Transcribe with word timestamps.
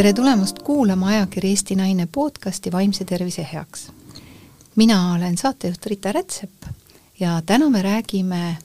tere 0.00 0.12
tulemast 0.16 0.62
kuulama 0.64 1.06
ajakiri 1.06 1.50
Eesti 1.52 1.74
Naine 1.76 2.06
podcasti 2.12 2.70
Vaimse 2.72 3.04
tervise 3.04 3.42
heaks. 3.52 3.92
mina 4.76 5.12
olen 5.12 5.36
saatejuht 5.36 5.86
Rita 5.86 6.12
Rätsep 6.12 6.50
ja 7.20 7.42
täna 7.46 7.70
me 7.70 7.82
räägime 7.82 8.56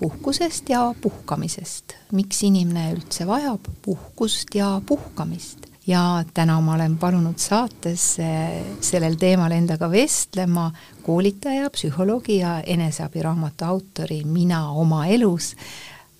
puhkusest 0.00 0.68
ja 0.68 0.94
puhkamisest, 1.00 1.94
miks 2.12 2.42
inimene 2.42 2.92
üldse 2.92 3.26
vajab 3.26 3.60
puhkust 3.82 4.54
ja 4.54 4.82
puhkamist. 4.86 5.58
ja 5.86 6.24
täna 6.34 6.60
ma 6.60 6.74
olen 6.74 6.98
palunud 6.98 7.38
saatesse 7.38 8.26
sellel 8.80 9.14
teemal 9.14 9.52
endaga 9.52 9.90
vestlema 9.90 10.72
koolitaja, 11.02 11.70
psühholoogi 11.70 12.38
ja 12.38 12.60
eneseabiraamatu 12.66 13.64
autori 13.64 14.24
Mina 14.24 14.70
oma 14.70 15.06
elus, 15.06 15.54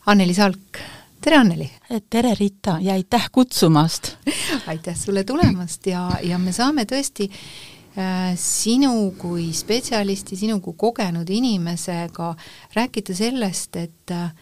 Anneli 0.07 0.35
Salk 0.35 0.79
tere, 1.21 1.37
Anneli! 1.37 1.71
tere, 2.11 2.35
Rita, 2.35 2.79
ja 2.81 2.93
aitäh 2.93 3.31
kutsumast! 3.33 4.17
aitäh 4.67 4.97
sulle 4.97 5.25
tulemast 5.25 5.87
ja, 5.87 6.11
ja 6.23 6.39
me 6.39 6.53
saame 6.53 6.87
tõesti 6.89 7.29
äh, 7.31 8.33
sinu 8.41 9.11
kui 9.19 9.51
spetsialisti, 9.57 10.37
sinu 10.37 10.61
kui 10.65 10.75
kogenud 10.77 11.29
inimesega 11.29 12.33
rääkida 12.75 13.17
sellest, 13.17 13.77
et 13.77 14.15
äh, 14.17 14.33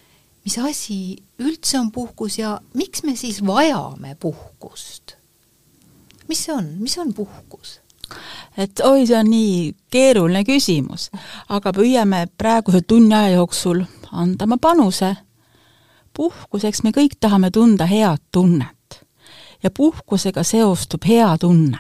mis 0.45 0.59
asi 0.63 1.01
üldse 1.43 1.81
on 1.81 1.91
puhkus 1.93 2.39
ja 2.39 2.59
miks 2.75 3.03
me 3.03 3.17
siis 3.17 3.43
vajame 3.47 4.15
puhkust? 4.21 5.17
mis 6.29 6.45
see 6.45 6.55
on, 6.55 6.75
mis 6.79 6.99
on 6.99 7.15
puhkus? 7.15 7.81
et 8.57 8.81
oi, 8.87 9.07
see 9.07 9.19
on 9.19 9.31
nii 9.31 9.73
keeruline 9.91 10.45
küsimus, 10.47 11.11
aga 11.49 11.75
püüame 11.75 12.27
praeguse 12.39 12.87
tunni 12.87 13.15
aja 13.19 13.41
jooksul 13.41 13.83
anda 14.13 14.47
oma 14.47 14.57
panuse 14.63 15.17
puhkuseks 16.19 16.83
me 16.83 16.93
kõik 16.95 17.19
tahame 17.21 17.51
tunda 17.55 17.87
head 17.87 18.23
tunnet 18.35 18.99
ja 19.63 19.71
puhkusega 19.71 20.43
seostub 20.43 21.07
hea 21.07 21.31
tunne. 21.39 21.79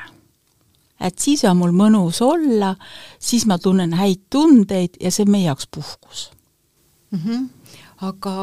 et 1.00 1.18
siis 1.18 1.44
on 1.46 1.56
mul 1.56 1.74
mõnus 1.74 2.22
olla, 2.22 2.74
siis 3.18 3.46
ma 3.46 3.58
tunnen 3.58 3.94
häid 3.94 4.26
tundeid 4.30 4.98
ja 5.00 5.10
see 5.14 5.26
on 5.26 5.34
meie 5.34 5.46
jaoks 5.46 5.66
puhkus 5.70 6.30
mm. 7.10 7.18
-hmm. 7.18 7.48
aga 8.10 8.34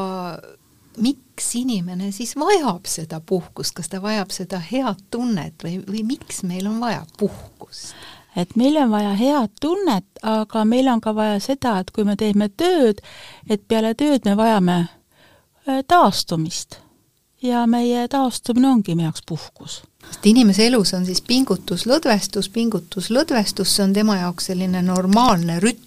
miks 0.96 1.54
inimene 1.54 2.12
siis 2.12 2.36
vajab 2.36 2.86
seda 2.88 3.20
puhkust, 3.20 3.74
kas 3.76 3.88
ta 3.88 4.02
vajab 4.02 4.30
seda 4.30 4.60
head 4.72 5.00
tunnet 5.10 5.64
või, 5.64 5.80
või 5.84 6.04
miks 6.16 6.42
meil 6.42 6.66
on 6.66 6.80
vaja 6.80 7.04
puhkust? 7.18 7.94
et 8.36 8.56
meil 8.56 8.76
on 8.76 8.90
vaja 8.90 9.14
head 9.16 9.52
tunnet, 9.60 10.06
aga 10.22 10.64
meil 10.64 10.88
on 10.88 11.00
ka 11.00 11.14
vaja 11.14 11.40
seda, 11.40 11.78
et 11.80 11.90
kui 11.90 12.04
me 12.04 12.16
teeme 12.16 12.48
tööd, 12.48 13.00
et 13.48 13.68
peale 13.68 13.94
tööd 13.94 14.24
me 14.24 14.36
vajame 14.36 14.86
taastumist. 15.88 16.76
ja 17.42 17.66
meie 17.66 18.08
taastumine 18.08 18.68
ongi 18.68 18.94
meie 18.94 19.06
jaoks 19.06 19.22
puhkus. 19.28 19.82
sest 20.08 20.26
inimese 20.26 20.66
elus 20.66 20.94
on 20.94 21.06
siis 21.06 21.22
pingutus, 21.22 21.86
lõdvestus, 21.86 22.48
pingutus, 22.48 23.10
lõdvestus, 23.10 23.76
see 23.76 23.84
on 23.84 23.92
tema 23.92 24.16
jaoks 24.16 24.46
selline 24.52 24.82
normaalne 24.82 25.60
rütm 25.60 25.85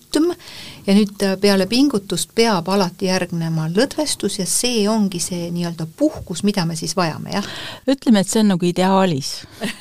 ja 0.87 0.95
nüüd 0.97 1.23
äh, 1.25 1.35
peale 1.41 1.67
pingutust 1.69 2.31
peab 2.35 2.69
alati 2.71 3.09
järgnema 3.09 3.67
lõdvestus 3.73 4.39
ja 4.39 4.45
see 4.49 4.87
ongi 4.89 5.21
see 5.23 5.49
nii-öelda 5.53 5.87
puhkus, 5.97 6.43
mida 6.43 6.65
me 6.65 6.75
siis 6.79 6.95
vajame, 6.97 7.33
jah? 7.37 7.49
ütleme, 7.89 8.23
et 8.23 8.29
see 8.31 8.41
on 8.43 8.53
nagu 8.55 8.65
ideaalis 8.65 9.31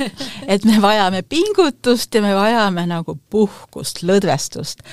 et 0.52 0.64
me 0.68 0.80
vajame 0.82 1.22
pingutust 1.22 2.14
ja 2.14 2.22
me 2.24 2.34
vajame 2.36 2.86
nagu 2.90 3.18
puhkust, 3.30 4.02
lõdvestust 4.02 4.84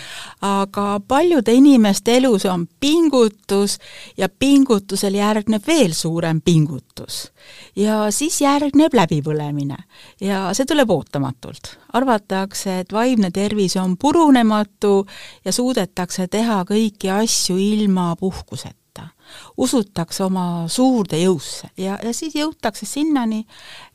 aga 0.46 1.00
paljude 1.08 1.54
inimeste 1.54 2.18
elus 2.18 2.46
on 2.46 2.68
pingutus 2.80 3.80
ja 4.18 4.30
pingutusel 4.30 5.16
järgneb 5.20 5.68
veel 5.68 5.94
suurem 5.94 6.42
pingutus. 6.42 7.32
ja 7.76 8.12
siis 8.12 8.42
järgneb 8.42 8.94
läbipõlemine 8.94 9.78
ja 10.22 10.54
see 10.54 10.66
tuleb 10.66 10.90
ootamatult. 10.90 11.78
arvatakse, 11.94 12.80
et 12.80 12.94
vaimne 12.94 13.32
tervis 13.32 13.76
on 13.78 13.98
purunematu 13.98 15.06
ja 15.46 15.52
suudetakse 15.52 16.28
teha 16.28 16.64
kõiki 16.68 17.12
asju 17.14 17.58
ilma 17.58 18.16
puhkuseta 18.20 19.10
usutakse 19.58 20.24
oma 20.24 20.68
suurde 20.72 21.18
jõusse 21.20 21.70
ja, 21.78 21.98
ja 22.04 22.14
siis 22.14 22.36
jõutakse 22.38 22.86
sinnani, 22.86 23.46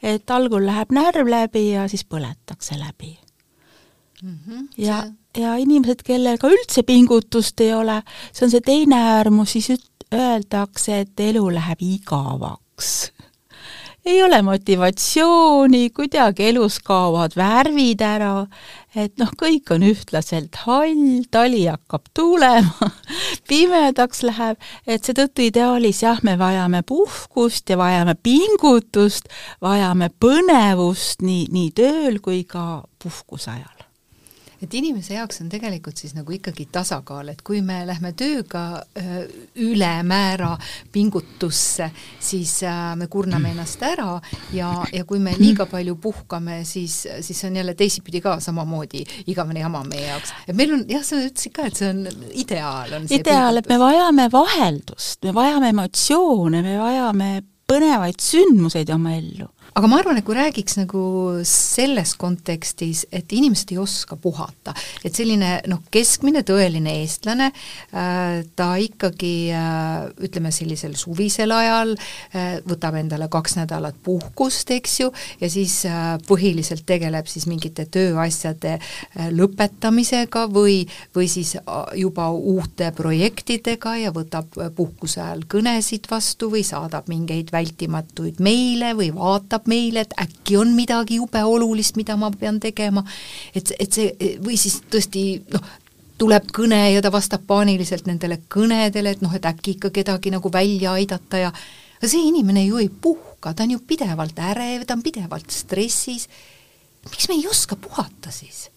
et 0.02 0.30
algul 0.30 0.66
läheb 0.66 0.92
närv 0.92 1.30
läbi 1.30 1.70
ja 1.70 1.86
siis 1.88 2.04
põletakse 2.04 2.78
läbi 2.78 3.14
mm. 4.22 4.38
-hmm. 4.46 4.68
ja 4.76 5.04
ja 5.38 5.54
inimesed, 5.56 6.02
kellel 6.02 6.38
ka 6.42 6.50
üldse 6.50 6.82
pingutust 6.82 7.60
ei 7.62 7.74
ole, 7.74 8.00
see 8.32 8.46
on 8.46 8.50
see 8.50 8.64
teine 8.66 8.98
äärmus, 9.14 9.52
siis 9.54 9.70
üt-, 9.76 10.06
öeldakse, 10.14 11.00
et 11.04 11.20
elu 11.20 11.44
läheb 11.54 11.82
igavaks. 11.86 13.12
ei 14.04 14.22
ole 14.22 14.42
motivatsiooni, 14.42 15.90
kuidagi 15.90 16.48
elus 16.48 16.78
kaovad 16.80 17.36
värvid 17.36 18.00
ära, 18.00 18.46
et 18.94 19.12
noh, 19.20 19.30
kõik 19.38 19.70
on 19.74 19.84
ühtlaselt 19.86 20.56
hall, 20.64 21.24
tali 21.30 21.64
hakkab 21.68 22.08
tuulema, 22.16 22.90
pimedaks 23.50 24.24
läheb, 24.26 24.60
et 24.86 25.06
seetõttu 25.06 25.46
ideaalis 25.46 26.02
jah, 26.04 26.22
me 26.26 26.36
vajame 26.40 26.82
puhkust 26.86 27.70
ja 27.70 27.78
vajame 27.80 28.16
pingutust, 28.22 29.30
vajame 29.62 30.10
põnevust 30.20 31.22
nii, 31.26 31.46
nii 31.54 31.70
tööl 31.76 32.18
kui 32.24 32.42
ka 32.48 32.82
puhkuse 33.02 33.54
ajal 33.54 33.79
et 34.62 34.74
inimese 34.74 35.14
jaoks 35.14 35.40
on 35.42 35.48
tegelikult 35.52 36.00
siis 36.00 36.14
nagu 36.16 36.34
ikkagi 36.34 36.66
tasakaal, 36.72 37.32
et 37.32 37.42
kui 37.46 37.62
me 37.64 37.80
lähme 37.88 38.12
tööga 38.18 38.82
ülemäära 39.60 40.52
pingutusse, 40.92 41.90
siis 42.20 42.58
me 42.96 43.08
kurname 43.12 43.54
ennast 43.54 43.82
ära 43.86 44.14
ja, 44.56 44.72
ja 44.92 45.04
kui 45.08 45.20
me 45.22 45.34
liiga 45.38 45.66
palju 45.70 45.96
puhkame, 46.02 46.60
siis, 46.68 47.02
siis 47.20 47.44
on 47.48 47.56
jälle 47.56 47.74
teisipidi 47.74 48.20
ka 48.24 48.38
samamoodi 48.40 49.04
igavene 49.32 49.64
jama 49.64 49.84
meie 49.88 50.08
jaoks. 50.10 50.34
et 50.46 50.56
meil 50.56 50.74
on 50.76 50.84
jah, 50.88 51.04
sa 51.06 51.20
ütlesid 51.20 51.56
ka, 51.56 51.68
et 51.70 51.80
see 51.80 51.92
on 51.92 52.04
ideaal, 52.32 52.98
on 52.98 53.08
see 53.08 53.22
ideaal, 53.22 53.60
et 53.60 53.70
me 53.70 53.78
vajame 53.80 54.28
vaheldust, 54.32 55.22
me 55.24 55.34
vajame 55.36 55.72
emotsioone, 55.74 56.62
me 56.66 56.76
vajame 56.80 57.30
põnevaid 57.70 58.18
sündmuseid 58.22 58.90
oma 58.92 59.14
ellu 59.16 59.48
aga 59.74 59.90
ma 59.90 60.00
arvan, 60.00 60.18
et 60.18 60.26
kui 60.26 60.36
räägiks 60.36 60.76
nagu 60.80 61.02
selles 61.46 62.14
kontekstis, 62.20 63.04
et 63.12 63.30
inimesed 63.32 63.70
ei 63.74 63.78
oska 63.80 64.16
puhata, 64.20 64.74
et 65.04 65.14
selline 65.16 65.60
noh, 65.70 65.82
keskmine 65.92 66.42
tõeline 66.46 66.96
eestlane 67.02 67.50
äh,, 67.50 68.40
ta 68.56 68.70
ikkagi 68.80 69.34
äh, 69.54 70.08
ütleme 70.26 70.52
sellisel 70.54 70.96
suvisel 70.98 71.54
ajal 71.54 71.94
äh, 71.94 72.58
võtab 72.66 72.98
endale 73.00 73.30
kaks 73.30 73.56
nädalat 73.60 73.98
puhkust, 74.04 74.70
eks 74.74 74.98
ju, 75.02 75.10
ja 75.40 75.50
siis 75.52 75.80
äh, 75.88 76.16
põhiliselt 76.26 76.84
tegeleb 76.88 77.30
siis 77.30 77.46
mingite 77.50 77.86
tööasjade 77.90 78.76
äh, 78.76 79.30
lõpetamisega 79.34 80.46
või, 80.52 80.82
või 81.16 81.30
siis 81.30 81.54
äh, 81.60 81.62
juba 82.00 82.30
uute 82.34 82.90
projektidega 82.96 83.96
ja 84.02 84.14
võtab 84.14 84.58
puhkuse 84.76 85.22
ajal 85.22 85.46
kõnesid 85.50 86.10
vastu 86.10 86.50
või 86.52 86.64
saadab 86.66 87.08
mingeid 87.10 87.52
vältimatuid 87.54 88.42
meile 88.42 88.92
või 88.98 89.12
vaatab 89.14 89.59
teatab 89.60 89.68
meile, 89.68 90.00
et 90.00 90.14
äkki 90.18 90.56
on 90.56 90.74
midagi 90.74 91.18
jube 91.18 91.42
olulist, 91.44 91.96
mida 91.96 92.16
ma 92.16 92.30
pean 92.30 92.60
tegema, 92.60 93.04
et, 93.54 93.72
et 93.78 93.92
see, 93.92 94.38
või 94.42 94.56
siis 94.56 94.82
tõesti 94.90 95.42
noh, 95.52 95.62
tuleb 96.18 96.50
kõne 96.52 96.92
ja 96.92 97.02
ta 97.02 97.10
vastab 97.10 97.46
paaniliselt 97.46 98.06
nendele 98.06 98.40
kõnedele, 98.48 99.10
et 99.10 99.22
noh, 99.22 99.32
et 99.34 99.44
äkki 99.44 99.76
ikka 99.76 99.90
kedagi 99.90 100.30
nagu 100.30 100.50
välja 100.52 100.92
aidata 100.92 101.38
ja 101.38 101.52
aga 102.00 102.08
see 102.08 102.28
inimene 102.28 102.64
ju 102.66 102.78
ei 102.78 102.88
puhka, 102.88 103.54
ta 103.54 103.64
on 103.64 103.76
ju 103.76 103.80
pidevalt 103.80 104.38
ärev, 104.38 104.84
ta 104.86 104.94
on 104.94 105.02
pidevalt 105.02 105.50
stressis, 105.50 106.28
miks 107.10 107.28
me 107.28 107.36
ei 107.36 107.46
oska 107.48 107.76
puhata 107.76 108.30
siis? 108.30 108.70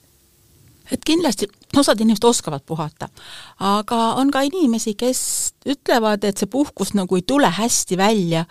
Et 0.94 1.02
kindlasti 1.06 1.48
osad 1.78 2.02
inimesed 2.02 2.26
oskavad 2.28 2.62
puhata, 2.66 3.10
aga 3.60 4.00
on 4.22 4.32
ka 4.32 4.44
inimesi, 4.46 4.94
kes 4.98 5.22
ütlevad, 5.70 6.26
et 6.28 6.38
see 6.38 6.50
puhkus 6.52 6.94
nagu 6.98 7.18
ei 7.18 7.24
tule 7.28 7.50
hästi 7.50 7.98
välja 7.98 8.44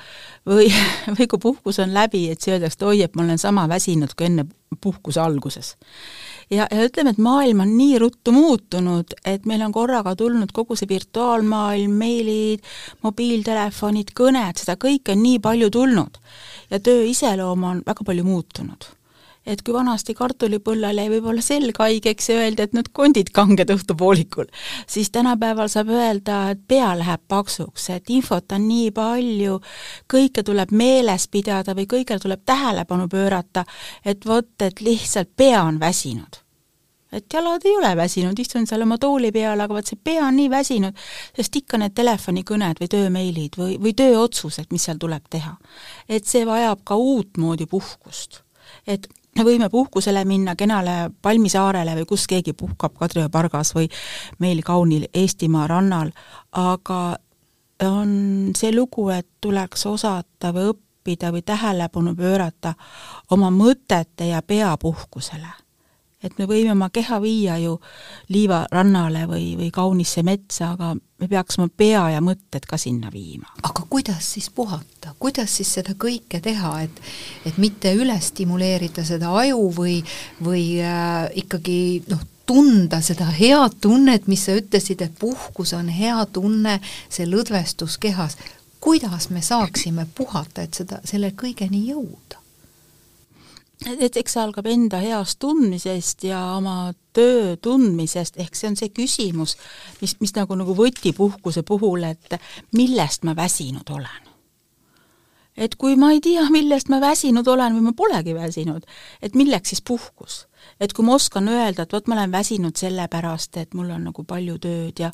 või, 0.49 0.67
või 1.17 1.29
kui 1.31 1.43
puhkus 1.43 1.79
on 1.85 1.95
läbi, 1.95 2.27
et 2.33 2.41
siis 2.43 2.57
öeldakse, 2.57 2.81
et 2.81 2.89
oi, 2.89 3.03
et 3.07 3.15
ma 3.17 3.27
olen 3.27 3.39
sama 3.39 3.69
väsinud 3.71 4.17
kui 4.17 4.27
enne 4.27 4.47
puhkuse 4.83 5.21
alguses. 5.21 5.77
ja, 6.51 6.67
ja 6.71 6.87
ütleme, 6.89 7.13
et 7.15 7.21
maailm 7.23 7.63
on 7.63 7.77
nii 7.77 7.99
ruttu 8.03 8.33
muutunud, 8.35 9.15
et 9.25 9.47
meil 9.47 9.63
on 9.63 9.73
korraga 9.73 10.17
tulnud 10.17 10.51
kogu 10.53 10.77
see 10.77 10.89
virtuaalmaailm, 10.91 11.95
meilid, 11.95 12.65
mobiiltelefonid, 13.07 14.11
kõned, 14.19 14.59
seda 14.59 14.77
kõike 14.81 15.15
on 15.15 15.23
nii 15.23 15.39
palju 15.45 15.71
tulnud. 15.71 16.19
Ja 16.73 16.81
töö 16.81 17.05
iseloom 17.07 17.65
on 17.69 17.87
väga 17.87 18.05
palju 18.09 18.27
muutunud 18.27 18.91
et 19.47 19.63
kui 19.63 19.75
vanasti 19.75 20.15
kartulipõllale 20.15 21.03
jäi 21.05 21.11
võib-olla 21.17 21.43
selg 21.43 21.79
haigeks 21.83 22.29
ja 22.31 22.39
öeldi, 22.43 22.67
et 22.67 22.77
nüüd 22.77 22.91
kondid 22.95 23.33
kanged 23.35 23.71
õhtupoolikul, 23.75 24.47
siis 24.87 25.11
tänapäeval 25.15 25.71
saab 25.73 25.91
öelda, 25.93 26.39
et 26.55 26.63
pea 26.69 26.93
läheb 26.99 27.25
paksuks, 27.29 27.89
et 27.97 28.11
infot 28.15 28.55
on 28.55 28.69
nii 28.69 28.93
palju, 28.95 29.59
kõike 30.11 30.45
tuleb 30.47 30.75
meeles 30.79 31.27
pidada 31.33 31.75
või 31.79 31.89
kõigele 31.91 32.23
tuleb 32.23 32.45
tähelepanu 32.47 33.09
pöörata, 33.11 33.65
et 34.05 34.27
vot, 34.27 34.55
et 34.63 34.81
lihtsalt 34.81 35.35
pea 35.37 35.63
on 35.63 35.81
väsinud. 35.81 36.39
et 37.13 37.27
jalad 37.33 37.61
ei 37.69 37.75
ole 37.77 37.97
väsinud, 37.97 38.39
istun 38.39 38.65
seal 38.67 38.83
oma 38.83 38.97
tooli 38.99 39.29
peal, 39.33 39.61
aga 39.61 39.75
vaat 39.75 39.91
see 39.91 39.99
pea 40.05 40.23
on 40.25 40.37
nii 40.37 40.49
väsinud, 40.51 40.97
sest 41.37 41.57
ikka 41.61 41.77
need 41.79 41.93
telefonikõned 41.93 42.81
või 42.81 42.89
töömeilid 42.89 43.59
või, 43.61 43.75
või 43.77 43.93
tööotsused, 43.93 44.71
mis 44.73 44.87
seal 44.89 44.97
tuleb 44.97 45.27
teha. 45.31 45.59
et 46.09 46.25
see 46.25 46.47
vajab 46.49 46.81
ka 46.85 46.97
uutmoodi 46.97 47.67
puhkust. 47.67 48.41
et 48.87 49.11
me 49.37 49.45
võime 49.45 49.69
puhkusele 49.71 50.25
minna 50.29 50.55
kenale 50.57 51.11
Palmisaarele 51.23 51.97
või 52.01 52.07
kus 52.09 52.27
keegi 52.31 52.53
puhkab, 52.53 52.95
Kadrioru 52.99 53.31
pargas 53.33 53.75
või 53.75 53.89
meil 54.39 54.63
kaunil 54.67 55.09
Eestimaa 55.15 55.67
rannal, 55.71 56.13
aga 56.53 57.01
on 57.87 58.53
see 58.57 58.73
lugu, 58.75 59.09
et 59.11 59.29
tuleks 59.41 59.87
osata 59.87 60.53
või 60.55 60.73
õppida 60.75 61.33
või 61.35 61.43
tähelepanu 61.43 62.15
pöörata 62.17 62.75
oma 63.31 63.51
mõtete 63.51 64.29
ja 64.31 64.43
pea 64.47 64.77
puhkusele 64.79 65.62
et 66.23 66.39
me 66.39 66.47
võime 66.47 66.73
oma 66.73 66.89
keha 66.91 67.19
viia 67.23 67.57
ju 67.63 67.77
liivarannale 68.33 69.27
või, 69.31 69.53
või 69.59 69.71
kaunisse 69.75 70.23
metsa, 70.27 70.73
aga 70.77 70.93
me 70.95 71.29
peaks 71.29 71.59
oma 71.59 71.71
pea 71.77 72.09
ja 72.15 72.23
mõtted 72.25 72.67
ka 72.69 72.79
sinna 72.79 73.11
viima. 73.13 73.49
aga 73.63 73.87
kuidas 73.91 74.33
siis 74.35 74.51
puhata, 74.51 75.15
kuidas 75.19 75.57
siis 75.57 75.73
seda 75.79 75.95
kõike 75.95 76.41
teha, 76.43 76.75
et 76.83 77.01
et 77.47 77.59
mitte 77.59 77.95
üle 77.95 78.19
stimuleerida 78.21 79.05
seda 79.05 79.33
aju 79.43 79.71
või, 79.77 80.01
või 80.43 80.67
äh, 80.83 81.31
ikkagi 81.45 82.03
noh, 82.11 82.23
tunda 82.47 83.01
seda 83.01 83.31
head 83.31 83.79
tunnet, 83.81 84.27
mis 84.27 84.45
sa 84.47 84.57
ütlesid, 84.59 85.03
et 85.03 85.15
puhkus 85.19 85.73
on 85.79 85.89
hea 85.89 86.19
tunne, 86.33 86.79
see 87.09 87.27
lõdvestus 87.29 87.99
kehas, 88.03 88.37
kuidas 88.83 89.31
me 89.31 89.43
saaksime 89.43 90.07
puhata, 90.15 90.67
et 90.67 90.75
seda, 90.75 91.01
selle 91.07 91.33
kõigeni 91.39 91.87
jõuda? 91.89 92.42
Et 93.87 94.17
eks 94.17 94.37
see 94.37 94.43
algab 94.43 94.67
enda 94.71 95.01
heast 95.03 95.39
tundmisest 95.43 96.27
ja 96.29 96.41
oma 96.57 96.93
töö 97.17 97.57
tundmisest, 97.63 98.39
ehk 98.41 98.57
see 98.57 98.71
on 98.71 98.79
see 98.79 98.93
küsimus, 98.95 99.57
mis, 100.01 100.17
mis 100.21 100.35
nagu, 100.37 100.57
nagu 100.59 100.77
võtipuhkuse 100.77 101.65
puhul, 101.67 102.07
et 102.09 102.39
millest 102.77 103.27
ma 103.29 103.37
väsinud 103.39 103.91
olen. 103.91 104.31
et 105.57 105.75
kui 105.77 105.97
ma 106.01 106.13
ei 106.15 106.21
tea, 106.25 106.47
millest 106.51 106.89
ma 106.89 107.01
väsinud 107.01 107.49
olen 107.49 107.75
või 107.77 107.91
ma 107.91 107.93
polegi 107.97 108.35
väsinud, 108.35 108.87
et 109.21 109.35
milleks 109.37 109.75
siis 109.75 109.83
puhkus 109.85 110.47
et 110.81 110.93
kui 110.93 111.05
ma 111.07 111.17
oskan 111.17 111.49
öelda, 111.49 111.83
et 111.83 111.93
vot 111.93 112.07
ma 112.09 112.17
olen 112.17 112.33
väsinud 112.33 112.77
sellepärast, 112.79 113.57
et 113.63 113.75
mul 113.75 113.91
on 113.91 114.09
nagu 114.11 114.25
palju 114.29 114.59
tööd 114.63 115.03
ja 115.03 115.11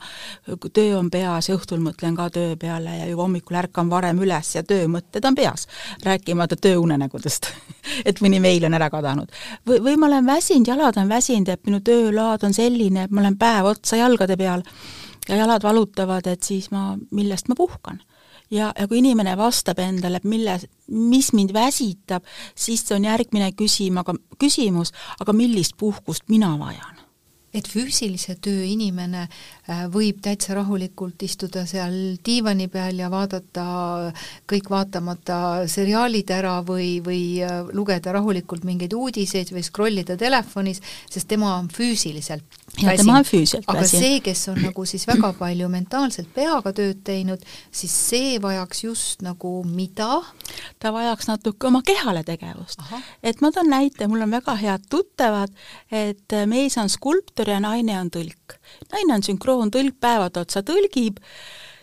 töö 0.72 0.99
on 0.99 1.10
peas 1.10 1.49
ja 1.49 1.56
õhtul 1.56 1.82
mõtlen 1.84 2.16
ka 2.16 2.28
töö 2.34 2.56
peale 2.60 2.99
ja 3.00 3.08
juba 3.10 3.26
hommikul 3.26 3.58
ärkan 3.60 3.90
varem 3.90 4.22
üles 4.25 4.55
ja 4.55 4.62
töömõtted 4.62 5.25
on 5.25 5.38
peas, 5.38 5.69
rääkimata 6.05 6.56
tööunenägudest 6.56 7.50
et 8.08 8.22
mõni 8.25 8.40
meil 8.43 8.64
on 8.69 8.78
ära 8.78 8.90
kadanud. 8.90 9.32
või, 9.69 9.82
või 9.84 9.96
ma 9.96 10.10
olen 10.10 10.26
väsinud, 10.26 10.69
jalad 10.69 10.96
on 11.00 11.08
väsinud, 11.08 11.49
et 11.49 11.66
minu 11.66 11.81
töölaad 11.84 12.44
on 12.44 12.55
selline, 12.55 13.06
et 13.06 13.14
ma 13.14 13.25
olen 13.25 13.38
päev 13.38 13.72
otsa 13.75 14.00
jalgade 14.00 14.37
peal 14.37 14.64
ja 15.28 15.37
jalad 15.37 15.62
valutavad, 15.62 16.26
et 16.26 16.43
siis 16.43 16.70
ma, 16.70 16.93
millest 17.10 17.49
ma 17.49 17.58
puhkan 17.58 18.00
ja, 18.50 18.73
ja 18.79 18.89
kui 18.89 19.03
inimene 19.03 19.37
vastab 19.39 19.81
endale, 19.83 20.21
et 20.21 20.29
mille, 20.29 20.59
mis 20.89 21.33
mind 21.37 21.53
väsitab, 21.56 22.25
siis 22.56 22.87
on 22.95 23.09
järgmine 23.09 23.53
küsima, 23.59 24.05
aga, 24.06 24.17
küsimus, 24.41 24.95
aga 25.21 25.37
millist 25.37 25.77
puhkust 25.79 26.29
mina 26.33 26.55
vajan? 26.61 27.05
Et 27.49 27.65
füüsilise 27.65 28.35
töö 28.45 28.61
inimene 28.69 29.23
äh, 29.25 29.87
võib 29.89 30.19
täitsa 30.21 30.53
rahulikult 30.59 31.23
istuda 31.25 31.62
seal 31.67 32.19
diivani 32.25 32.67
peal 32.69 33.00
ja 33.00 33.09
vaadata 33.09 33.65
kõik 34.49 34.69
vaatamata 34.69 35.39
seriaalid 35.71 36.29
ära 36.37 36.59
või, 36.61 36.99
või 37.05 37.23
äh, 37.41 37.62
lugeda 37.73 38.12
rahulikult 38.19 38.69
mingeid 38.69 38.93
uudiseid 38.93 39.55
või 39.55 39.65
scroll 39.65 40.05
ida 40.05 40.19
telefonis, 40.21 40.83
sest 41.09 41.31
tema 41.33 41.55
on 41.56 41.73
füüsiliselt 41.73 42.68
ja 42.76 42.94
tema 42.97 43.19
on 43.19 43.26
füüsiliselt 43.26 43.67
aga 43.67 43.82
väsinud. 43.82 44.03
see, 44.03 44.20
kes 44.25 44.43
on 44.53 44.59
nagu 44.62 44.85
siis 44.87 45.06
väga 45.09 45.32
palju 45.38 45.69
mentaalselt 45.73 46.31
peaga 46.35 46.73
tööd 46.76 47.00
teinud, 47.06 47.44
siis 47.75 47.94
see 48.11 48.38
vajaks 48.43 48.85
just 48.85 49.25
nagu 49.26 49.53
mida? 49.67 50.20
ta 50.79 50.93
vajaks 50.94 51.31
natuke 51.31 51.70
oma 51.70 51.82
kehale 51.87 52.25
tegevust. 52.26 52.82
et 53.23 53.41
ma 53.44 53.53
toon 53.55 53.70
näite, 53.73 54.09
mul 54.11 54.26
on 54.26 54.37
väga 54.37 54.56
head 54.61 54.88
tuttavad, 54.91 55.55
et 55.91 56.37
mees 56.47 56.76
on 56.79 56.93
skulptor 56.93 57.49
ja 57.49 57.61
naine 57.61 57.99
on 58.00 58.12
tõlk. 58.15 58.59
naine 58.93 59.19
on 59.19 59.25
sünkroontõlk, 59.26 59.99
päevad 60.00 60.37
otsa 60.44 60.62
tõlgib 60.62 61.23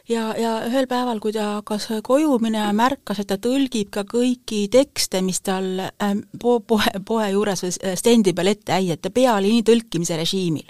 ja, 0.10 0.30
ja 0.38 0.54
ühel 0.68 0.88
päeval, 0.90 1.20
kui 1.24 1.34
ta 1.36 1.48
hakkas 1.60 1.88
koju 2.06 2.38
minema, 2.44 2.72
märkas, 2.76 3.22
et 3.22 3.30
ta 3.32 3.40
tõlgib 3.42 3.92
ka 3.94 4.06
kõiki 4.10 4.66
tekste, 4.74 5.22
mis 5.26 5.42
tal 5.46 5.68
ähm, 5.82 6.26
po-, 6.42 6.62
poe, 6.68 7.02
poe 7.06 7.28
juures 7.34 7.66
või 7.66 7.76
stendi 8.00 8.36
peal 8.38 8.54
ette 8.54 8.76
äi, 8.78 8.94
et 8.96 9.04
ta 9.04 9.14
pea 9.14 9.36
oli 9.40 9.54
nii 9.56 9.68
tõlkimise 9.68 10.18
režiimil. 10.20 10.68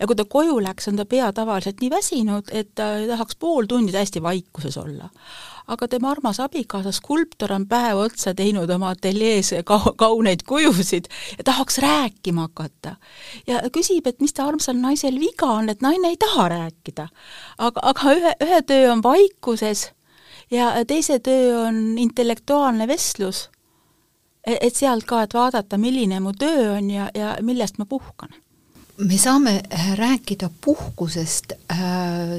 ja 0.00 0.06
kui 0.06 0.16
ta 0.16 0.24
koju 0.24 0.58
läks, 0.62 0.88
on 0.90 0.96
ta 1.00 1.04
pea 1.08 1.32
tavaliselt 1.32 1.80
nii 1.80 1.90
väsinud, 1.90 2.52
et 2.52 2.74
ta 2.74 2.94
tahaks 3.06 3.36
pool 3.36 3.68
tundi 3.70 3.92
täiesti 3.92 4.22
vaikuses 4.22 4.76
olla 4.80 5.10
aga 5.66 5.88
tema 5.88 6.10
armas 6.12 6.40
abikaasa 6.40 6.92
skulptor 6.92 7.52
on 7.52 7.66
päev 7.68 8.02
otsa 8.04 8.34
teinud 8.36 8.70
oma 8.70 8.92
ateljees 8.94 9.54
ka-, 9.64 9.94
kauneid 9.96 10.44
kujusid 10.48 11.08
ja 11.38 11.44
tahaks 11.44 11.78
rääkima 11.78 12.48
hakata. 12.48 12.96
ja 13.46 13.62
küsib, 13.72 14.06
et 14.06 14.20
mis 14.20 14.32
ta 14.32 14.48
armsal 14.48 14.76
naisel 14.76 15.20
viga 15.20 15.46
on, 15.46 15.68
et 15.68 15.80
naine 15.80 16.12
ei 16.12 16.16
taha 16.20 16.48
rääkida. 16.48 17.08
aga, 17.58 17.80
aga 17.82 18.14
ühe, 18.18 18.36
ühe 18.44 18.62
töö 18.62 18.92
on 18.92 19.02
vaikuses 19.02 19.90
ja 20.50 20.72
teise 20.86 21.18
töö 21.18 21.66
on 21.66 21.98
intellektuaalne 21.98 22.88
vestlus. 22.88 23.48
E-, 24.46 24.58
et 24.60 24.76
sealt 24.76 25.04
ka, 25.08 25.22
et 25.24 25.34
vaadata, 25.34 25.78
milline 25.78 26.20
mu 26.20 26.32
töö 26.38 26.74
on 26.76 26.90
ja, 26.90 27.10
ja 27.14 27.36
millest 27.42 27.78
ma 27.78 27.86
puhkan 27.88 28.34
me 28.98 29.16
saame 29.18 29.62
rääkida 29.98 30.50
puhkusest 30.64 31.52
äh, 31.52 31.78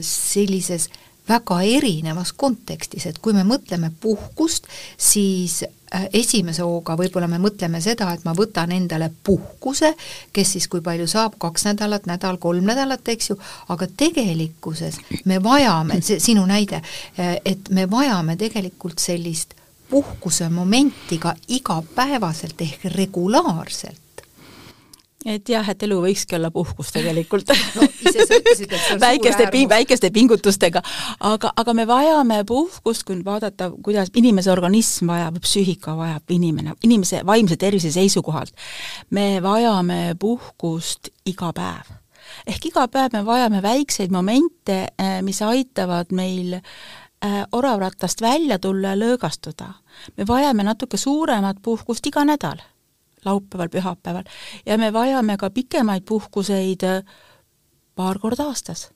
sellises 0.01 0.89
väga 1.29 1.61
erinevas 1.61 2.33
kontekstis, 2.37 3.05
et 3.09 3.19
kui 3.19 3.33
me 3.33 3.43
mõtleme 3.47 3.91
puhkust, 4.01 4.67
siis 4.97 5.63
äh, 5.63 6.05
esimese 6.13 6.63
hooga 6.65 6.95
võib-olla 6.99 7.27
me 7.31 7.39
mõtleme 7.41 7.81
seda, 7.81 8.11
et 8.13 8.25
ma 8.25 8.35
võtan 8.37 8.71
endale 8.75 9.09
puhkuse, 9.23 9.95
kes 10.33 10.55
siis 10.55 10.69
kui 10.71 10.83
palju 10.85 11.07
saab, 11.09 11.39
kaks 11.41 11.65
nädalat, 11.69 12.05
nädal, 12.09 12.37
kolm 12.37 12.65
nädalat, 12.69 13.07
eks 13.15 13.33
ju, 13.33 13.39
aga 13.73 13.89
tegelikkuses 13.97 15.01
me 15.25 15.41
vajame, 15.43 16.01
see 16.05 16.21
sinu 16.21 16.45
näide, 16.49 16.81
äh, 17.19 17.37
et 17.45 17.69
me 17.69 17.89
vajame 17.91 18.37
tegelikult 18.37 19.01
sellist 19.01 19.57
puhkuse 19.89 20.49
momenti 20.49 21.19
ka 21.21 21.35
igapäevaselt 21.47 22.61
ehk 22.61 22.89
regulaarselt 22.95 24.04
et 25.25 25.49
jah, 25.49 25.65
et 25.69 25.83
elu 25.87 25.97
võikski 26.03 26.37
olla 26.37 26.51
puhkus 26.53 26.91
tegelikult 26.93 27.49
no 27.75 27.85
ütlesid, 27.87 28.69
see 28.69 28.93
on 28.93 29.01
väikeste, 29.01 29.47
väikeste 29.69 30.11
pingutustega, 30.13 30.81
aga, 31.25 31.51
aga 31.57 31.75
me 31.77 31.87
vajame 31.89 32.41
puhkust, 32.47 33.05
kui 33.07 33.17
nüüd 33.17 33.27
vaadata, 33.27 33.71
kuidas 33.85 34.13
inimese 34.15 34.53
organism 34.53 35.09
vajab, 35.13 35.39
psüühika 35.43 35.95
vajab 35.97 36.35
inimene, 36.35 36.75
inimese 36.85 37.23
vaimse 37.25 37.57
tervise 37.57 37.91
seisukohalt. 37.95 38.53
me 39.09 39.41
vajame 39.43 40.15
puhkust 40.19 41.09
iga 41.25 41.51
päev. 41.53 41.95
ehk 42.47 42.69
iga 42.71 42.87
päev 42.87 43.17
me 43.17 43.25
vajame 43.25 43.61
väikseid 43.61 44.11
momente, 44.11 44.87
eh, 44.99 45.21
mis 45.21 45.41
aitavad 45.41 46.13
meil 46.13 46.53
eh, 46.53 47.41
oravrattast 47.51 48.21
välja 48.21 48.59
tulla 48.59 48.93
ja 48.93 49.01
lõõgastuda. 49.01 49.73
me 50.17 50.27
vajame 50.27 50.63
natuke 50.63 50.97
suuremat 50.97 51.57
puhkust 51.61 52.05
iga 52.05 52.25
nädal 52.25 52.61
laupäeval, 53.25 53.69
pühapäeval 53.69 54.27
ja 54.65 54.77
me 54.77 54.93
vajame 54.93 55.37
ka 55.37 55.49
pikemaid 55.49 56.05
puhkuseid 56.05 56.83
äh, 56.83 57.15
paar 57.95 58.19
korda 58.19 58.49
aastas. 58.51 58.89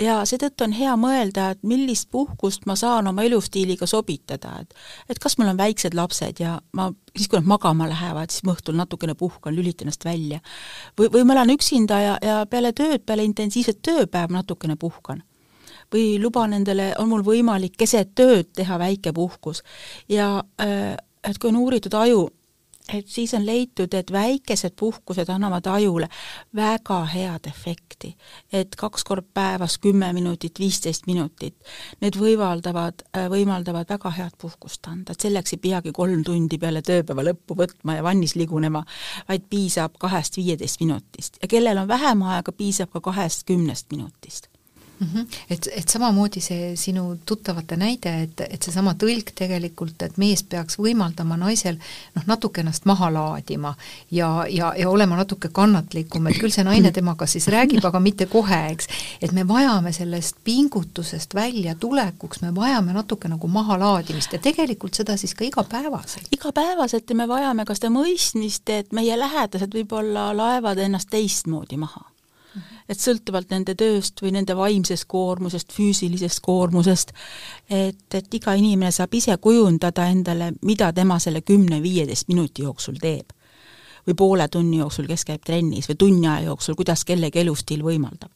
ja 0.00 0.18
seetõttu 0.28 0.66
on 0.66 0.74
hea 0.76 0.92
mõelda, 1.00 1.46
et 1.54 1.62
millist 1.64 2.10
puhkust 2.12 2.66
ma 2.68 2.74
saan 2.76 3.06
oma 3.08 3.22
elustiiliga 3.24 3.86
sobitada, 3.88 4.58
et 4.60 4.74
et 5.08 5.18
kas 5.18 5.38
mul 5.38 5.48
on 5.48 5.56
väiksed 5.56 5.96
lapsed 5.96 6.40
ja 6.40 6.58
ma, 6.76 6.90
siis 7.16 7.30
kui 7.32 7.40
nad 7.40 7.48
magama 7.48 7.88
lähevad, 7.88 8.30
siis 8.30 8.44
ma 8.44 8.52
õhtul 8.52 8.76
natukene 8.76 9.14
puhkan, 9.14 9.56
lülitan 9.56 9.86
ennast 9.86 10.04
välja. 10.04 10.40
või, 11.00 11.08
või 11.12 11.24
ma 11.24 11.38
elan 11.38 11.54
üksinda 11.56 12.00
ja, 12.00 12.18
ja 12.22 12.42
peale 12.50 12.72
tööd, 12.72 13.06
peale 13.06 13.24
intensiivset 13.24 13.80
tööpäeva 13.82 14.40
natukene 14.40 14.76
puhkan 14.76 15.24
või 15.92 16.20
luban 16.20 16.52
endale, 16.52 16.92
on 16.98 17.08
mul 17.08 17.22
võimalik 17.24 17.76
keset 17.78 18.14
tööd 18.14 18.52
teha 18.52 18.78
väike 18.78 19.12
puhkus 19.12 19.62
ja 20.08 20.42
äh, 20.60 20.96
et 21.24 21.38
kui 21.38 21.50
on 21.50 21.56
uuritud 21.56 21.94
aju 21.94 22.26
et 22.92 23.08
siis 23.08 23.34
on 23.34 23.46
leitud, 23.46 23.94
et 23.94 24.12
väikesed 24.12 24.74
puhkused 24.78 25.28
annavad 25.28 25.66
ajule 25.66 26.08
väga 26.54 27.04
head 27.04 27.48
efekti. 27.48 28.16
et 28.52 28.76
kaks 28.76 29.04
korda 29.04 29.26
päevas 29.34 29.78
kümme 29.78 30.12
minutit, 30.12 30.58
viisteist 30.58 31.06
minutit, 31.06 31.56
need 32.00 32.16
võimaldavad, 32.16 33.02
võimaldavad 33.30 33.88
väga 33.88 34.10
head 34.10 34.36
puhkust 34.40 34.86
anda, 34.86 35.12
et 35.12 35.20
selleks 35.20 35.52
ei 35.52 35.58
peagi 35.58 35.92
kolm 35.92 36.22
tundi 36.24 36.58
peale 36.58 36.82
tööpäeva 36.82 37.24
lõppu 37.30 37.56
võtma 37.58 37.96
ja 37.96 38.02
vannis 38.02 38.36
ligunema, 38.36 38.84
vaid 39.28 39.48
piisab 39.50 39.98
kahest 39.98 40.36
viieteist 40.36 40.80
minutist. 40.80 41.38
Ja 41.42 41.48
kellel 41.48 41.78
on 41.78 41.88
vähem 41.88 42.22
aega, 42.22 42.52
piisab 42.52 42.92
ka 42.92 43.00
kahest 43.00 43.46
kümnest 43.46 43.90
minutist 43.90 44.50
mm. 45.00 45.06
-hmm. 45.14 45.26
Et, 45.50 45.68
et 45.72 45.88
samamoodi 45.88 46.40
see 46.40 46.76
sinu 46.76 47.18
tuttavate 47.26 47.76
näide, 47.76 48.22
et, 48.22 48.40
et 48.40 48.62
seesama 48.62 48.94
tõlk 48.94 49.32
tegelikult, 49.34 50.02
et 50.02 50.16
mees 50.16 50.42
peaks 50.42 50.78
võimaldama 50.78 51.36
naisel 51.36 51.78
noh, 52.14 52.22
natuke 52.26 52.60
ennast 52.60 52.84
maha 52.84 53.12
laadima 53.12 53.74
ja, 54.10 54.46
ja, 54.48 54.72
ja 54.78 54.90
olema 54.90 55.16
natuke 55.16 55.48
kannatlikum, 55.48 56.26
et 56.26 56.38
küll 56.40 56.54
see 56.54 56.64
naine 56.64 56.92
temaga 56.92 57.26
siis 57.26 57.48
räägib, 57.48 57.84
aga 57.84 58.00
mitte 58.00 58.26
kohe, 58.26 58.60
eks. 58.70 58.88
et 59.22 59.32
me 59.32 59.48
vajame 59.48 59.92
sellest 59.92 60.36
pingutusest 60.44 61.34
väljatulekuks, 61.34 62.40
me 62.40 62.54
vajame 62.54 62.92
natuke 62.92 63.28
nagu 63.28 63.48
mahalaadimist 63.48 64.32
ja 64.32 64.38
tegelikult 64.38 64.94
seda 64.94 65.16
siis 65.16 65.34
ka 65.34 65.44
igapäevaselt. 65.44 66.28
igapäevaselt 66.32 67.10
ja 67.10 67.16
me 67.16 67.28
vajame 67.28 67.64
ka 67.64 67.74
seda 67.74 67.90
mõistmist, 67.90 68.68
et 68.68 68.92
meie 68.92 69.18
lähedased 69.18 69.74
võib-olla 69.74 70.30
laevad 70.36 70.78
ennast 70.78 71.10
teistmoodi 71.10 71.76
maha 71.76 72.15
et 72.88 73.00
sõltuvalt 73.00 73.50
nende 73.50 73.74
tööst 73.74 74.22
või 74.22 74.32
nende 74.36 74.56
vaimsest 74.56 75.08
koormusest, 75.10 75.72
füüsilisest 75.72 76.40
koormusest, 76.44 77.12
et, 77.70 78.06
et 78.14 78.34
iga 78.38 78.54
inimene 78.54 78.92
saab 78.94 79.14
ise 79.14 79.36
kujundada 79.42 80.08
endale, 80.12 80.52
mida 80.62 80.92
tema 80.92 81.18
selle 81.22 81.42
kümne-viieteist 81.42 82.28
minuti 82.28 82.62
jooksul 82.62 83.00
teeb. 83.02 83.32
või 84.06 84.14
poole 84.14 84.48
tunni 84.48 84.76
jooksul, 84.78 85.06
kes 85.10 85.24
käib 85.26 85.42
trennis, 85.42 85.88
või 85.90 85.96
tunni 85.98 86.28
aja 86.28 86.44
jooksul, 86.46 86.74
kuidas 86.78 87.04
kellegi 87.04 87.40
elustiil 87.42 87.82
võimaldab 87.82 88.30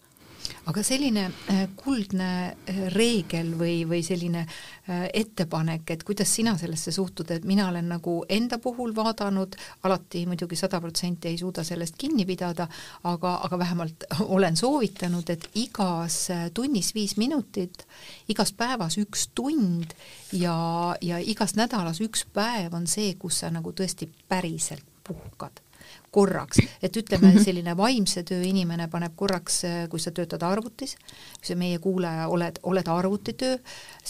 aga 0.71 0.83
selline 0.87 1.25
äh, 1.26 1.62
kuldne 1.78 2.30
äh, 2.50 2.80
reegel 2.95 3.52
või, 3.59 3.83
või 3.88 4.02
selline 4.07 4.42
äh, 4.45 5.07
ettepanek, 5.23 5.90
et 5.95 6.04
kuidas 6.07 6.33
sina 6.35 6.57
sellesse 6.59 6.92
suhtud, 6.95 7.30
et 7.35 7.47
mina 7.49 7.69
olen 7.71 7.88
nagu 7.95 8.16
enda 8.28 8.61
puhul 8.62 8.95
vaadanud, 8.97 9.57
alati 9.87 10.25
muidugi 10.28 10.59
sada 10.59 10.80
protsenti 10.80 11.30
ei 11.30 11.38
suuda 11.40 11.64
sellest 11.66 11.99
kinni 12.00 12.26
pidada, 12.28 12.69
aga, 13.11 13.37
aga 13.47 13.61
vähemalt 13.64 14.07
olen 14.37 14.59
soovitanud, 14.61 15.30
et 15.30 15.49
igas 15.62 16.21
tunnis 16.54 16.92
viis 16.95 17.16
minutit, 17.21 17.87
igas 18.28 18.52
päevas 18.52 18.99
üks 19.00 19.30
tund 19.35 19.97
ja, 20.33 20.54
ja 21.00 21.19
igas 21.19 21.57
nädalas 21.59 22.02
üks 22.04 22.26
päev 22.35 22.76
on 22.76 22.87
see, 22.90 23.14
kus 23.19 23.42
sa 23.45 23.50
nagu 23.54 23.73
tõesti 23.76 24.11
päriselt 24.28 24.87
puhkad 25.07 25.70
korraks, 26.11 26.59
et 26.83 26.97
ütleme, 26.97 27.31
mhm. 27.31 27.45
selline 27.45 27.76
vaimse 27.76 28.23
töö 28.26 28.43
inimene 28.47 28.88
paneb 28.90 29.14
korraks, 29.17 29.62
kui 29.90 30.02
sa 30.02 30.11
töötad 30.14 30.43
arvutis, 30.47 30.97
kui 31.38 31.52
sa 31.52 31.57
meie 31.59 31.79
kuulaja 31.79 32.29
oled, 32.29 32.59
oled 32.62 32.90
arvutitöö, 32.90 33.59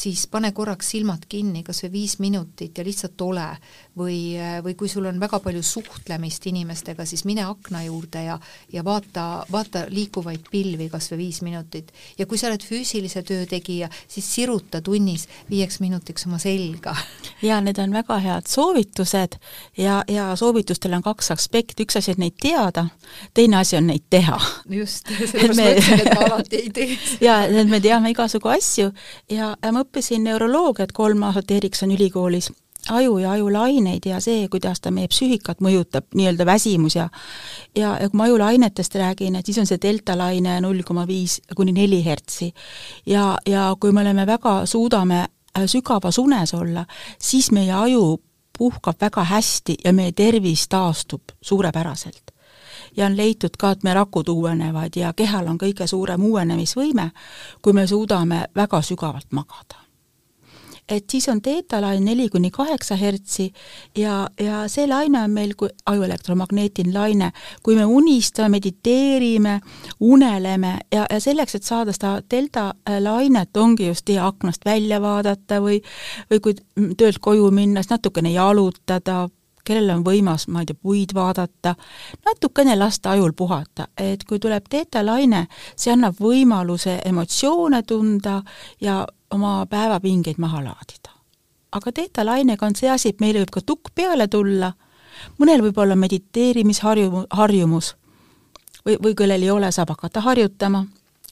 siis 0.01 0.27
pane 0.31 0.53
korraks 0.57 0.95
silmad 0.95 1.27
kinni, 1.29 1.63
kas 1.67 1.83
või 1.85 1.93
viis 1.93 2.17
minutit 2.23 2.79
ja 2.79 2.85
lihtsalt 2.85 3.21
ole. 3.21 3.49
või, 4.01 4.39
või 4.65 4.75
kui 4.79 4.89
sul 4.89 5.05
on 5.05 5.19
väga 5.21 5.41
palju 5.45 5.63
suhtlemist 5.67 6.47
inimestega, 6.47 7.05
siis 7.05 7.25
mine 7.29 7.43
akna 7.45 7.83
juurde 7.85 8.23
ja, 8.25 8.39
ja 8.73 8.85
vaata, 8.85 9.45
vaata 9.53 9.83
liikuvaid 9.89 10.47
pilvi 10.51 10.89
kas 10.89 11.11
või 11.13 11.19
viis 11.19 11.43
minutit. 11.43 11.93
ja 12.19 12.27
kui 12.27 12.39
sa 12.39 12.49
oled 12.49 12.65
füüsilise 12.65 13.23
töö 13.27 13.47
tegija, 13.47 13.91
siis 14.09 14.35
siruta 14.35 14.81
tunnis 14.81 15.27
viieks 15.51 15.81
minutiks 15.81 16.27
oma 16.27 16.39
selga. 16.39 16.97
ja 17.51 17.61
need 17.61 17.79
on 17.79 17.93
väga 17.93 18.19
head 18.19 18.49
soovitused 18.49 19.37
ja, 19.77 20.05
ja 20.09 20.31
soovitustel 20.37 20.95
on 20.97 21.03
kaks 21.03 21.31
aspekti, 21.37 21.85
üks 21.85 21.99
asi 22.01 22.15
on 22.15 22.25
neid 22.25 22.39
teada, 22.41 22.87
teine 23.35 23.61
asi 23.61 23.77
on 23.77 23.91
neid 23.91 24.07
teha. 24.11 24.39
just, 24.71 25.13
sellepärast 25.33 25.57
me... 25.57 25.65
ma 25.65 25.77
ütlesin, 25.77 26.07
et 26.07 26.15
ma 26.15 26.27
alati 26.31 26.63
ei 26.63 26.71
tee 26.71 26.99
ja, 27.29 27.43
et 27.45 27.69
me 27.69 27.81
teame 27.85 28.15
igasugu 28.15 28.49
asju 28.55 28.91
ja, 29.29 29.53
ja 29.61 29.73
ma 29.75 29.85
õppisin 29.91 30.23
neuroloogiat 30.25 30.93
kolm 30.95 31.25
aastat 31.27 31.51
Ericssoni 31.51 31.97
ülikoolis 31.99 32.53
aju 32.89 33.19
ja 33.19 33.33
ajulaineid 33.35 34.07
ja 34.07 34.21
see, 34.23 34.47
kuidas 34.49 34.81
ta 34.81 34.93
meie 34.95 35.09
psüühikat 35.11 35.59
mõjutab, 35.61 36.07
nii-öelda 36.15 36.47
väsimus 36.47 36.97
ja 36.97 37.09
ja, 37.77 37.97
ja 38.01 38.09
kui 38.09 38.17
ma 38.17 38.25
ajulainetest 38.25 38.95
räägin, 38.95 39.37
et 39.37 39.47
siis 39.47 39.59
on 39.59 39.67
see 39.67 39.81
deltalaine 39.83 40.61
null 40.63 40.83
koma 40.87 41.07
viis 41.07 41.41
kuni 41.57 41.73
neli 41.73 42.05
hertsi. 42.05 42.53
ja, 43.07 43.37
ja 43.47 43.75
kui 43.81 43.93
me 43.93 44.01
oleme 44.01 44.27
väga, 44.27 44.67
suudame 44.67 45.21
äh, 45.27 45.67
sügavas 45.67 46.19
unes 46.19 46.55
olla, 46.55 46.87
siis 47.19 47.51
meie 47.51 47.73
aju 47.73 48.21
puhkab 48.59 49.01
väga 49.01 49.25
hästi 49.25 49.77
ja 49.85 49.93
meie 49.93 50.13
tervis 50.13 50.69
taastub 50.69 51.23
suurepäraselt. 51.43 52.31
Ja 52.97 53.07
on 53.07 53.17
leitud 53.17 53.57
ka, 53.59 53.71
et 53.71 53.85
meie 53.85 53.95
rakud 53.95 54.29
uuenevad 54.29 54.97
ja 54.97 55.13
kehal 55.17 55.49
on 55.51 55.59
kõige 55.59 55.87
suurem 55.87 56.25
uuenemisvõime, 56.25 57.11
kui 57.63 57.73
me 57.73 57.87
suudame 57.87 58.47
väga 58.57 58.83
sügavalt 58.83 59.31
magada. 59.31 59.81
Et 60.91 61.05
siis 61.11 61.29
on 61.29 61.39
teetalaine 61.43 62.03
neli 62.03 62.29
kuni 62.29 62.51
kaheksa 62.51 62.97
hertsi 62.99 63.53
ja, 63.99 64.29
ja 64.41 64.65
see 64.69 64.89
laine 64.91 65.21
on 65.23 65.31
meil 65.31 65.53
kui 65.55 65.69
ajuelektromagneetiline 65.87 66.95
laine, 66.95 67.29
kui 67.63 67.77
me 67.79 67.85
unistame, 67.87 68.57
mediteerime, 68.57 69.61
uneleme 70.01 70.73
ja, 70.93 71.07
ja 71.07 71.21
selleks, 71.23 71.55
et 71.55 71.69
saada 71.69 71.95
seda 71.95 72.17
delta 72.31 72.73
lainet, 72.99 73.57
ongi 73.57 73.87
just 73.87 74.11
hea 74.11 74.27
aknast 74.27 74.67
välja 74.67 74.99
vaadata 75.03 75.61
või 75.63 75.79
või 76.33 76.43
kui 76.43 76.59
töölt 76.99 77.23
koju 77.23 77.53
minna, 77.55 77.85
siis 77.85 77.95
natukene 77.95 78.35
jalutada, 78.35 79.29
kellel 79.65 79.91
on 79.97 80.05
võimas, 80.05 80.47
ma 80.49 80.63
ei 80.63 80.71
tea, 80.71 80.79
puid 80.83 81.15
vaadata, 81.15 81.75
natukene 82.27 82.77
lasta 82.79 83.15
ajul 83.15 83.33
puhata, 83.37 83.89
et 83.99 84.25
kui 84.25 84.39
tuleb 84.39 84.69
teetalaine, 84.71 85.47
see 85.77 85.93
annab 85.93 86.21
võimaluse 86.21 87.01
emotsioone 87.05 87.83
tunda 87.83 88.41
ja 88.81 89.07
oma 89.31 89.67
päevapingeid 89.71 90.39
maha 90.39 90.65
laadida. 90.65 91.11
aga 91.73 91.93
teetalainega 91.93 92.67
on 92.67 92.75
see 92.77 92.91
asi, 92.91 93.09
et 93.09 93.21
meile 93.21 93.39
võib 93.45 93.53
ka 93.55 93.61
tukk 93.61 93.93
peale 93.95 94.27
tulla, 94.29 94.73
mõnel 95.39 95.63
võib 95.63 95.79
olla 95.79 95.95
mediteerimisharju-, 95.95 97.27
harjumus 97.31 97.95
või, 98.87 98.97
või 99.03 99.15
kellel 99.15 99.43
ei 99.43 99.51
ole, 99.51 99.71
saab 99.73 99.93
hakata 99.95 100.21
harjutama 100.21 100.87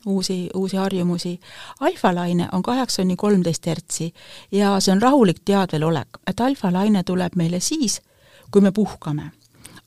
uusi, 0.07 0.51
uusi 0.55 0.77
harjumusi. 0.77 1.41
alfalaine 1.81 2.49
on 2.53 2.63
kaheksa 2.63 3.03
kuni 3.03 3.17
kolmteist 3.17 3.67
hertsi 3.67 4.13
ja 4.53 4.81
see 4.81 4.93
on 4.93 5.03
rahulik 5.03 5.41
teadvelolek, 5.45 6.09
et 6.27 6.41
alfalaine 6.41 7.03
tuleb 7.03 7.37
meile 7.37 7.61
siis, 7.61 8.01
kui 8.51 8.63
me 8.63 8.73
puhkame 8.73 9.31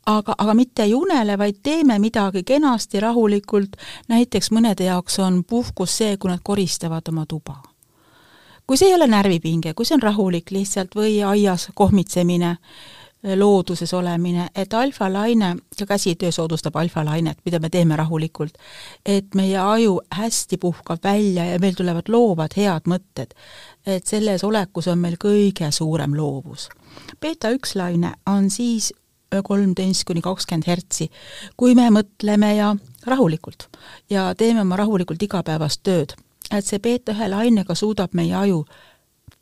aga, 0.05 0.35
aga 0.37 0.53
mitte 0.53 0.83
ei 0.83 0.93
unele, 0.93 1.37
vaid 1.37 1.59
teeme 1.63 1.99
midagi 1.99 2.43
kenasti, 2.43 2.99
rahulikult, 2.99 3.75
näiteks 4.09 4.51
mõnede 4.51 4.87
jaoks 4.89 5.19
on 5.19 5.43
puhkus 5.43 5.97
see, 5.97 6.17
kui 6.17 6.31
nad 6.31 6.39
koristavad 6.43 7.07
oma 7.09 7.25
tuba 7.25 7.61
kui 8.71 8.77
see 8.77 8.87
ei 8.87 8.95
ole 8.95 9.07
närvipinge, 9.11 9.73
kui 9.75 9.83
see 9.83 9.97
on 9.97 10.03
rahulik 10.05 10.51
lihtsalt 10.55 10.93
või 10.95 11.17
aias 11.27 11.65
kohmitsemine, 11.75 12.53
looduses 13.35 13.91
olemine, 13.93 14.47
et 14.55 14.73
alfalaine, 14.73 15.49
ka 15.77 15.85
käsitöö 15.85 16.31
soodustab 16.31 16.75
alfalainet, 16.79 17.37
mida 17.45 17.59
me 17.59 17.69
teeme 17.69 17.95
rahulikult, 17.99 18.55
et 19.05 19.35
meie 19.35 19.57
aju 19.59 19.99
hästi 20.15 20.57
puhkab 20.57 21.03
välja 21.03 21.45
ja 21.45 21.59
meil 21.59 21.75
tulevad 21.75 22.07
loovad 22.07 22.55
head 22.57 22.87
mõtted. 22.87 23.35
et 23.85 24.07
selles 24.07 24.43
olekus 24.43 24.87
on 24.87 24.99
meil 24.99 25.17
kõige 25.19 25.71
suurem 25.71 26.15
loovus. 26.15 26.69
Beeta 27.21 27.51
üks 27.53 27.75
laine 27.75 28.13
on 28.27 28.49
siis 28.49 28.93
kolmteist 29.43 30.03
kuni 30.03 30.21
kakskümmend 30.21 30.67
hertsi, 30.67 31.07
kui 31.57 31.75
me 31.75 31.87
mõtleme 31.93 32.55
ja 32.55 32.73
rahulikult 33.07 33.69
ja 34.09 34.33
teeme 34.35 34.65
oma 34.65 34.75
rahulikult 34.81 35.23
igapäevast 35.23 35.83
tööd 35.83 36.17
et 36.57 36.67
see 36.67 36.79
beeta 36.83 37.15
ühe 37.15 37.27
lainega 37.31 37.75
suudab 37.77 38.15
meie 38.17 38.35
aju 38.35 38.63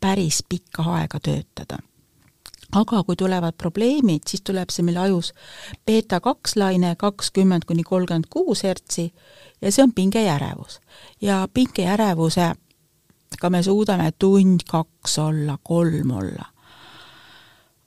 päris 0.00 0.42
pikka 0.48 0.84
aega 0.96 1.20
töötada. 1.20 1.78
aga 2.72 3.02
kui 3.02 3.16
tulevad 3.18 3.56
probleemid, 3.58 4.28
siis 4.30 4.44
tuleb 4.46 4.70
see 4.70 4.84
meil 4.86 5.00
ajus 5.02 5.32
beeta 5.86 6.20
kaks 6.20 6.54
laine 6.56 6.94
kakskümmend 6.96 7.66
kuni 7.66 7.82
kolmkümmend 7.82 8.30
kuus 8.30 8.62
hertsi 8.62 9.12
ja 9.60 9.72
see 9.72 9.82
on 9.82 9.92
pingejärevus. 9.92 10.80
ja 11.20 11.48
pingejärevusega 11.54 13.50
me 13.50 13.62
suudame 13.62 14.12
tund, 14.18 14.60
kaks 14.70 15.18
olla, 15.18 15.58
kolm 15.62 16.10
olla 16.10 16.46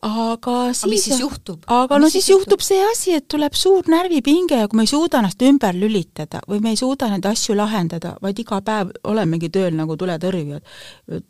aga 0.03 0.55
siis, 0.73 1.05
siis 1.05 1.19
juhtub? 1.21 1.63
aga 1.67 1.97
mis 1.97 2.03
no 2.03 2.09
siis 2.11 2.27
juhtub? 2.29 2.57
juhtub 2.57 2.65
see 2.65 2.81
asi, 2.91 3.13
et 3.19 3.27
tuleb 3.31 3.55
suur 3.55 3.87
närvipinge 3.91 4.59
ja 4.59 4.67
kui 4.67 4.81
me 4.81 4.87
ei 4.87 4.91
suuda 4.91 5.21
ennast 5.21 5.41
ümber 5.47 5.77
lülitada 5.77 6.43
või 6.49 6.59
me 6.63 6.73
ei 6.73 6.79
suuda 6.79 7.09
neid 7.11 7.25
asju 7.29 7.55
lahendada, 7.57 8.17
vaid 8.21 8.41
iga 8.43 8.59
päev 8.65 8.91
olemegi 9.13 9.49
tööl 9.53 9.77
nagu 9.77 9.97
tuletõrjujad, 9.99 10.75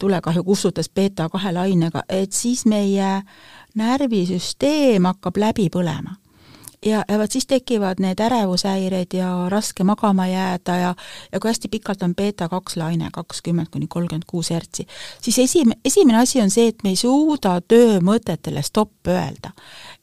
tulekahju 0.01 0.43
kustutas 0.47 0.89
beeta 0.89 1.29
kahe 1.33 1.53
lainega, 1.53 2.05
et 2.09 2.33
siis 2.33 2.65
meie 2.65 3.19
närvisüsteem 3.77 5.09
hakkab 5.11 5.37
läbi 5.41 5.69
põlema 5.73 6.17
ja, 6.85 7.03
ja 7.07 7.19
vot 7.19 7.31
siis 7.31 7.47
tekivad 7.47 8.01
need 8.03 8.19
ärevushäired 8.19 9.13
ja 9.13 9.29
raske 9.49 9.83
magama 9.83 10.27
jääda 10.27 10.75
ja 10.75 10.95
ja 11.31 11.39
kui 11.39 11.49
hästi 11.49 11.67
pikalt 11.67 12.03
on 12.03 12.15
beeta 12.15 12.49
kaks 12.49 12.77
laine, 12.77 13.09
kakskümmend 13.13 13.67
kuni 13.71 13.87
kolmkümmend 13.87 14.27
kuus 14.27 14.49
hertsi, 14.49 14.87
siis 15.21 15.39
esim-, 15.39 15.77
esimene 15.85 16.17
asi 16.17 16.41
on 16.41 16.49
see, 16.49 16.67
et 16.67 16.83
me 16.83 16.93
ei 16.93 16.99
suuda 16.99 17.59
töömõtetele 17.61 18.61
stopp 18.61 19.07
öelda. 19.07 19.51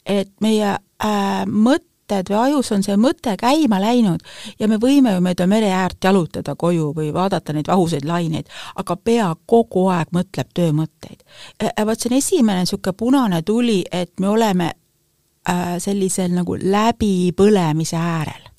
et 0.06 0.32
meie 0.40 0.70
äh, 1.04 1.46
mõtted 1.46 2.30
või 2.30 2.38
ajus 2.38 2.72
on 2.72 2.82
see 2.82 2.96
mõte 2.96 3.36
käima 3.38 3.80
läinud 3.80 4.24
ja 4.58 4.68
me 4.68 4.80
võime 4.82 5.14
ju 5.14 5.20
mööda 5.20 5.46
mere 5.46 5.70
äärt 5.70 6.04
jalutada 6.04 6.56
koju 6.56 6.92
või 6.96 7.12
vaadata 7.14 7.52
neid 7.52 7.68
vahusaid 7.68 8.04
laineid, 8.04 8.48
aga 8.76 8.96
pea 8.96 9.34
kogu 9.46 9.86
aeg 9.88 10.08
mõtleb 10.12 10.48
töömõtteid. 10.54 11.22
vot 11.86 12.00
see 12.00 12.10
on 12.10 12.18
esimene 12.18 12.64
niisugune 12.64 12.96
punane 12.96 13.42
tuli, 13.42 13.84
et 13.92 14.12
me 14.20 14.28
oleme 14.28 14.70
Äh, 14.70 14.79
sellisel 15.80 16.34
nagu 16.36 16.58
läbipõlemise 16.60 17.96
äärel 17.96 18.49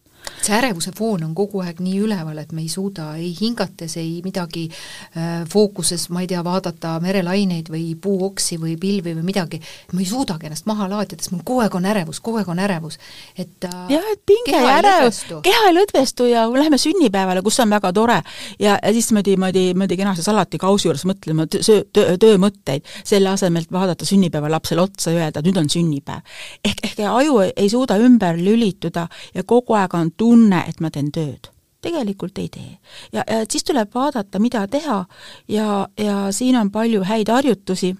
see 0.45 0.57
ärevuse 0.57 0.91
foon 0.97 1.23
on 1.27 1.35
kogu 1.37 1.61
aeg 1.63 1.81
nii 1.83 1.99
üleval, 2.05 2.37
et 2.41 2.51
me 2.55 2.63
ei 2.65 2.69
suuda 2.71 3.11
ei 3.19 3.31
hingates, 3.37 3.97
ei 4.01 4.21
midagi 4.25 4.67
äh, 4.69 5.43
fookuses, 5.49 6.07
ma 6.13 6.23
ei 6.23 6.29
tea, 6.31 6.43
vaadata 6.45 6.97
merelaineid 7.03 7.71
või 7.71 7.95
puuoksi 8.01 8.57
või 8.61 8.77
pilvi 8.81 9.15
või 9.17 9.25
midagi, 9.27 9.61
ma 9.93 10.01
ei 10.01 10.09
suudagi 10.09 10.49
ennast 10.49 10.67
maha 10.69 10.89
laadida, 10.91 11.21
sest 11.21 11.35
mul 11.35 11.43
kogu 11.45 11.65
aeg 11.65 11.75
on 11.77 11.87
ärevus, 11.91 12.21
kogu 12.23 12.41
aeg 12.41 12.49
on 12.51 12.61
ärevus. 12.61 12.99
et 13.37 13.69
äh, 13.69 13.77
jah, 13.95 14.07
et 14.13 14.23
pinge 14.25 14.55
ja 14.57 14.77
ärevus, 14.79 15.23
keha 15.43 15.69
ei 15.69 15.77
lõdvestu 15.77 16.29
ja 16.29 16.47
läheme 16.51 16.77
sünnipäevale, 16.81 17.41
kus 17.45 17.59
on 17.63 17.69
väga 17.69 17.93
tore, 17.93 18.21
ja, 18.59 18.77
ja 18.81 18.93
siis 18.93 19.11
niimoodi, 19.11 19.35
niimoodi, 19.35 19.65
niimoodi 19.73 19.97
kenasti 19.97 20.25
salatikausi 20.25 20.87
juures 20.87 21.05
mõtlema 21.09 21.47
töö, 21.51 21.81
töö, 21.93 22.17
töömõtteid, 22.21 22.87
selle 23.07 23.31
asemel, 23.31 23.65
et 23.65 23.73
vaadata 23.73 24.05
sünnipäevalapsele 24.07 24.81
otsa 24.81 25.13
ja 25.13 25.25
öelda, 25.25 25.41
et 25.41 25.49
nüüd 25.49 25.59
on 25.61 25.69
sünnipäev. 25.69 26.21
ehk, 26.65 26.83
ehk 26.83 26.99
aju 27.09 27.39
ei, 27.45 27.53
ei 27.55 27.69
suuda 27.69 27.97
ümber 28.01 28.37
lülituda 28.37 29.07
ja 29.35 29.43
kogu 29.43 29.75
aeg 29.77 29.93
on 29.97 30.11
tunne, 30.31 30.63
et 30.67 30.79
ma 30.79 30.91
teen 30.91 31.11
tööd 31.11 31.51
tegelikult 31.81 32.37
ei 32.37 32.49
tee. 32.53 32.77
ja, 33.13 33.23
ja 33.27 33.45
siis 33.49 33.63
tuleb 33.65 33.89
vaadata, 33.93 34.39
mida 34.39 34.67
teha 34.67 35.05
ja, 35.47 35.87
ja 35.97 36.17
siin 36.31 36.55
on 36.55 36.69
palju 36.71 37.03
häid 37.03 37.31
harjutusi, 37.33 37.95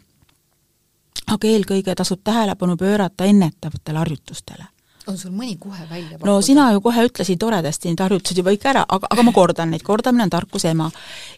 aga 1.27 1.47
eelkõige 1.47 1.95
tasub 1.97 2.21
tähelepanu 2.23 2.77
pöörata 2.77 3.25
ennetavatele 3.25 4.03
harjutustele 4.03 4.69
on 5.07 5.17
sul 5.17 5.33
mõni 5.33 5.55
kohe 5.59 5.85
välja 5.89 6.17
pakkuda? 6.17 6.29
no 6.29 6.41
sina 6.45 6.67
ju 6.75 6.81
kohe 6.85 7.05
ütlesid 7.07 7.39
toredasti 7.41 7.89
need 7.89 8.03
harjutused 8.03 8.37
juba 8.37 8.53
kõik 8.53 8.67
ära, 8.73 8.83
aga, 8.87 9.09
aga 9.09 9.25
ma 9.25 9.33
kordan 9.35 9.73
neid, 9.73 9.83
kordamine 9.85 10.27
on 10.27 10.33
tarkuse 10.33 10.75
ema. 10.75 10.91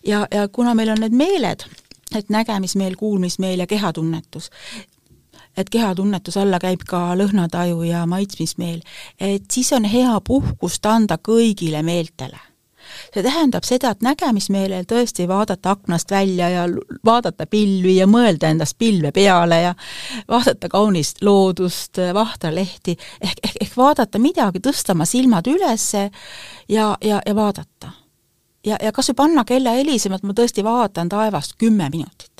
ja, 0.06 0.26
ja 0.32 0.48
kuna 0.48 0.76
meil 0.76 0.92
on 0.94 1.00
need 1.04 1.16
meeled, 1.16 1.64
et 2.16 2.30
nägemismeel, 2.30 2.98
kuulmismeel 3.00 3.64
ja 3.64 3.68
kehatunnetus, 3.68 4.52
et 5.57 5.69
kehatunnetus 5.69 6.38
alla 6.38 6.60
käib 6.60 6.86
ka 6.88 7.13
lõhnataju 7.19 7.83
ja 7.88 8.05
maitsmismeel, 8.10 8.81
et 9.19 9.45
siis 9.51 9.74
on 9.74 9.86
hea 9.86 10.15
puhkust 10.25 10.86
anda 10.86 11.17
kõigile 11.22 11.83
meeltele 11.83 12.39
see 13.13 13.24
tähendab 13.24 13.65
seda, 13.67 13.93
et 13.93 14.03
nägemismeelel 14.05 14.86
tõesti 14.89 15.27
vaadata 15.29 15.74
aknast 15.75 16.12
välja 16.12 16.50
ja 16.50 16.65
vaadata 17.05 17.48
pilvi 17.50 17.98
ja 17.98 18.07
mõelda 18.10 18.51
endast 18.51 18.77
pilve 18.77 19.12
peale 19.15 19.62
ja 19.62 19.74
vaadata 20.29 20.69
kaunist 20.69 21.24
loodust, 21.24 22.01
vahtralehti, 22.13 22.98
ehk, 23.22 23.39
ehk, 23.43 23.57
ehk 23.62 23.77
vaadata 23.77 24.19
midagi, 24.19 24.62
tõsta 24.63 24.95
oma 24.98 25.07
silmad 25.10 25.48
üles 25.51 25.89
ja, 25.93 26.10
ja, 27.01 27.22
ja 27.25 27.36
vaadata. 27.36 27.93
ja, 28.65 28.77
ja 28.81 28.91
kas 28.91 29.12
või 29.12 29.22
panna 29.24 29.45
kella 29.45 29.77
helisema, 29.79 30.19
et 30.19 30.27
ma 30.27 30.36
tõesti 30.38 30.63
vaatan 30.63 31.10
taevast 31.10 31.57
kümme 31.57 31.89
minutit 31.93 32.33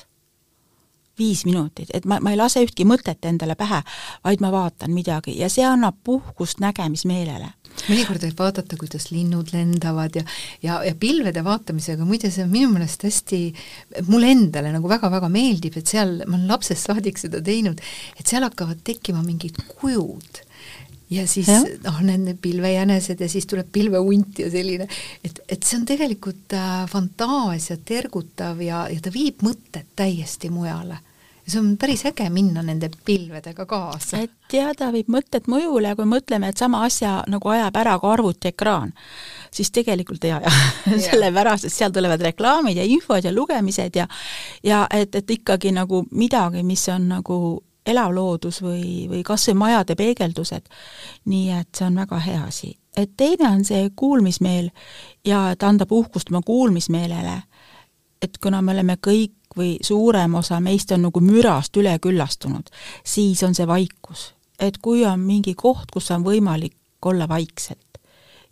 viis 1.20 1.43
minutit, 1.46 1.91
et 1.93 2.05
ma, 2.10 2.20
ma 2.24 2.34
ei 2.34 2.39
lase 2.39 2.63
ühtki 2.65 2.86
mõtet 2.89 3.25
endale 3.29 3.55
pähe, 3.60 3.82
vaid 4.25 4.41
ma 4.41 4.50
vaatan 4.53 4.93
midagi 4.93 5.36
ja 5.38 5.50
see 5.51 5.65
annab 5.67 6.00
puhkust 6.03 6.63
nägemismeelele. 6.63 7.51
Mõnikord 7.88 8.22
võib 8.27 8.38
vaadata, 8.38 8.77
kuidas 8.77 9.08
linnud 9.10 9.50
lendavad 9.53 10.20
ja, 10.20 10.24
ja, 10.62 10.77
ja 10.86 10.93
pilvede 11.00 11.41
vaatamisega, 11.46 12.05
muide 12.05 12.29
see 12.34 12.46
on 12.46 12.51
minu 12.53 12.70
meelest 12.74 13.05
hästi, 13.08 13.41
mulle 14.10 14.29
endale 14.34 14.74
nagu 14.74 14.89
väga-väga 14.89 15.29
meeldib, 15.34 15.79
et 15.82 15.89
seal, 15.89 16.20
ma 16.27 16.38
olen 16.38 16.50
lapsest 16.53 16.89
saadik 16.89 17.22
seda 17.22 17.41
teinud, 17.43 17.82
et 18.20 18.29
seal 18.29 18.46
hakkavad 18.46 18.86
tekkima 18.86 19.25
mingid 19.25 19.58
kujud 19.74 20.43
ja 21.13 21.27
siis 21.27 21.50
noh, 21.84 22.01
need 22.08 22.38
pilvejänesed 22.41 23.22
ja 23.22 23.29
siis 23.29 23.48
tuleb 23.50 23.70
pilvehunt 23.72 24.43
ja 24.43 24.50
selline, 24.51 24.88
et, 25.24 25.39
et 25.50 25.63
see 25.63 25.79
on 25.79 25.88
tegelikult 25.88 26.55
äh, 26.58 26.84
fantaasiat 26.89 27.91
ergutav 28.00 28.62
ja, 28.63 28.86
ja 28.91 29.01
ta 29.03 29.13
viib 29.13 29.43
mõtted 29.46 29.93
täiesti 29.96 30.51
mujale. 30.53 31.00
Ja 31.43 31.51
see 31.51 31.60
on 31.60 31.74
päris 31.77 32.05
äge 32.08 32.29
minna 32.32 32.62
nende 32.63 32.88
pilvedega 33.05 33.65
kaasa. 33.67 34.22
et 34.24 34.53
jah, 34.55 34.72
ta 34.79 34.93
viib 34.96 35.10
mõtted 35.12 35.50
mõjule 35.51 35.91
ja 35.91 35.98
kui 36.00 36.08
mõtleme, 36.08 36.48
et 36.50 36.58
sama 36.58 36.86
asja 36.88 37.17
nagu 37.27 37.51
ajab 37.51 37.75
ära 37.82 37.98
ka 38.00 38.13
arvutiekraan, 38.15 38.93
siis 39.51 39.72
tegelikult 39.75 40.24
ei 40.24 40.32
aja. 40.38 40.53
Sellepärast, 41.10 41.67
et 41.67 41.75
seal 41.75 41.91
tulevad 41.91 42.24
reklaamid 42.24 42.79
ja 42.79 42.88
infod 42.88 43.27
ja 43.27 43.36
lugemised 43.36 44.00
ja 44.00 44.08
ja 44.63 44.86
et, 44.91 45.15
et 45.15 45.36
ikkagi 45.36 45.75
nagu 45.75 46.05
midagi, 46.12 46.63
mis 46.63 46.88
on 46.89 47.12
nagu 47.12 47.38
elav 47.86 48.13
loodus 48.16 48.62
või, 48.63 49.08
või 49.10 49.24
kas 49.24 49.48
või 49.50 49.60
majade 49.60 49.96
peegeldused. 49.96 50.70
nii 51.25 51.52
et 51.52 51.70
see 51.75 51.88
on 51.88 51.96
väga 51.96 52.20
hea 52.20 52.44
asi. 52.44 52.78
et 52.98 53.18
teine 53.18 53.50
on 53.50 53.66
see 53.66 53.90
kuulmismeel 53.96 54.70
ja 55.25 55.52
et 55.52 55.63
anda 55.63 55.86
puhkust 55.86 56.30
oma 56.30 56.42
kuulmismeelele, 56.42 57.42
et 58.22 58.38
kuna 58.38 58.62
me 58.62 58.72
oleme 58.72 58.98
kõik 59.08 59.58
või 59.58 59.78
suurem 59.82 60.36
osa 60.36 60.60
meist 60.60 60.92
on 60.92 61.02
nagu 61.02 61.20
mürast 61.20 61.78
üle 61.78 61.98
küllastunud, 62.00 62.70
siis 63.04 63.43
on 63.43 63.56
see 63.56 63.67
vaikus. 63.67 64.34
et 64.60 64.78
kui 64.78 65.06
on 65.06 65.19
mingi 65.19 65.54
koht, 65.56 65.91
kus 65.91 66.12
on 66.12 66.24
võimalik 66.24 66.78
olla 67.06 67.28
vaikselt, 67.28 68.00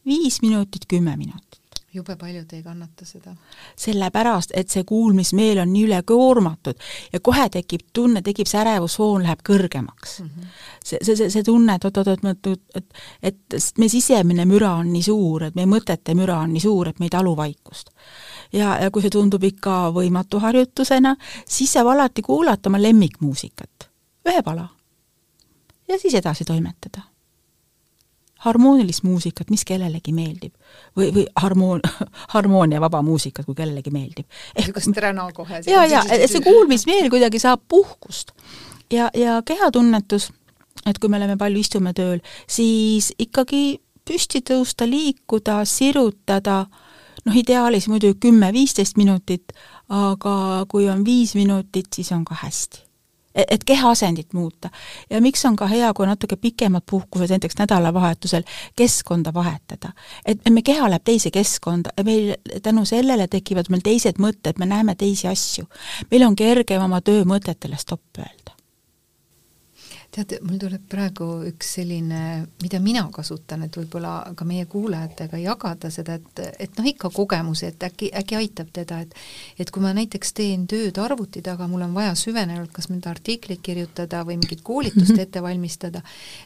viis 0.06 0.41
minutit, 0.41 0.86
kümme 0.88 1.17
minutit 1.17 1.61
jube 1.93 2.15
paljud 2.15 2.54
ei 2.54 2.63
kannata 2.63 3.06
seda. 3.06 3.36
sellepärast, 3.75 4.51
et 4.56 4.69
see 4.69 4.84
kuulmismeel 4.88 5.60
on 5.63 5.73
nii 5.73 5.84
ülekoormatud 5.89 6.80
ja 7.13 7.19
kohe 7.19 7.49
tekib 7.51 7.82
tunne, 7.93 8.21
tekib 8.21 8.47
see 8.47 8.62
ärevusfoon 8.62 9.25
läheb 9.25 9.43
kõrgemaks 9.49 10.19
mm. 10.21 10.30
-hmm. 10.30 10.47
see, 10.84 10.99
see, 11.01 11.15
see, 11.15 11.30
see 11.30 11.43
tunne, 11.43 11.75
et 11.75 11.86
oot-oot, 11.86 12.08
et, 12.08 12.25
et, 12.25 12.63
et, 12.75 12.86
et 13.23 13.77
meie 13.77 13.89
sisemine 13.89 14.45
müra 14.45 14.73
on 14.80 14.93
nii 14.93 15.04
suur, 15.04 15.43
et 15.43 15.56
meie 15.56 15.67
mõtete 15.67 16.15
müra 16.15 16.39
on 16.45 16.54
nii 16.54 16.63
suur, 16.63 16.88
et 16.88 16.99
me 16.99 17.10
ei 17.10 17.15
talu 17.17 17.36
vaikust. 17.38 17.89
ja, 18.54 18.77
ja 18.80 18.91
kui 18.91 19.01
see 19.01 19.12
tundub 19.12 19.43
ikka 19.43 19.91
võimatu 19.95 20.39
harjutusena, 20.39 21.15
siis 21.47 21.73
saab 21.73 21.91
alati 21.91 22.21
kuulata 22.21 22.69
oma 22.69 22.82
lemmikmuusikat, 22.82 23.89
ühe 24.32 24.43
pala. 24.43 24.67
ja 25.88 25.99
siis 25.99 26.13
edasi 26.13 26.45
toimetada 26.45 27.11
harmoonilist 28.45 29.04
muusikat, 29.04 29.49
mis 29.49 29.65
kellelegi 29.65 30.13
meeldib. 30.13 30.54
või, 30.97 31.12
või 31.13 31.25
harmoon-, 31.41 31.86
harmooniavaba 32.36 33.01
muusikat, 33.01 33.45
kui 33.45 33.56
kellelegi 33.56 33.91
meeldib. 33.91 34.25
niisugust 34.58 34.97
räna 34.97 35.30
kohe. 35.34 35.62
ja, 35.65 35.86
ja, 35.86 36.04
et 36.10 36.30
see 36.32 36.43
kuulmismeel 36.45 37.10
kuidagi 37.10 37.39
saab 37.39 37.62
puhkust. 37.67 38.32
ja, 38.91 39.10
ja 39.13 39.41
kehatunnetus, 39.45 40.32
et 40.86 40.99
kui 40.99 41.10
me 41.10 41.21
oleme 41.21 41.38
palju 41.38 41.60
istume 41.60 41.93
tööl, 41.93 42.21
siis 42.47 43.13
ikkagi 43.19 43.82
püsti 44.08 44.41
tõusta, 44.41 44.89
liikuda, 44.89 45.62
sirutada, 45.65 46.65
noh, 47.25 47.36
ideaalis 47.38 47.88
muidu 47.88 48.15
kümme-viisteist 48.19 48.97
minutit, 48.97 49.54
aga 49.89 50.65
kui 50.71 50.89
on 50.89 51.06
viis 51.06 51.36
minutit, 51.38 51.93
siis 51.93 52.12
on 52.12 52.25
ka 52.25 52.41
hästi 52.41 52.90
et 53.36 53.63
kehaasendit 53.63 54.34
muuta. 54.34 54.70
ja 55.10 55.22
miks 55.22 55.46
on 55.46 55.56
ka 55.56 55.67
hea, 55.67 55.94
kui 55.94 56.08
natuke 56.08 56.36
pikemad 56.36 56.84
puhkused, 56.89 57.30
näiteks 57.30 57.58
nädalavahetusel, 57.60 58.44
keskkonda 58.76 59.34
vahetada. 59.34 59.94
et 60.26 60.50
me 60.50 60.62
keha 60.62 60.89
läheb 60.89 61.04
teise 61.04 61.32
keskkonda 61.32 61.89
ja 61.98 62.04
meil 62.04 62.34
tänu 62.63 62.86
sellele 62.86 63.28
tekivad 63.28 63.70
meil 63.70 63.82
teised 63.84 64.20
mõtted, 64.20 64.60
me 64.60 64.65
näeme 64.65 64.96
teisi 64.96 65.28
asju. 65.28 65.65
meil 66.12 66.28
on 66.28 66.36
kergem 66.36 66.84
oma 66.84 67.02
töömõtetele 67.02 67.78
stopp 67.78 68.17
öelda 68.17 68.61
tead, 70.12 70.34
mul 70.43 70.60
tuleb 70.60 70.84
praegu 70.91 71.26
üks 71.47 71.76
selline, 71.78 72.21
mida 72.62 72.80
mina 72.84 73.04
kasutan, 73.13 73.63
et 73.65 73.78
võib-olla 73.80 74.34
ka 74.38 74.45
meie 74.47 74.65
kuulajatega 74.69 75.39
jagada 75.39 75.91
seda, 75.93 76.17
et, 76.19 76.41
et 76.65 76.80
noh, 76.80 76.88
ikka 76.91 77.12
kogemusi, 77.15 77.69
et 77.71 77.86
äkki, 77.88 78.12
äkki 78.19 78.38
aitab 78.41 78.74
teda, 78.76 79.02
et 79.06 79.15
et 79.60 79.71
kui 79.71 79.84
ma 79.84 79.93
näiteks 79.95 80.34
teen 80.36 80.65
tööd 80.69 80.97
arvuti 81.02 81.41
taga, 81.45 81.67
mul 81.69 81.86
on 81.86 81.93
vaja 81.95 82.13
süvenenult 82.17 82.71
kas 82.76 82.89
mõnda 82.91 83.12
artiklit 83.12 83.62
kirjutada 83.63 84.24
või 84.28 84.38
mingit 84.41 84.63
koolitust 84.65 85.17
ette 85.24 85.43
valmistada, 85.43 86.02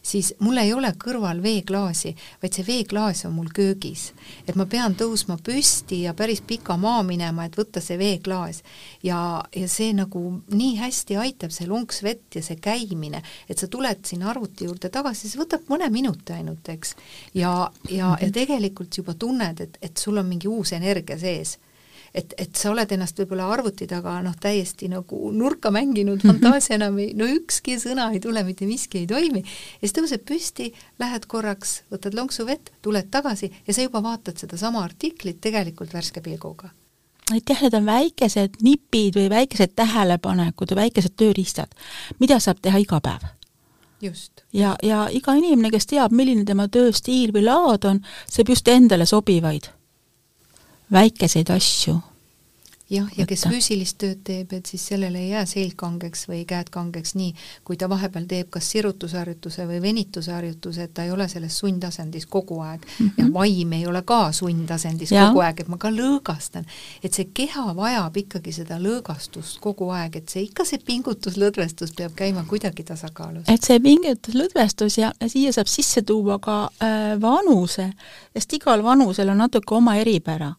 siis 0.06 0.34
mul 0.43 0.62
ei 0.62 0.73
ole 0.73 0.91
kõrval 1.01 1.41
veeklaasi, 1.43 2.13
vaid 2.43 2.58
see 2.58 2.67
veeklaas 2.67 3.25
on 3.25 3.36
mul 3.38 3.49
köögis. 3.56 4.12
et 4.47 4.56
ma 4.56 4.65
pean 4.69 4.95
tõusma 4.95 5.39
püsti 5.41 6.04
ja 6.06 6.13
päris 6.13 6.41
pika 6.45 6.78
maa 6.78 7.01
minema, 7.04 7.45
et 7.45 7.58
võtta 7.58 7.82
see 7.82 7.97
veeklaas. 7.97 8.62
ja, 9.04 9.43
ja 9.56 9.67
see 9.67 9.93
nagu 9.93 10.23
nii 10.54 10.75
hästi 10.84 11.17
aitab, 11.17 11.51
see 11.56 11.67
lonks 11.67 12.04
vett 12.04 12.36
ja 12.36 12.43
see 12.45 12.62
käimine, 12.62 13.23
et 13.49 13.55
et 13.56 13.63
sa 13.63 13.70
tuled 13.72 14.04
sinna 14.04 14.30
arvuti 14.34 14.68
juurde 14.68 14.91
tagasi, 14.91 15.30
see 15.32 15.39
võtab 15.39 15.70
mõne 15.72 15.88
minuti 15.94 16.36
ainult, 16.36 16.68
eks. 16.74 16.96
ja, 17.34 17.54
ja, 17.88 17.96
ja 17.96 18.10
mhm. 18.18 18.34
tegelikult 18.36 19.00
juba 19.00 19.15
tunned, 19.20 19.62
et, 19.63 19.80
et 19.82 19.96
sul 19.98 20.20
on 20.20 20.28
mingi 20.28 20.52
uus 20.52 20.76
energia 20.76 21.18
sees. 21.20 21.58
Et, 22.15 22.32
et 22.39 22.56
sa 22.56 22.70
oled 22.72 22.91
ennast 22.96 23.18
võib-olla 23.20 23.50
arvuti 23.52 23.84
taga 23.91 24.13
noh, 24.24 24.36
täiesti 24.39 24.88
nagu 24.88 25.32
nurka 25.36 25.68
mänginud, 25.76 26.24
fantaasia 26.28 26.78
enam 26.78 27.00
ei, 27.04 27.10
no 27.15 27.28
ükski 27.28 27.76
sõna 27.80 28.08
ei 28.15 28.22
tule, 28.24 28.44
mitte 28.48 28.68
miski 28.68 29.02
ei 29.04 29.10
toimi, 29.10 29.44
ja 29.44 29.84
siis 29.84 29.96
tõused 29.98 30.24
püsti, 30.28 30.70
lähed 31.00 31.28
korraks, 31.32 31.82
võtad 31.91 32.15
lonksu 32.15 32.48
vett, 32.48 32.72
tuled 32.84 33.12
tagasi 33.12 33.52
ja 33.52 33.76
sa 33.76 33.84
juba 33.84 34.04
vaatad 34.04 34.39
sedasama 34.39 34.84
artiklit 34.84 35.44
tegelikult 35.44 35.96
värske 35.96 36.24
pilguga. 36.24 36.72
Et 37.34 37.50
jah, 37.50 37.63
need 37.65 37.74
on 37.74 37.88
väikesed 37.88 38.60
nipid 38.63 39.15
või 39.18 39.32
väikesed 39.34 39.76
tähelepanekud 39.76 40.72
või 40.72 40.86
väikesed 40.86 41.18
tööriistad, 41.20 41.72
mida 42.22 42.39
saab 42.39 42.63
teha 42.63 42.80
iga 42.84 43.02
päev 43.04 43.35
ja, 44.54 44.76
ja 44.84 45.06
iga 45.12 45.36
inimene, 45.38 45.72
kes 45.72 45.89
teab, 45.91 46.12
milline 46.12 46.46
tema 46.46 46.68
tööstiil 46.68 47.34
või 47.36 47.46
laad 47.48 47.88
on, 47.89 48.04
saab 48.30 48.52
just 48.54 48.68
endale 48.68 49.06
sobivaid 49.10 49.72
väikeseid 50.91 51.50
asju 51.50 52.00
jah, 52.89 53.08
ja 53.17 53.26
kes 53.26 53.45
füüsilist 53.50 53.98
tööd 54.02 54.21
teeb, 54.26 54.54
et 54.54 54.69
siis 54.69 54.84
sellele 54.91 55.19
ei 55.24 55.32
jää 55.32 55.45
selg 55.50 55.74
kangeks 55.80 56.26
või 56.30 56.43
käed 56.48 56.69
kangeks 56.74 57.15
nii, 57.17 57.32
kui 57.65 57.80
ta 57.82 57.89
vahepeal 57.89 58.28
teeb 58.30 58.52
kas 58.54 58.67
sirutusharjutuse 58.74 59.65
või 59.69 59.80
venitusharjutuse, 59.82 60.86
et 60.86 60.93
ta 60.93 61.06
ei 61.06 61.13
ole 61.13 61.28
selles 61.32 61.58
sundasendis 61.62 62.28
kogu 62.30 62.60
aeg 62.62 62.86
mm. 62.86 63.08
-hmm. 63.08 63.13
ja 63.17 63.34
vaim 63.34 63.74
ei 63.74 63.88
ole 63.88 64.02
ka 64.06 64.32
sundasendis 64.32 65.12
ja. 65.12 65.28
kogu 65.28 65.41
aeg, 65.45 65.60
et 65.60 65.67
ma 65.67 65.78
ka 65.82 65.89
lõõgastan. 65.89 66.65
et 67.04 67.13
see 67.13 67.30
keha 67.34 67.76
vajab 67.76 68.17
ikkagi 68.17 68.52
seda 68.52 68.80
lõõgastust 68.80 69.60
kogu 69.60 69.89
aeg, 69.89 70.15
et 70.15 70.30
see 70.30 70.45
ikka 70.45 70.65
see 70.65 70.80
pingutuslõdvestus 70.86 71.95
peab 71.98 72.13
käima 72.15 72.45
kuidagi 72.48 72.84
tasakaalus. 72.84 73.50
et 73.50 73.63
see 73.63 73.80
pingutuslõdvestus 73.80 74.98
ja 74.98 75.12
siia 75.28 75.52
saab 75.54 75.67
sisse 75.67 76.02
tuua 76.02 76.39
ka 76.39 76.69
äh, 76.84 77.21
vanuse, 77.21 77.91
sest 78.34 78.54
igal 78.54 78.84
vanusel 78.84 79.30
on 79.30 79.38
natuke 79.38 79.76
oma 79.76 79.95
eripära 79.95 80.54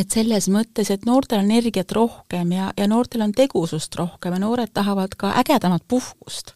et 0.00 0.10
selles 0.10 0.46
mõttes, 0.48 0.88
et 0.90 1.04
noortel 1.04 1.42
on 1.42 1.50
energiat 1.50 1.92
rohkem 1.92 2.54
ja, 2.54 2.70
ja 2.78 2.86
noortel 2.88 3.24
on 3.26 3.32
tegusust 3.36 3.94
rohkem 3.98 4.36
ja 4.36 4.40
noored 4.40 4.72
tahavad 4.72 5.14
ka 5.18 5.34
ägedamat 5.42 5.84
puhkust. 5.88 6.54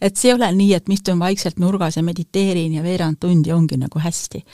et 0.00 0.16
see 0.16 0.30
ei 0.30 0.34
ole 0.34 0.50
nii, 0.52 0.74
et 0.76 0.88
ma 0.88 0.96
istun 0.98 1.22
vaikselt 1.22 1.58
nurgas 1.62 1.96
ja 1.96 2.02
mediteerin 2.04 2.74
ja 2.76 2.82
veerand 2.84 3.16
tundi 3.20 3.52
ongi 3.52 3.78
nagu 3.80 3.98
hästi. 3.98 4.44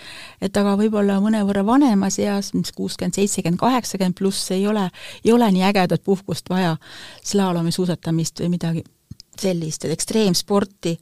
et 0.40 0.56
aga 0.56 0.76
võib-olla 0.78 1.18
mõnevõrra 1.24 1.64
vanemas 1.66 2.18
eas, 2.22 2.52
mis 2.54 2.72
kuuskümmend, 2.76 3.18
seitsekümmend, 3.18 3.58
kaheksakümmend 3.58 4.18
pluss, 4.18 4.50
ei 4.54 4.66
ole, 4.66 4.88
ei 5.24 5.32
ole 5.32 5.50
nii 5.50 5.66
ägedat 5.72 6.04
puhkust 6.04 6.50
vaja, 6.50 6.76
slaalomi 7.24 7.72
suusatamist 7.72 8.40
või 8.44 8.54
midagi 8.54 8.84
sellist, 9.40 9.84
et 9.84 9.96
ekstreemsporti, 9.96 10.96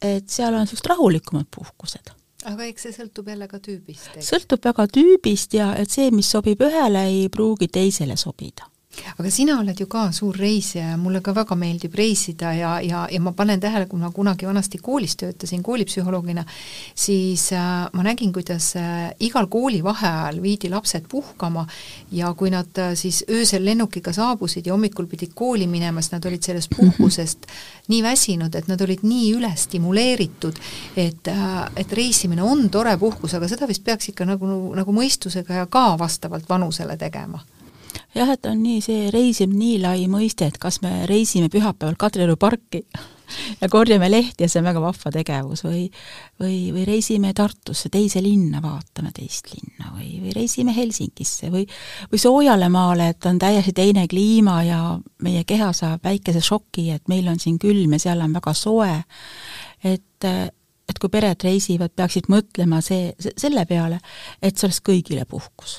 et 0.00 0.28
seal 0.28 0.54
on 0.54 0.64
niisugused 0.64 0.88
rahulikumad 0.94 1.52
puhkused 1.52 2.16
aga 2.50 2.66
eks 2.70 2.88
see 2.88 2.96
sõltub 2.96 3.28
jälle 3.32 3.48
ka 3.50 3.60
tüübist? 3.62 4.18
sõltub 4.24 4.64
väga 4.64 4.88
tüübist 4.96 5.54
ja 5.58 5.72
et 5.78 5.90
see, 5.90 6.10
mis 6.14 6.30
sobib 6.30 6.62
ühele, 6.66 7.06
ei 7.08 7.28
pruugi 7.32 7.68
teisele 7.72 8.16
sobida 8.16 8.71
aga 9.18 9.30
sina 9.30 9.58
oled 9.60 9.78
ju 9.80 9.86
ka 9.90 10.06
suur 10.12 10.36
reisija 10.36 10.92
ja 10.92 10.96
mulle 11.00 11.22
ka 11.24 11.32
väga 11.34 11.56
meeldib 11.58 11.94
reisida 11.96 12.52
ja, 12.56 12.72
ja, 12.84 13.06
ja 13.10 13.20
ma 13.20 13.32
panen 13.36 13.60
tähele, 13.60 13.86
kui 13.88 14.00
ma 14.00 14.10
kunagi 14.12 14.46
vanasti 14.46 14.78
koolis 14.82 15.16
töötasin 15.20 15.62
koolipsühholoogina, 15.64 16.44
siis 16.94 17.48
äh, 17.56 17.70
ma 17.92 18.04
nägin, 18.04 18.32
kuidas 18.32 18.72
äh, 18.76 19.12
igal 19.20 19.48
koolivaheajal 19.52 20.42
viidi 20.42 20.70
lapsed 20.72 21.08
puhkama 21.08 21.66
ja 22.12 22.32
kui 22.34 22.52
nad 22.52 22.78
äh, 22.78 22.92
siis 22.98 23.22
öösel 23.30 23.64
lennukiga 23.64 24.12
saabusid 24.12 24.66
ja 24.66 24.76
hommikul 24.76 25.08
pidid 25.10 25.32
kooli 25.34 25.66
minema, 25.66 26.02
siis 26.02 26.16
nad 26.16 26.28
olid 26.28 26.44
sellest 26.44 26.72
puhkusest 26.76 27.48
nii 27.88 28.02
väsinud, 28.04 28.54
et 28.54 28.68
nad 28.68 28.80
olid 28.80 29.06
nii 29.06 29.32
ülestimuleeritud, 29.38 30.60
et 30.96 31.32
äh,, 31.32 31.50
et 31.76 31.92
reisimine 31.96 32.42
on 32.44 32.68
tore 32.70 32.94
puhkus, 33.00 33.34
aga 33.34 33.48
seda 33.48 33.66
vist 33.68 33.84
peaks 33.84 34.12
ikka 34.12 34.26
nagu, 34.28 34.52
nagu 34.76 34.94
mõistusega 34.94 35.62
ja 35.62 35.66
ka 35.70 35.92
vastavalt 35.98 36.48
vanusele 36.48 36.96
tegema 37.00 37.40
jah, 38.14 38.30
et 38.32 38.46
on 38.46 38.60
nii, 38.62 38.82
see 38.84 39.08
reisimine 39.12 39.58
nii 39.58 39.80
lai 39.82 40.06
mõiste, 40.10 40.48
et 40.48 40.60
kas 40.60 40.80
me 40.84 41.06
reisime 41.08 41.48
pühapäeval 41.52 41.96
Kadrioru 42.00 42.36
parki 42.40 42.82
ja 43.60 43.68
korjame 43.72 44.10
lehti 44.10 44.44
ja 44.44 44.50
see 44.50 44.60
on 44.60 44.68
väga 44.68 44.82
vahva 44.84 45.12
tegevus 45.14 45.64
või 45.64 45.84
või, 46.40 46.56
või 46.74 46.86
reisime 46.88 47.32
Tartusse 47.36 47.88
teise 47.92 48.22
linna, 48.24 48.62
vaatame 48.64 49.12
teist 49.16 49.52
linna 49.54 49.92
või, 49.96 50.20
või 50.22 50.34
reisime 50.36 50.74
Helsingisse 50.76 51.50
või 51.52 51.66
või 52.12 52.22
soojale 52.22 52.68
maale, 52.72 53.12
et 53.14 53.28
on 53.30 53.40
täiesti 53.42 53.74
teine 53.76 54.06
kliima 54.08 54.60
ja 54.68 54.80
meie 55.22 55.44
keha 55.48 55.72
saab 55.76 56.04
väikese 56.04 56.42
šoki, 56.44 56.90
et 56.92 57.08
meil 57.12 57.28
on 57.32 57.40
siin 57.40 57.60
külm 57.62 57.96
ja 57.96 58.02
seal 58.08 58.24
on 58.24 58.34
väga 58.40 58.56
soe, 58.56 58.96
et 59.84 60.32
et 60.92 60.98
kui 61.00 61.08
pered 61.08 61.40
reisivad, 61.46 61.94
peaksid 61.96 62.26
mõtlema 62.28 62.82
see, 62.84 63.14
selle 63.16 63.64
peale, 63.70 64.02
et 64.42 64.58
see 64.58 64.66
oleks 64.66 64.82
kõigile 64.84 65.24
puhkus 65.30 65.78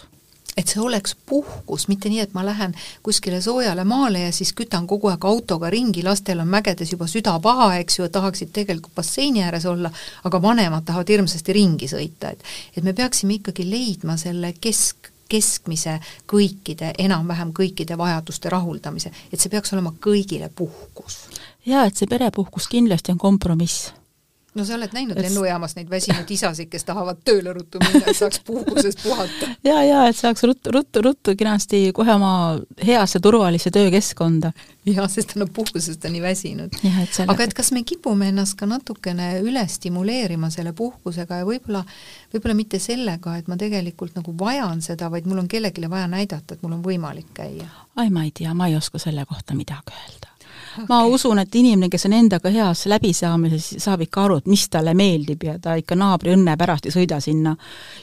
et 0.58 0.68
see 0.68 0.82
oleks 0.82 1.16
puhkus, 1.26 1.88
mitte 1.88 2.10
nii, 2.10 2.20
et 2.24 2.34
ma 2.34 2.46
lähen 2.46 2.76
kuskile 3.04 3.42
soojale 3.42 3.84
maale 3.84 4.26
ja 4.26 4.32
siis 4.32 4.54
kütan 4.54 4.88
kogu 4.88 5.10
aeg 5.12 5.26
autoga 5.26 5.70
ringi, 5.74 6.04
lastel 6.04 6.44
on 6.44 6.52
mägedes 6.52 6.92
juba 6.94 7.08
süda 7.10 7.38
paha, 7.44 7.74
eks 7.82 8.00
ju, 8.00 8.10
tahaksid 8.10 8.54
tegelikult 8.54 8.96
basseini 8.96 9.44
ääres 9.44 9.66
olla, 9.70 9.92
aga 10.24 10.42
vanemad 10.42 10.86
tahavad 10.86 11.10
hirmsasti 11.10 11.54
ringi 11.54 11.90
sõita, 11.92 12.34
et 12.34 12.44
et 12.78 12.84
me 12.84 12.94
peaksime 12.94 13.40
ikkagi 13.40 13.66
leidma 13.70 14.18
selle 14.18 14.54
kesk, 14.62 15.10
keskmise 15.30 15.98
kõikide, 16.30 16.94
enam-vähem 17.00 17.54
kõikide 17.58 17.98
vajaduste 17.98 18.52
rahuldamise, 18.54 19.12
et 19.32 19.40
see 19.40 19.50
peaks 19.50 19.74
olema 19.74 19.94
kõigile 20.00 20.52
puhkus. 20.56 21.26
jaa, 21.66 21.86
et 21.86 21.98
see 21.98 22.08
perepuhkus 22.08 22.70
kindlasti 22.70 23.12
on 23.16 23.18
kompromiss 23.18 23.92
no 24.56 24.66
sa 24.66 24.76
oled 24.78 24.94
näinud 24.94 25.18
et... 25.18 25.26
lennujaamas 25.28 25.76
neid 25.78 25.90
väsinud 25.90 26.30
isasid, 26.36 26.70
kes 26.72 26.86
tahavad 26.88 27.22
tööle 27.26 27.54
ruttu 27.56 27.82
minna, 27.82 28.04
et 28.08 28.18
saaks 28.18 28.42
puhkusest 28.46 29.04
puhata. 29.04 29.50
ja, 29.70 29.80
ja 29.86 30.04
et 30.10 30.18
saaks 30.18 30.44
ruttu, 30.48 30.72
ruttu, 30.76 31.02
ruttu 31.06 31.36
kenasti 31.40 31.86
kohe 31.96 32.14
oma 32.14 32.34
heasse 32.86 33.20
turvalisse 33.24 33.72
töökeskkonda. 33.74 34.54
jah, 34.86 35.10
sest 35.10 35.36
nad 35.40 35.52
puhkusest 35.54 36.06
on 36.06 36.16
nii 36.16 36.24
väsinud. 36.24 36.78
Selle... 36.84 37.30
aga 37.32 37.48
et 37.48 37.56
kas 37.58 37.72
me 37.76 37.84
kipume 37.88 38.30
ennast 38.34 38.58
ka 38.60 38.70
natukene 38.70 39.32
üle 39.42 39.66
stimuleerima 39.68 40.52
selle 40.54 40.74
puhkusega 40.78 41.42
ja 41.42 41.48
võib-olla, 41.48 41.84
võib-olla 42.34 42.58
mitte 42.58 42.82
sellega, 42.84 43.38
et 43.40 43.50
ma 43.52 43.58
tegelikult 43.60 44.18
nagu 44.20 44.36
vajan 44.40 44.84
seda, 44.86 45.10
vaid 45.14 45.30
mul 45.30 45.44
on 45.46 45.50
kellelegi 45.50 45.90
vaja 45.90 46.08
näidata, 46.12 46.56
et 46.56 46.66
mul 46.66 46.78
on 46.78 46.86
võimalik 46.86 47.34
käia? 47.34 47.70
ai, 47.96 48.10
ma 48.10 48.26
ei 48.26 48.32
tea, 48.36 48.54
ma 48.58 48.70
ei 48.70 48.78
oska 48.78 49.02
selle 49.02 49.26
kohta 49.30 49.56
midagi 49.58 49.94
öelda 49.94 50.33
okay.. 50.74 50.86
ma 50.90 51.04
usun, 51.06 51.40
et 51.40 51.56
inimene, 51.56 51.90
kes 51.92 52.08
on 52.10 52.16
endaga 52.18 52.52
heas 52.54 52.86
läbisaamises, 52.92 53.70
saab 53.84 54.04
ikka 54.06 54.24
aru, 54.26 54.40
et 54.42 54.50
mis 54.52 54.66
talle 54.74 54.94
meeldib 54.98 55.46
ja 55.48 55.58
ta 55.62 55.76
ikka 55.80 55.98
naabri 56.00 56.34
õnne 56.36 56.56
pärast 56.60 56.90
ei 56.90 56.96
sõida 56.96 57.20
sinna 57.24 57.56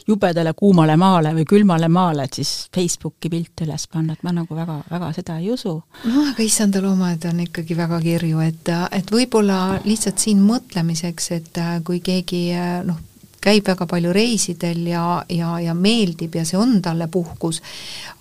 jubedale 0.08 0.54
kuumale 0.58 0.96
maale 1.00 1.34
või 1.36 1.46
külmale 1.48 1.88
maale, 1.88 2.26
et 2.28 2.40
siis 2.40 2.54
Facebooki 2.74 3.30
pilte 3.32 3.66
üles 3.66 3.86
panna, 3.90 4.16
et 4.16 4.24
ma 4.26 4.34
nagu 4.36 4.56
väga, 4.56 4.80
väga 4.90 5.12
seda 5.16 5.38
ei 5.40 5.52
usu. 5.52 5.76
no 6.04 6.24
aga 6.30 6.46
issanda 6.46 6.82
loomad 6.84 7.28
on 7.30 7.44
ikkagi 7.46 7.76
väga 7.76 8.00
kirju, 8.04 8.40
et, 8.46 8.72
et 8.96 9.12
võib-olla 9.12 9.60
lihtsalt 9.84 10.18
siin 10.18 10.42
mõtlemiseks, 10.46 11.30
et 11.36 11.62
kui 11.84 12.00
keegi 12.04 12.48
noh, 12.86 13.09
käib 13.40 13.66
väga 13.66 13.86
palju 13.88 14.12
reisidel 14.12 14.82
ja, 14.90 15.24
ja, 15.32 15.54
ja 15.60 15.74
meeldib 15.74 16.34
ja 16.36 16.44
see 16.44 16.58
on 16.60 16.76
talle 16.84 17.08
puhkus, 17.08 17.60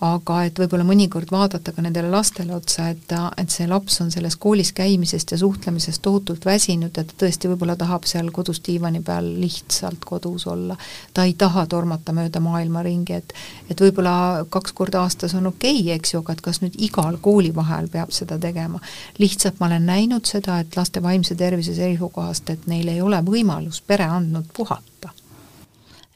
aga 0.04 0.38
et 0.48 0.58
võib-olla 0.60 0.86
mõnikord 0.88 1.30
vaadata 1.32 1.74
ka 1.76 1.84
nendele 1.84 2.08
lastele 2.12 2.54
otsa, 2.56 2.88
et, 2.94 3.12
et 3.40 3.52
see 3.52 3.68
laps 3.68 4.00
on 4.00 4.10
selles 4.12 4.36
koolis 4.40 4.72
käimisest 4.76 5.34
ja 5.34 5.38
suhtlemisest 5.40 6.02
tohutult 6.02 6.46
väsinud 6.48 6.96
ja 6.96 7.04
ta 7.04 7.18
tõesti 7.24 7.50
võib-olla 7.52 7.76
tahab 7.80 8.08
seal 8.08 8.30
kodus 8.32 8.62
diivani 8.66 9.02
peal 9.04 9.28
lihtsalt 9.40 10.04
kodus 10.08 10.46
olla. 10.50 10.76
ta 11.14 11.24
ei 11.28 11.34
taha 11.34 11.66
tormata 11.66 12.16
mööda 12.16 12.40
maailma 12.40 12.82
ringi, 12.86 13.20
et 13.20 13.34
et 13.70 13.80
võib-olla 13.80 14.46
kaks 14.50 14.72
korda 14.72 15.04
aastas 15.04 15.34
on 15.34 15.52
okei 15.52 15.82
okay,, 15.82 15.96
eks 15.98 16.14
ju, 16.14 16.24
aga 16.24 16.32
et 16.32 16.44
kas 16.44 16.62
nüüd 16.64 16.76
igal 16.80 17.20
koolivaheajal 17.20 17.90
peab 17.92 18.14
seda 18.16 18.38
tegema. 18.38 18.80
lihtsalt 19.18 19.60
ma 19.60 19.68
olen 19.68 19.86
näinud 19.86 20.24
seda, 20.24 20.60
et 20.60 20.76
laste 20.76 21.02
vaimse 21.02 21.34
tervise 21.34 21.74
seisukohast, 21.74 22.50
et 22.50 22.66
neil 22.66 22.88
ei 22.88 23.02
ole 23.02 23.20
võimalus 23.26 23.82
pere 23.86 24.08
andnud 24.08 24.48
puhata 24.56 24.89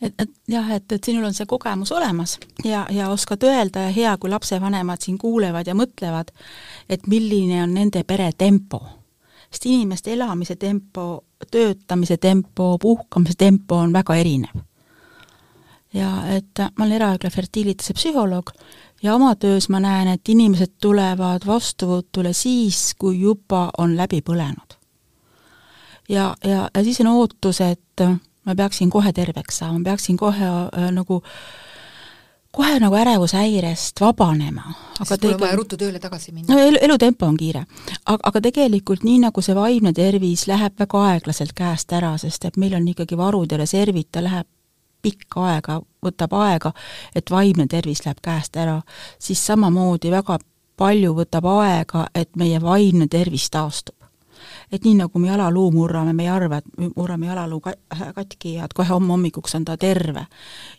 et, 0.03 0.15
et 0.19 0.31
jah, 0.49 0.71
et, 0.75 0.93
et 0.93 1.05
sinul 1.05 1.25
on 1.29 1.35
see 1.35 1.47
kogemus 1.49 1.93
olemas 1.95 2.39
ja, 2.65 2.85
ja 2.91 3.09
oskad 3.13 3.45
öelda 3.47 3.87
ja 3.87 3.95
hea, 3.95 4.17
kui 4.19 4.31
lapsevanemad 4.31 5.03
siin 5.05 5.19
kuulevad 5.19 5.67
ja 5.67 5.77
mõtlevad, 5.79 6.33
et 6.89 7.07
milline 7.11 7.63
on 7.63 7.75
nende 7.75 8.05
pere 8.05 8.31
tempo. 8.39 8.83
sest 9.51 9.67
inimeste 9.71 10.13
elamise 10.13 10.57
tempo, 10.57 11.25
töötamise 11.51 12.17
tempo, 12.17 12.79
puhkamise 12.79 13.35
tempo 13.39 13.77
on 13.77 13.93
väga 13.93 14.17
erinev. 14.17 14.65
ja 15.93 16.11
et 16.37 16.59
ma 16.59 16.85
olen 16.85 16.97
erahaigla 16.97 17.31
fertiilituse 17.31 17.95
psühholoog 17.95 18.51
ja 19.03 19.15
oma 19.15 19.35
töös 19.37 19.69
ma 19.69 19.81
näen, 19.81 20.09
et 20.09 20.29
inimesed 20.29 20.75
tulevad 20.81 21.47
vastuvõtule 21.47 22.33
siis, 22.33 22.95
kui 22.99 23.21
juba 23.21 23.71
on 23.79 23.97
läbi 23.97 24.21
põlenud. 24.21 24.79
ja, 26.09 26.35
ja, 26.45 26.69
ja 26.75 26.85
siis 26.85 27.01
on 27.01 27.07
ootus, 27.07 27.61
et 27.61 28.09
ma 28.45 28.55
peaksin 28.55 28.91
kohe 28.91 29.13
terveks 29.13 29.59
saama, 29.59 29.81
peaksin 29.85 30.17
kohe 30.17 30.49
äh, 30.49 30.91
nagu 30.93 31.23
kohe 32.55 32.79
nagu 32.81 32.95
ärevushäirest 32.95 34.01
vabanema. 34.01 34.75
aga 35.01 35.17
mul 35.23 35.33
on 35.35 35.41
vaja 35.41 35.57
ruttu 35.57 35.77
tööle 35.77 35.99
tagasi 35.99 36.33
minna. 36.33 36.55
no 36.55 36.61
elu, 36.61 36.79
elutempo 36.81 37.27
on 37.27 37.37
kiire. 37.37 37.67
aga, 38.07 38.19
aga 38.23 38.41
tegelikult 38.41 39.03
nii, 39.03 39.19
nagu 39.27 39.43
see 39.43 39.55
vaimne 39.55 39.93
tervis 39.93 40.47
läheb 40.47 40.79
väga 40.79 41.03
aeglaselt 41.11 41.53
käest 41.53 41.93
ära, 41.93 42.17
sest 42.19 42.45
et 42.45 42.57
meil 42.57 42.75
on 42.79 42.89
ikkagi 42.89 43.19
varud 43.19 43.53
ja 43.53 43.59
reservid, 43.59 44.11
ta 44.13 44.23
läheb 44.23 44.47
pikka 45.03 45.49
aega, 45.51 45.81
võtab 46.05 46.33
aega, 46.41 46.73
et 47.15 47.31
vaimne 47.31 47.67
tervis 47.67 48.05
läheb 48.07 48.23
käest 48.23 48.57
ära, 48.57 48.81
siis 49.19 49.43
samamoodi 49.47 50.15
väga 50.15 50.39
palju 50.77 51.13
võtab 51.19 51.51
aega, 51.59 52.07
et 52.15 52.37
meie 52.37 52.63
vaimne 52.63 53.09
tervis 53.11 53.51
taastub 53.51 54.04
et 54.75 54.85
nii, 54.85 54.95
nagu 54.99 55.19
me 55.19 55.29
jalaluu 55.29 55.71
murrame, 55.71 56.13
me 56.13 56.27
ei 56.27 56.29
arva, 56.29 56.59
et 56.59 56.95
murrame 56.97 57.27
jalaluu 57.27 57.61
katki 58.15 58.55
ja 58.55 58.69
et 58.69 58.73
kohe 58.75 58.89
homme 58.89 59.13
hommikuks 59.15 59.55
on 59.55 59.65
ta 59.65 59.77
terve. 59.77 60.27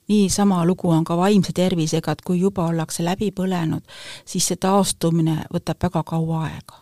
niisama 0.07 0.65
lugu 0.65 0.89
on 0.89 1.03
ka 1.03 1.17
vaimse 1.17 1.53
tervisega, 1.55 2.11
et 2.11 2.21
kui 2.21 2.39
juba 2.39 2.67
ollakse 2.67 3.03
läbi 3.03 3.31
põlenud, 3.31 3.83
siis 4.25 4.47
see 4.47 4.57
taastumine 4.57 5.45
võtab 5.53 5.81
väga 5.83 6.03
kaua 6.03 6.43
aega. 6.49 6.81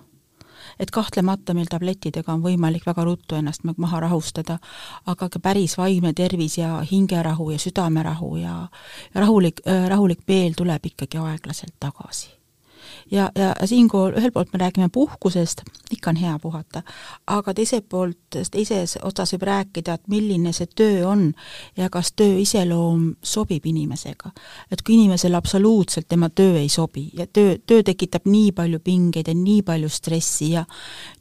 et 0.79 0.91
kahtlemata 0.91 1.53
meil 1.53 1.67
tablettidega 1.69 2.33
on 2.33 2.41
võimalik 2.41 2.85
väga 2.85 3.03
ruttu 3.03 3.35
ennast 3.35 3.63
maha 3.77 3.99
rahustada, 3.99 4.57
aga 5.05 5.29
ka 5.29 5.39
päris 5.39 5.77
vaimne 5.77 6.13
tervis 6.13 6.57
ja 6.57 6.81
hingerahu 6.91 7.51
ja 7.51 7.59
südamerahu 7.59 8.35
ja, 8.35 8.67
rahulik, 9.15 9.61
rahulik 9.87 10.23
meel 10.27 10.53
tuleb 10.57 10.85
ikkagi 10.85 11.17
aeglaselt 11.17 11.75
tagasi 11.79 12.42
ja, 13.13 13.31
ja 13.35 13.67
siinkohal 13.67 14.17
ühelt 14.17 14.33
poolt 14.33 14.53
me 14.53 14.59
räägime 14.59 14.89
puhkusest, 14.89 15.61
ikka 15.91 16.09
on 16.09 16.15
hea 16.15 16.39
puhata, 16.39 16.81
aga 17.27 17.53
teiselt 17.53 17.85
poolt, 17.89 18.37
teises 18.51 18.97
otsas 19.01 19.33
võib 19.35 19.45
rääkida, 19.49 19.97
et 19.97 20.07
milline 20.09 20.53
see 20.55 20.67
töö 20.75 21.03
on 21.07 21.27
ja 21.77 21.89
kas 21.93 22.13
töö 22.17 22.37
iseloom 22.41 23.13
sobib 23.23 23.65
inimesega. 23.69 24.31
et 24.71 24.81
kui 24.81 24.95
inimesele 24.95 25.37
absoluutselt 25.37 26.07
tema 26.07 26.29
töö 26.29 26.57
ei 26.59 26.69
sobi 26.69 27.09
ja 27.13 27.27
töö, 27.27 27.57
töö 27.65 27.83
tekitab 27.83 28.25
nii 28.25 28.51
palju 28.51 28.79
pingeid 28.79 29.27
ja 29.27 29.33
nii 29.33 29.61
palju 29.61 29.89
stressi 29.89 30.51
ja 30.51 30.65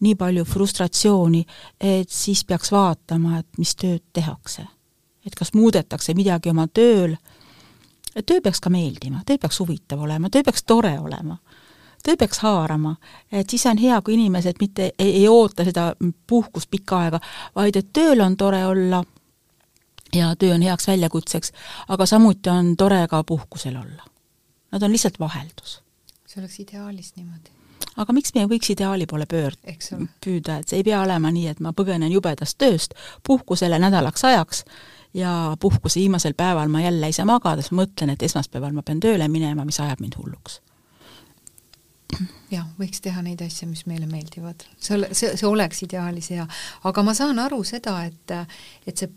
nii 0.00 0.14
palju 0.14 0.44
frustratsiooni, 0.44 1.44
et 1.80 2.10
siis 2.10 2.44
peaks 2.44 2.72
vaatama, 2.72 3.38
et 3.38 3.58
mis 3.58 3.76
tööd 3.76 4.02
tehakse. 4.12 4.66
et 5.26 5.34
kas 5.34 5.52
muudetakse 5.54 6.14
midagi 6.14 6.50
oma 6.50 6.66
tööl, 6.66 7.16
töö 8.26 8.40
peaks 8.40 8.60
ka 8.60 8.70
meeldima, 8.70 9.22
töö 9.26 9.38
peaks 9.38 9.60
huvitav 9.60 10.00
olema, 10.00 10.30
töö 10.30 10.42
peaks 10.42 10.64
tore 10.66 10.98
olema 11.00 11.38
töö 12.02 12.16
peaks 12.16 12.38
haarama, 12.38 12.96
et 13.32 13.50
siis 13.50 13.66
on 13.66 13.78
hea, 13.78 14.02
kui 14.02 14.14
inimesed 14.14 14.60
mitte 14.60 14.90
ei, 14.98 15.16
ei 15.16 15.28
oota 15.28 15.64
seda 15.64 15.92
puhkust 16.26 16.70
pikka 16.70 16.98
aega, 16.98 17.20
vaid 17.54 17.76
et 17.76 17.92
tööl 17.92 18.20
on 18.20 18.36
tore 18.36 18.64
olla 18.66 19.04
ja 20.14 20.34
töö 20.36 20.54
on 20.54 20.62
heaks 20.62 20.86
väljakutseks, 20.88 21.52
aga 21.88 22.06
samuti 22.06 22.50
on 22.50 22.76
tore 22.76 23.06
ka 23.08 23.24
puhkusel 23.24 23.76
olla. 23.76 24.04
Nad 24.72 24.82
on 24.82 24.92
lihtsalt 24.92 25.20
vaheldus. 25.20 25.82
see 26.26 26.40
oleks 26.40 26.60
ideaalis 26.60 27.12
niimoodi. 27.16 27.50
aga 27.96 28.12
miks 28.12 28.34
me 28.34 28.40
ei 28.40 28.48
võiks 28.48 28.72
ideaali 28.72 29.06
poole 29.06 29.26
pöörd-, 29.28 29.60
püüda, 30.24 30.58
et 30.58 30.68
see 30.68 30.80
ei 30.80 30.84
pea 30.84 31.02
olema 31.02 31.30
nii, 31.30 31.46
et 31.46 31.60
ma 31.60 31.72
põgenen 31.76 32.12
jubedast 32.12 32.58
tööst 32.58 32.94
puhkusele 33.26 33.78
nädalaks 33.78 34.24
ajaks 34.24 34.64
ja 35.14 35.56
puhkuse 35.60 36.00
viimasel 36.00 36.34
päeval 36.34 36.68
ma 36.68 36.80
jälle 36.80 37.06
ei 37.06 37.12
saa 37.12 37.28
magada, 37.28 37.62
siis 37.62 37.76
mõtlen, 37.76 38.10
et 38.10 38.22
esmaspäeval 38.22 38.72
ma 38.72 38.82
pean 38.82 39.00
tööle 39.00 39.28
minema, 39.28 39.64
mis 39.64 39.80
ajab 39.80 40.00
mind 40.00 40.16
hulluks 40.16 40.60
jah, 42.52 42.68
võiks 42.78 43.02
teha 43.04 43.22
neid 43.24 43.42
asju, 43.44 43.68
mis 43.70 43.86
meile 43.90 44.06
meeldivad. 44.10 44.66
see, 44.76 45.00
see, 45.12 45.34
see 45.36 45.48
oleks 45.48 45.82
ideaalis 45.86 46.30
hea. 46.34 46.46
aga 46.88 47.04
ma 47.06 47.14
saan 47.16 47.42
aru 47.42 47.62
seda, 47.66 47.98
et, 48.08 48.36
et 48.86 48.96
see 48.96 49.10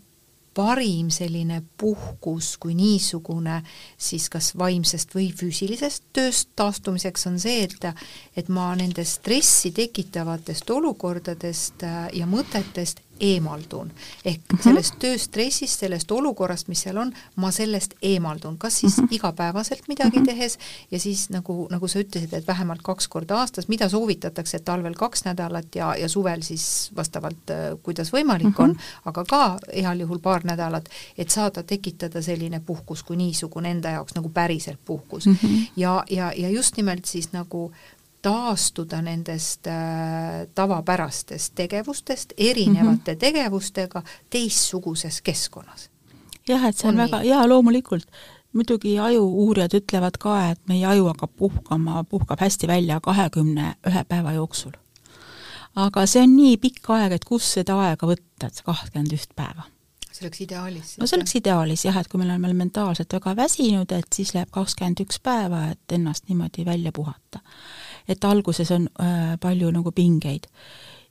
parim 0.56 1.10
selline 1.12 1.60
puhkus 1.76 2.54
kui 2.60 2.74
niisugune 2.76 3.58
siis 4.00 4.30
kas 4.32 4.54
vaimsest 4.58 5.12
või 5.12 5.28
füüsilisest 5.36 6.06
tööst 6.16 6.54
taastumiseks 6.56 7.28
on 7.28 7.36
see, 7.42 7.66
et 7.66 7.90
et 8.36 8.48
ma 8.48 8.70
nendest 8.78 9.20
stressi 9.20 9.72
tekitavatest 9.76 10.70
olukordadest 10.72 11.84
ja 12.16 12.28
mõtetest 12.30 13.04
eemaldun. 13.20 13.90
ehk 14.24 14.40
mm 14.40 14.58
-hmm. 14.58 14.62
sellest 14.62 14.94
tööstressist, 14.98 15.80
sellest 15.80 16.10
olukorrast, 16.12 16.68
mis 16.68 16.80
seal 16.80 16.96
on, 16.96 17.12
ma 17.36 17.50
sellest 17.50 17.94
eemaldun, 18.02 18.58
kas 18.58 18.78
siis 18.80 18.96
mm 18.96 19.04
-hmm. 19.04 19.14
igapäevaselt 19.14 19.82
midagi 19.88 20.18
mm 20.18 20.22
-hmm. 20.22 20.26
tehes 20.26 20.58
ja 20.90 20.98
siis 20.98 21.30
nagu, 21.30 21.68
nagu 21.70 21.88
sa 21.88 21.98
ütlesid, 21.98 22.32
et 22.32 22.46
vähemalt 22.46 22.82
kaks 22.82 23.08
korda 23.08 23.38
aastas, 23.38 23.68
mida 23.68 23.88
soovitatakse, 23.88 24.56
et 24.56 24.64
talvel 24.64 24.94
kaks 24.94 25.24
nädalat 25.24 25.74
ja, 25.74 25.96
ja 25.96 26.08
suvel 26.08 26.42
siis 26.42 26.90
vastavalt, 26.96 27.50
äh, 27.50 27.78
kuidas 27.82 28.12
võimalik 28.12 28.46
mm 28.46 28.52
-hmm. 28.52 28.62
on, 28.62 28.76
aga 29.04 29.24
ka 29.24 29.58
heal 29.74 30.00
juhul 30.00 30.18
paar 30.18 30.44
nädalat, 30.44 30.88
et 31.18 31.30
saada 31.30 31.62
tekitada 31.62 32.22
selline 32.22 32.60
puhkus 32.60 33.02
kui 33.02 33.16
niisugune 33.16 33.70
enda 33.70 33.90
jaoks 33.90 34.14
nagu 34.14 34.28
päriselt 34.28 34.78
puhkus 34.84 35.26
mm. 35.26 35.36
-hmm. 35.42 35.66
ja, 35.76 36.04
ja, 36.10 36.32
ja 36.36 36.50
just 36.50 36.76
nimelt 36.76 37.04
siis 37.04 37.32
nagu 37.32 37.72
taastuda 38.26 39.00
nendest 39.02 39.66
äh, 39.70 40.46
tavapärastest 40.54 41.52
tegevustest 41.54 42.32
erinevate 42.36 43.12
mm 43.12 43.16
-hmm. 43.16 43.18
tegevustega 43.18 44.02
teistsuguses 44.30 45.22
keskkonnas. 45.22 45.90
jah, 46.48 46.64
et 46.64 46.76
see 46.76 46.88
on, 46.88 47.00
on 47.00 47.04
väga, 47.04 47.22
jaa, 47.22 47.48
loomulikult. 47.48 48.06
muidugi 48.52 48.98
aju-uurijad 48.98 49.74
ütlevad 49.74 50.16
ka, 50.18 50.50
et 50.50 50.60
meie 50.68 50.86
aju 50.86 51.04
hakkab 51.04 51.30
puhkama, 51.36 52.04
puhkab 52.04 52.40
hästi 52.40 52.66
välja 52.66 53.00
kahekümne 53.00 53.74
ühe 53.86 54.04
päeva 54.04 54.32
jooksul. 54.32 54.72
aga 55.76 56.06
see 56.06 56.22
on 56.22 56.36
nii 56.36 56.56
pikk 56.56 56.90
aeg, 56.90 57.12
et 57.12 57.24
kust 57.24 57.52
seda 57.52 57.78
aega 57.80 58.06
võtta, 58.06 58.46
et 58.46 58.62
kakskümmend 58.64 59.12
üht 59.12 59.34
päeva 59.36 59.62
see 60.12 60.26
oleks 60.26 60.40
ideaalis? 60.40 60.98
no 60.98 61.06
see 61.06 61.18
oleks 61.18 61.36
ideaalis 61.36 61.84
jah, 61.84 61.96
et 61.96 62.08
kui 62.08 62.18
me 62.18 62.24
oleme 62.24 62.52
mentaalselt 62.54 63.12
väga 63.12 63.36
väsinud, 63.36 63.92
et 63.92 64.06
siis 64.14 64.34
läheb 64.34 64.50
kakskümmend 64.50 65.00
üks 65.00 65.20
päeva, 65.22 65.66
et 65.70 65.92
ennast 65.92 66.28
niimoodi 66.28 66.64
välja 66.64 66.92
puhata 66.92 67.40
et 68.08 68.24
alguses 68.24 68.70
on 68.74 68.88
äh, 69.00 69.36
palju 69.40 69.70
nagu 69.74 69.92
pingeid. 69.92 70.48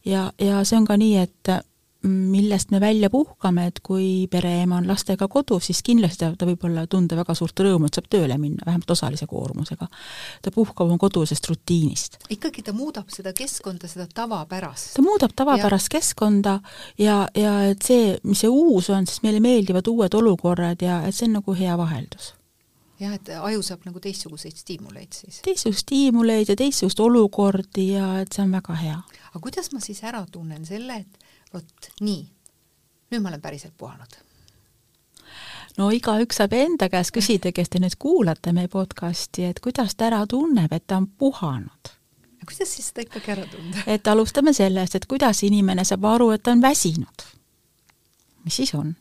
ja, 0.06 0.32
ja 0.40 0.64
see 0.64 0.78
on 0.78 0.86
ka 0.86 0.98
nii, 0.98 1.16
et 1.18 1.50
mm, 1.50 2.28
millest 2.32 2.72
me 2.72 2.80
välja 2.80 3.10
puhkame, 3.10 3.66
et 3.72 3.80
kui 3.84 4.28
pereema 4.32 4.78
on 4.78 4.88
lastega 4.88 5.28
kodus, 5.28 5.66
siis 5.66 5.82
kindlasti 5.84 6.26
ta, 6.26 6.32
ta 6.38 6.46
võib 6.46 6.68
olla 6.70 6.86
tunda 6.88 7.18
väga 7.18 7.34
suurt 7.38 7.60
rõõmu, 7.66 7.90
et 7.90 7.98
saab 7.98 8.08
tööle 8.14 8.38
minna, 8.38 8.62
vähemalt 8.68 8.94
osalise 8.96 9.28
koormusega. 9.28 9.88
ta 10.42 10.54
puhkab 10.54 10.86
oma 10.86 10.98
kodusest 11.02 11.50
rutiinist. 11.50 12.20
ikkagi 12.30 12.62
ta 12.62 12.74
muudab 12.74 13.10
seda 13.10 13.34
keskkonda, 13.34 13.90
seda 13.92 14.08
tavapärast. 14.14 14.94
ta 14.96 15.06
muudab 15.06 15.36
tavapärast 15.36 15.92
ja. 15.92 15.98
keskkonda 16.00 16.60
ja, 16.98 17.28
ja 17.36 17.58
et 17.72 17.82
see, 17.82 18.16
mis 18.24 18.46
see 18.46 18.50
uus 18.50 18.90
on, 18.90 19.10
siis 19.10 19.24
meile 19.26 19.42
meeldivad 19.44 19.88
uued 19.88 20.14
olukorrad 20.14 20.82
ja 20.82 21.04
et 21.06 21.16
see 21.16 21.30
on 21.30 21.40
nagu 21.42 21.58
hea 21.58 21.78
vaheldus 21.78 22.34
jah, 23.00 23.16
et 23.16 23.32
aju 23.40 23.64
saab 23.66 23.88
nagu 23.88 24.00
teistsuguseid 24.04 24.58
stiimuleid 24.60 25.14
siis? 25.14 25.42
teistsuguseid 25.46 25.82
stiimuleid 25.82 26.52
ja 26.52 26.56
teistsugust 26.60 27.00
olukordi 27.00 27.90
ja 27.94 28.20
et 28.22 28.36
see 28.36 28.46
on 28.46 28.54
väga 28.56 28.78
hea. 28.82 29.00
aga 29.32 29.42
kuidas 29.42 29.72
ma 29.74 29.82
siis 29.84 30.04
ära 30.04 30.26
tunnen 30.32 30.66
selle, 30.66 31.02
et 31.04 31.52
vot 31.54 31.92
nii, 32.02 32.22
nüüd 33.12 33.24
ma 33.26 33.34
olen 33.34 33.44
päriselt 33.44 33.76
puhanud? 33.78 34.22
no 35.78 35.90
igaüks 35.92 36.42
saab 36.42 36.56
enda 36.56 36.90
käest 36.90 37.16
küsida, 37.16 37.52
kes 37.52 37.74
te 37.74 37.84
nüüd 37.84 38.00
kuulate 38.00 38.56
meie 38.56 38.72
podcasti, 38.72 39.50
et 39.50 39.60
kuidas 39.60 39.96
ta 39.96 40.10
ära 40.12 40.24
tunneb, 40.30 40.72
et 40.72 40.88
ta 40.88 41.02
on 41.02 41.08
puhanud 41.08 41.96
kuidas 42.46 42.76
siis 42.76 42.92
seda 42.92 43.02
ikkagi 43.06 43.32
ära 43.34 43.46
tunda? 43.50 43.84
et 43.88 44.08
alustame 44.08 44.54
sellest, 44.54 44.96
et 44.96 45.08
kuidas 45.10 45.42
inimene 45.44 45.86
saab 45.86 46.06
aru, 46.06 46.30
et 46.36 46.44
ta 46.44 46.54
on 46.54 46.62
väsinud. 46.62 47.26
mis 48.46 48.62
siis 48.62 48.74
on? 48.78 48.96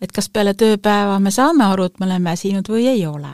Et 0.00 0.12
kas 0.12 0.28
peale 0.28 0.54
tööpäeva 0.54 1.18
me 1.20 1.30
saame 1.30 1.64
aru, 1.64 1.84
et 1.84 2.00
me 2.00 2.06
oleme 2.06 2.30
väsinud 2.30 2.68
või 2.68 2.86
ei 2.88 3.06
ole. 3.06 3.32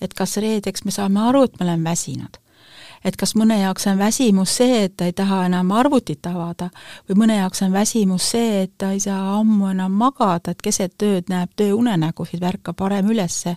et 0.00 0.14
kas 0.14 0.36
reedeks 0.36 0.84
me 0.84 0.90
saame 0.90 1.20
aru, 1.20 1.42
et 1.42 1.60
me 1.60 1.64
oleme 1.66 1.90
väsinud. 1.90 2.36
et 3.04 3.16
kas 3.16 3.34
mõne 3.34 3.60
jaoks 3.60 3.86
on 3.86 3.98
väsimus 3.98 4.56
see, 4.56 4.84
et 4.84 4.96
ta 4.96 5.04
ei 5.04 5.12
taha 5.12 5.46
enam 5.46 5.70
arvutit 5.72 6.26
avada 6.26 6.70
või 7.08 7.16
mõne 7.16 7.36
jaoks 7.36 7.62
on 7.62 7.72
väsimus 7.72 8.30
see, 8.30 8.62
et 8.62 8.72
ta 8.78 8.90
ei 8.92 9.00
saa 9.00 9.38
ammu 9.38 9.66
enam 9.66 9.92
magada, 9.92 10.50
et 10.50 10.62
keset 10.62 11.02
ööd 11.02 11.28
näeb 11.28 11.50
tööunenägusid, 11.56 12.40
värkab 12.40 12.80
varem 12.80 13.10
ülesse 13.10 13.56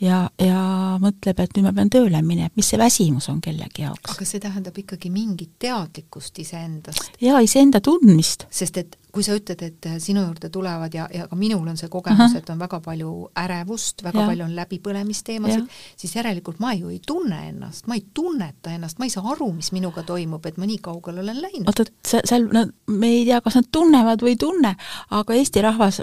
ja, 0.00 0.20
ja 0.38 0.60
mõtleb, 1.02 1.40
et 1.42 1.56
nüüd 1.56 1.66
ma 1.66 1.72
pean 1.74 1.90
tööle 1.92 2.20
minema, 2.24 2.52
mis 2.58 2.70
see 2.70 2.80
väsimus 2.80 3.28
on 3.32 3.40
kellegi 3.44 3.84
jaoks. 3.84 4.14
aga 4.14 4.28
see 4.28 4.42
tähendab 4.42 4.78
ikkagi 4.78 5.10
mingit 5.14 5.56
teadlikkust 5.62 6.38
iseendast. 6.38 7.12
jaa, 7.22 7.40
iseenda 7.44 7.80
tundmist. 7.84 8.46
sest 8.50 8.80
et 8.82 8.98
kui 9.12 9.24
sa 9.24 9.34
ütled, 9.34 9.62
et 9.64 9.88
sinu 10.02 10.22
juurde 10.22 10.50
tulevad 10.52 10.94
ja, 10.94 11.08
ja 11.14 11.26
ka 11.30 11.36
minul 11.38 11.66
on 11.66 11.78
see 11.80 11.88
kogemus, 11.90 12.36
et 12.38 12.50
on 12.52 12.60
väga 12.60 12.78
palju 12.84 13.12
ärevust, 13.40 14.04
väga 14.04 14.20
ja. 14.22 14.26
palju 14.30 14.44
on 14.44 14.52
läbipõlemisteemasid, 14.58 15.78
siis 15.98 16.14
järelikult 16.18 16.60
ma 16.62 16.74
ju 16.76 16.92
ei 16.92 17.00
tunne 17.06 17.40
ennast, 17.48 17.88
ma 17.90 17.96
ei 17.98 18.04
tunneta 18.14 18.74
ennast, 18.76 19.00
ma 19.00 19.08
ei 19.08 19.14
saa 19.14 19.24
aru, 19.32 19.50
mis 19.56 19.72
minuga 19.74 20.04
toimub, 20.06 20.44
et 20.46 20.60
ma 20.60 20.68
nii 20.68 20.78
kaugele 20.84 21.24
olen 21.24 21.42
läinud. 21.42 21.72
oota, 21.72 21.88
seal, 22.04 22.46
no 22.52 22.68
me 22.92 23.14
ei 23.16 23.24
tea, 23.26 23.40
kas 23.42 23.58
nad 23.58 23.72
tunnevad 23.72 24.22
või 24.22 24.36
ei 24.36 24.40
tunne, 24.44 24.76
aga 25.18 25.40
Eesti 25.40 25.64
rahvas 25.64 26.02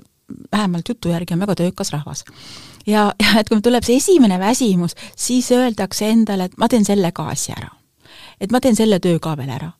vähemalt 0.51 0.89
jutu 0.89 1.09
järgi 1.09 1.33
on 1.33 1.39
väga 1.39 1.55
töökas 1.55 1.91
rahvas. 1.91 2.25
ja, 2.87 3.13
ja 3.23 3.39
et 3.39 3.49
kui 3.49 3.61
tuleb 3.61 3.83
see 3.83 3.97
esimene 4.01 4.39
väsimus, 4.39 4.95
siis 5.15 5.51
öeldakse 5.51 6.09
endale, 6.09 6.49
et 6.49 6.57
ma 6.57 6.69
teen 6.69 6.85
selle 6.85 7.11
ka 7.11 7.27
asja 7.29 7.55
ära. 7.57 7.69
et 8.41 8.51
ma 8.51 8.59
teen 8.61 8.75
selle 8.75 8.99
töö 8.99 9.19
ka 9.19 9.37
veel 9.37 9.49
ära. 9.49 9.71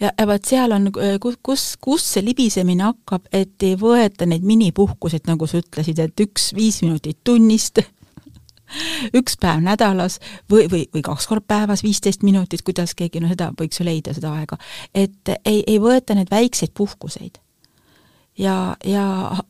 ja, 0.00 0.12
ja 0.18 0.26
vot 0.26 0.44
seal 0.44 0.72
on, 0.72 0.90
kus, 1.20 1.38
kus, 1.42 1.66
kus 1.80 2.12
see 2.14 2.24
libisemine 2.24 2.82
hakkab, 2.90 3.26
et 3.32 3.62
ei 3.62 3.76
võeta 3.76 4.26
neid 4.26 4.42
minipuhkuseid, 4.42 5.26
nagu 5.26 5.46
sa 5.46 5.62
ütlesid, 5.62 5.98
et 5.98 6.20
üks 6.26 6.52
viis 6.54 6.82
minutit 6.82 7.18
tunnist 7.24 7.78
üks 9.18 9.36
päev 9.40 9.62
nädalas 9.62 10.18
või, 10.50 10.66
või, 10.72 10.86
või 10.94 11.02
kaks 11.04 11.28
korda 11.28 11.46
päevas, 11.54 11.82
viisteist 11.84 12.22
minutit, 12.26 12.62
kuidas 12.66 12.94
keegi, 12.98 13.20
no 13.20 13.30
seda 13.30 13.52
võiks 13.58 13.80
ju 13.80 13.86
leida, 13.86 14.14
seda 14.16 14.34
aega. 14.34 14.58
et 14.94 15.34
ei, 15.44 15.62
ei 15.66 15.78
võeta 15.80 16.18
neid 16.18 16.30
väikseid 16.32 16.74
puhkuseid 16.74 17.38
ja, 18.42 18.76
ja 18.84 19.04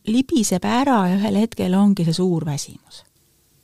libiseb 0.06 0.64
ära 0.64 1.06
ja 1.10 1.16
ühel 1.16 1.40
hetkel 1.42 1.74
ongi 1.78 2.06
see 2.08 2.20
suur 2.20 2.46
väsimus. 2.46 3.04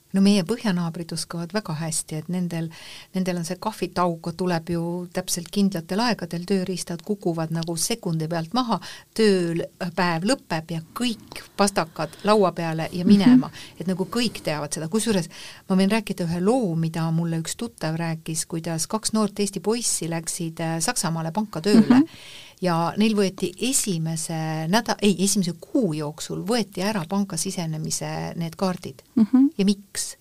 no 0.09 0.23
meie 0.25 0.41
põhjanaabrid 0.41 1.11
oskavad 1.13 1.51
väga 1.53 1.75
hästi, 1.83 2.17
et 2.17 2.29
nendel, 2.33 2.71
nendel 3.13 3.37
on 3.37 3.43
see 3.45 3.59
kahvitaug 3.61 4.31
tuleb 4.37 4.71
ju 4.73 4.81
täpselt 5.13 5.51
kindlatel 5.53 6.01
aegadel, 6.01 6.47
tööriistad 6.49 7.03
kukuvad 7.05 7.53
nagu 7.53 7.75
sekundi 7.77 8.25
pealt 8.31 8.55
maha, 8.57 8.79
tööpäev 9.13 10.25
lõpeb 10.31 10.73
ja 10.73 10.81
kõik 10.97 11.43
pastakad 11.61 12.17
laua 12.25 12.49
peale 12.57 12.89
ja 12.89 13.05
minema 13.05 13.35
mm, 13.35 13.53
-hmm. 13.53 13.77
et 13.77 13.93
nagu 13.93 14.09
kõik 14.09 14.41
teavad 14.41 14.73
seda, 14.73 14.89
kusjuures 14.89 15.29
ma 15.69 15.77
võin 15.77 15.93
rääkida 15.93 16.25
ühe 16.25 16.41
loo, 16.41 16.73
mida 16.75 17.05
mulle 17.11 17.43
üks 17.45 17.55
tuttav 17.55 18.01
rääkis, 18.01 18.47
kuidas 18.49 18.87
kaks 18.87 19.13
noort 19.13 19.39
Eesti 19.39 19.59
poissi 19.59 20.09
läksid 20.09 20.59
äh, 20.59 20.79
Saksamaale 20.81 21.31
panka 21.31 21.61
tööle 21.61 21.85
mm. 21.85 22.05
-hmm 22.05 22.47
ja 22.61 22.93
neil 22.97 23.15
võeti 23.17 23.51
esimese 23.69 24.67
näda-, 24.71 24.97
ei, 25.01 25.15
esimese 25.23 25.55
kuu 25.59 25.93
jooksul 25.97 26.41
võeti 26.47 26.83
ära 26.85 27.05
panka 27.09 27.37
sisenemise 27.37 28.33
need 28.39 28.57
kaardid 28.59 29.03
mm. 29.15 29.27
-hmm. 29.31 29.51
ja 29.57 29.65
miks? 29.65 30.15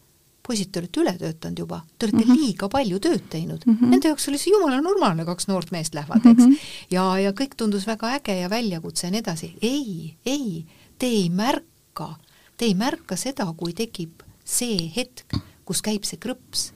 poisid, 0.49 0.71
te 0.73 0.81
olete 0.81 1.03
üle 1.03 1.13
töötanud 1.21 1.59
juba, 1.61 1.83
te 1.99 2.07
olete 2.07 2.23
mm 2.23 2.31
-hmm. 2.31 2.39
liiga 2.41 2.69
palju 2.73 2.99
tööd 3.05 3.25
teinud 3.31 3.67
mm. 3.67 3.75
-hmm. 3.75 3.91
Nende 3.93 4.09
jaoks 4.09 4.29
oli 4.29 4.39
see 4.39 4.53
jumala 4.55 4.81
normaalne, 4.81 5.27
kaks 5.29 5.49
noort 5.49 5.71
meest 5.71 5.95
lähevad, 5.95 6.25
eks 6.25 6.45
mm. 6.45 6.53
-hmm. 6.53 6.71
ja, 6.91 7.05
ja 7.19 7.33
kõik 7.33 7.57
tundus 7.57 7.87
väga 7.87 8.15
äge 8.17 8.39
ja 8.41 8.51
väljakutse 8.51 9.07
ja 9.07 9.11
nii 9.11 9.21
edasi. 9.21 9.53
ei, 9.63 10.17
ei, 10.27 10.65
te 10.99 11.07
ei 11.07 11.29
märka, 11.31 12.17
te 12.57 12.65
ei 12.65 12.75
märka 12.75 13.17
seda, 13.17 13.53
kui 13.57 13.73
tekib 13.73 14.23
see 14.45 14.93
hetk, 14.97 15.37
kus 15.65 15.83
käib 15.83 16.05
see 16.05 16.19
krõps. 16.19 16.73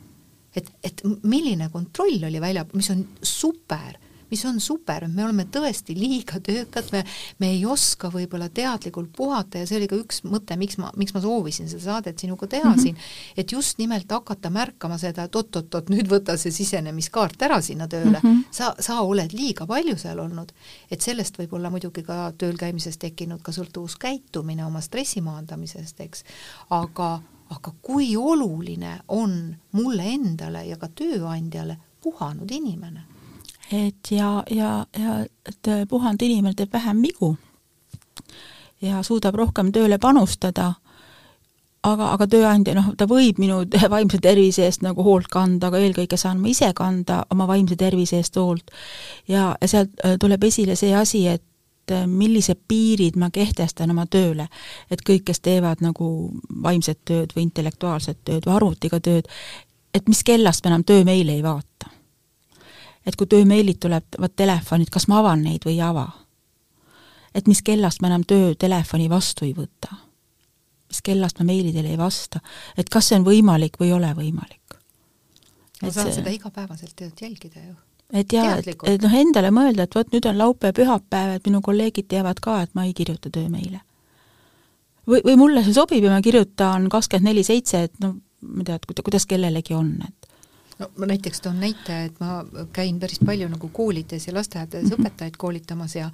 et, 0.57 0.68
et 0.85 1.01
milline 1.22 1.68
kontroll 1.72 2.25
oli 2.25 2.40
välja, 2.40 2.66
mis 2.75 2.90
on 2.90 3.07
super 3.22 3.96
mis 4.32 4.44
on 4.48 4.60
super, 4.64 5.04
me 5.12 5.26
oleme 5.26 5.44
tõesti 5.52 5.94
liiga 5.96 6.40
töökad, 6.40 6.88
me, 6.94 7.02
me 7.42 7.50
ei 7.52 7.64
oska 7.68 8.08
võib-olla 8.12 8.48
teadlikult 8.52 9.12
puhata 9.16 9.60
ja 9.60 9.68
see 9.68 9.76
oli 9.80 9.88
ka 9.90 9.98
üks 10.00 10.22
mõte, 10.24 10.56
miks 10.60 10.78
ma, 10.80 10.88
miks 10.96 11.12
ma 11.12 11.20
soovisin 11.24 11.68
seda 11.70 11.84
saadet 11.84 12.22
sinuga 12.22 12.48
teha 12.48 12.70
mm 12.70 12.74
-hmm. 12.74 12.82
siin, 12.82 12.96
et 13.36 13.52
just 13.52 13.78
nimelt 13.78 14.10
hakata 14.10 14.50
märkama 14.50 14.98
seda, 14.98 15.28
et 15.28 15.36
oot-oot-oot, 15.36 15.92
nüüd 15.92 16.08
võta 16.08 16.38
see 16.40 16.54
sisenemiskaart 16.54 17.42
ära 17.42 17.60
sinna 17.60 17.88
tööle 17.88 18.20
mm, 18.22 18.30
-hmm. 18.30 18.44
sa, 18.50 18.74
sa 18.80 19.00
oled 19.02 19.36
liiga 19.36 19.66
palju 19.66 19.98
seal 19.98 20.18
olnud. 20.18 20.52
et 20.90 21.00
sellest 21.00 21.38
võib 21.38 21.52
olla 21.52 21.70
muidugi 21.70 22.02
ka 22.02 22.32
tööl 22.38 22.56
käimisest 22.56 23.00
tekkinud 23.00 23.42
ka 23.42 23.52
sõltuvuskäitumine 23.52 24.64
oma 24.64 24.80
stressi 24.80 25.20
maandamisest, 25.20 26.00
eks, 26.00 26.24
aga 26.70 27.20
aga 27.52 27.72
kui 27.82 28.16
oluline 28.16 29.00
on 29.08 29.56
mulle 29.72 30.02
endale 30.14 30.64
ja 30.66 30.76
ka 30.76 30.88
tööandjale 30.88 31.76
puhanud 32.00 32.50
inimene 32.50 33.12
et 33.72 34.11
ja, 34.11 34.42
ja, 34.50 34.87
ja 34.98 35.20
et 35.48 35.72
puhanud 35.88 36.22
inimene 36.22 36.54
teeb 36.54 36.72
vähem 36.72 37.02
vigu 37.02 37.37
ja 38.82 39.02
suudab 39.02 39.37
rohkem 39.38 39.70
tööle 39.72 39.98
panustada, 40.02 40.72
aga, 41.87 42.11
aga 42.14 42.26
tööandja, 42.30 42.74
noh, 42.78 42.90
ta 42.98 43.06
võib 43.11 43.38
minu 43.42 43.62
vaimse 43.94 44.20
tervise 44.22 44.66
eest 44.66 44.85
nagu 44.87 45.04
hoolt 45.06 45.30
kanda, 45.32 45.70
aga 45.70 45.80
eelkõige 45.82 46.18
saan 46.20 46.42
ma 46.42 46.50
ise 46.52 46.72
kanda 46.76 47.22
oma 47.35 47.46
vaimse 47.50 47.78
tervise 47.78 48.20
eest 48.20 48.37
hoolt. 48.40 48.74
ja, 49.28 49.52
ja 49.61 49.70
sealt 49.70 50.04
äh, 50.04 50.18
tuleb 50.20 50.44
esile 50.50 50.76
see 50.78 50.94
asi, 50.98 51.26
et 51.28 51.94
äh, 51.94 52.06
millised 52.06 52.64
piirid 52.68 53.18
ma 53.18 53.30
kehtestan 53.30 53.90
oma 53.94 54.06
tööle. 54.06 54.48
et 54.90 55.02
kõik, 55.06 55.26
kes 55.30 55.40
teevad 55.40 55.82
nagu 55.85 56.12
vaimset 56.62 57.04
tööd 57.04 57.35
või 57.37 57.48
intellektuaalset 57.48 58.24
tööd 58.24 58.46
või 58.46 58.56
arvutiga 58.58 59.00
tööd, 59.00 59.30
et 59.94 60.08
mis 60.08 60.22
kellast 60.24 60.64
ma 60.64 60.74
enam 60.74 60.85
töömeile 60.85 61.38
ei 61.38 61.42
vaata 61.42 61.91
et 63.06 63.16
kui 63.16 63.26
töömeilid 63.26 63.80
tulevad 63.82 64.36
telefonid, 64.36 64.90
kas 64.92 65.08
ma 65.10 65.20
avan 65.22 65.42
neid 65.46 65.66
või 65.66 65.78
ei 65.78 65.84
ava? 65.86 66.08
et 67.34 67.46
mis 67.48 67.62
kellast 67.64 68.02
ma 68.02 68.10
enam 68.10 68.24
töötelefoni 68.28 69.08
vastu 69.10 69.46
ei 69.48 69.54
võta? 69.56 69.96
mis 70.92 71.00
kellast 71.04 71.40
ma 71.40 71.48
meilidele 71.48 71.94
ei 71.94 71.98
vasta? 71.98 72.42
et 72.76 72.88
kas 72.92 73.08
see 73.08 73.20
on 73.20 73.24
võimalik 73.26 73.78
või 73.80 73.90
ei 73.90 73.96
ole 73.96 74.12
võimalik? 74.18 74.76
ma 75.82 75.90
saan 75.90 76.10
see... 76.10 76.18
seda 76.20 76.34
igapäevaselt 76.34 76.94
tegelikult 76.96 77.24
jälgida 77.26 77.64
ju. 77.64 77.76
et 78.20 78.32
jaa, 78.36 78.56
et, 78.60 78.74
et 78.94 79.06
noh, 79.06 79.14
endale 79.22 79.52
mõelda, 79.54 79.86
et 79.86 79.96
vot 79.98 80.12
nüüd 80.14 80.28
on 80.30 80.38
laupäev, 80.38 80.76
pühapäev, 80.78 81.38
et 81.38 81.48
minu 81.48 81.62
kolleegid 81.64 82.10
teavad 82.12 82.42
ka, 82.44 82.60
et 82.66 82.76
ma 82.78 82.86
ei 82.88 82.94
kirjuta 82.96 83.32
töömeile. 83.32 83.80
või, 85.08 85.22
või 85.24 85.38
mulle 85.40 85.64
see 85.64 85.76
sobib 85.76 86.04
ja 86.04 86.12
ma 86.12 86.20
kirjutan 86.24 86.90
kakskümmend 86.92 87.32
neli 87.32 87.46
seitse, 87.46 87.86
et 87.88 88.04
noh, 88.04 88.18
ma 88.46 88.62
ei 88.62 88.68
tea, 88.68 88.78
et 88.78 89.04
kuidas 89.06 89.26
kellelegi 89.30 89.74
on, 89.78 89.94
et 90.06 90.21
no 90.78 90.88
ma 90.96 91.06
näiteks 91.06 91.40
toon 91.40 91.61
näite, 91.61 91.98
et 92.04 92.20
ma 92.20 92.42
käin 92.72 93.00
päris 93.00 93.20
palju 93.24 93.48
nagu 93.48 93.68
koolides 93.72 94.26
ja 94.26 94.35
lasteaedades 94.35 94.90
-hmm. 94.90 95.00
õpetajaid 95.00 95.37
koolitamas 95.38 95.96
ja 95.96 96.11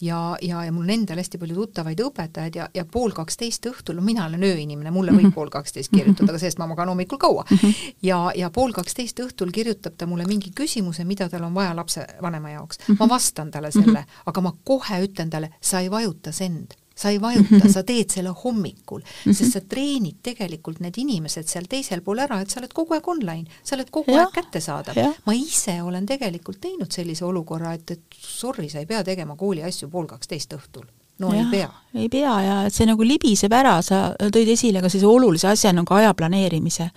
ja, 0.00 0.36
ja, 0.42 0.64
ja 0.64 0.72
mul 0.72 0.82
on 0.82 0.90
endal 0.90 1.18
hästi 1.18 1.38
palju 1.38 1.54
tuttavaid 1.54 2.00
õpetajaid 2.00 2.56
ja, 2.56 2.68
ja 2.74 2.84
pool 2.84 3.10
kaksteist 3.10 3.66
õhtul, 3.66 3.98
no 3.98 4.02
mina 4.02 4.26
olen 4.26 4.44
ööinimene, 4.44 4.90
mulle 4.90 5.12
võib 5.12 5.28
-hmm. 5.28 5.34
pool 5.34 5.50
kaksteist 5.50 5.90
kirjutada, 5.94 6.32
aga 6.32 6.38
sellest 6.38 6.58
ma 6.58 6.66
magan 6.66 6.88
hommikul 6.88 7.18
kaua. 7.18 7.44
-hmm. 7.50 7.74
ja, 8.02 8.32
ja 8.36 8.50
pool 8.50 8.72
kaksteist 8.72 9.20
õhtul 9.20 9.50
kirjutab 9.52 9.96
ta 9.98 10.06
mulle 10.06 10.26
mingi 10.26 10.50
küsimuse, 10.54 11.04
mida 11.04 11.28
tal 11.28 11.42
on 11.42 11.54
vaja 11.54 11.76
lapsevanema 11.76 12.50
jaoks 12.50 12.78
ma 12.98 13.08
vastan 13.08 13.50
talle 13.50 13.70
selle 13.72 14.04
aga 14.26 14.40
ma 14.40 14.52
kohe 14.64 15.00
ütlen 15.04 15.30
talle, 15.30 15.50
sa 15.60 15.80
ei 15.80 15.90
vajuta 15.90 16.32
send 16.32 16.76
sa 16.98 17.12
ei 17.14 17.20
vajuta 17.22 17.54
mm, 17.54 17.60
-hmm. 17.62 17.72
sa 17.72 17.82
teed 17.86 18.10
selle 18.10 18.34
hommikul 18.44 19.00
mm, 19.00 19.30
-hmm. 19.30 19.34
sest 19.34 19.52
sa 19.52 19.60
treenid 19.60 20.18
tegelikult 20.22 20.80
need 20.80 20.98
inimesed 20.98 21.46
seal 21.46 21.70
teisel 21.70 22.02
pool 22.02 22.18
ära, 22.18 22.40
et 22.40 22.50
sa 22.50 22.60
oled 22.60 22.74
kogu 22.74 22.94
aeg 22.94 23.08
online, 23.08 23.46
sa 23.62 23.76
oled 23.76 23.90
kogu 23.90 24.12
ja, 24.12 24.24
aeg 24.26 24.34
kättesaadav. 24.34 25.02
ma 25.26 25.32
ise 25.32 25.82
olen 25.82 26.06
tegelikult 26.06 26.60
teinud 26.60 26.90
sellise 26.92 27.24
olukorra, 27.24 27.72
et, 27.72 27.90
et 27.90 28.02
sorry, 28.18 28.68
sa 28.68 28.78
ei 28.78 28.86
pea 28.86 29.04
tegema 29.04 29.36
kooli 29.36 29.62
asju 29.62 29.88
pool 29.88 30.06
kaksteist 30.06 30.54
õhtul 30.58 30.86
no 31.18 31.34
ja, 31.34 31.40
ei 31.40 31.46
pea. 31.50 31.70
ei 31.94 32.08
pea 32.08 32.40
ja 32.42 32.58
et 32.66 32.74
see 32.74 32.86
nagu 32.86 33.04
libiseb 33.06 33.52
ära, 33.52 33.78
sa 33.82 34.00
tõid 34.18 34.52
esile 34.54 34.82
ka 34.82 34.90
sellise 34.90 35.06
olulise 35.06 35.48
asja 35.48 35.72
nagu 35.72 35.94
aja 35.94 36.14
planeerimise 36.14 36.90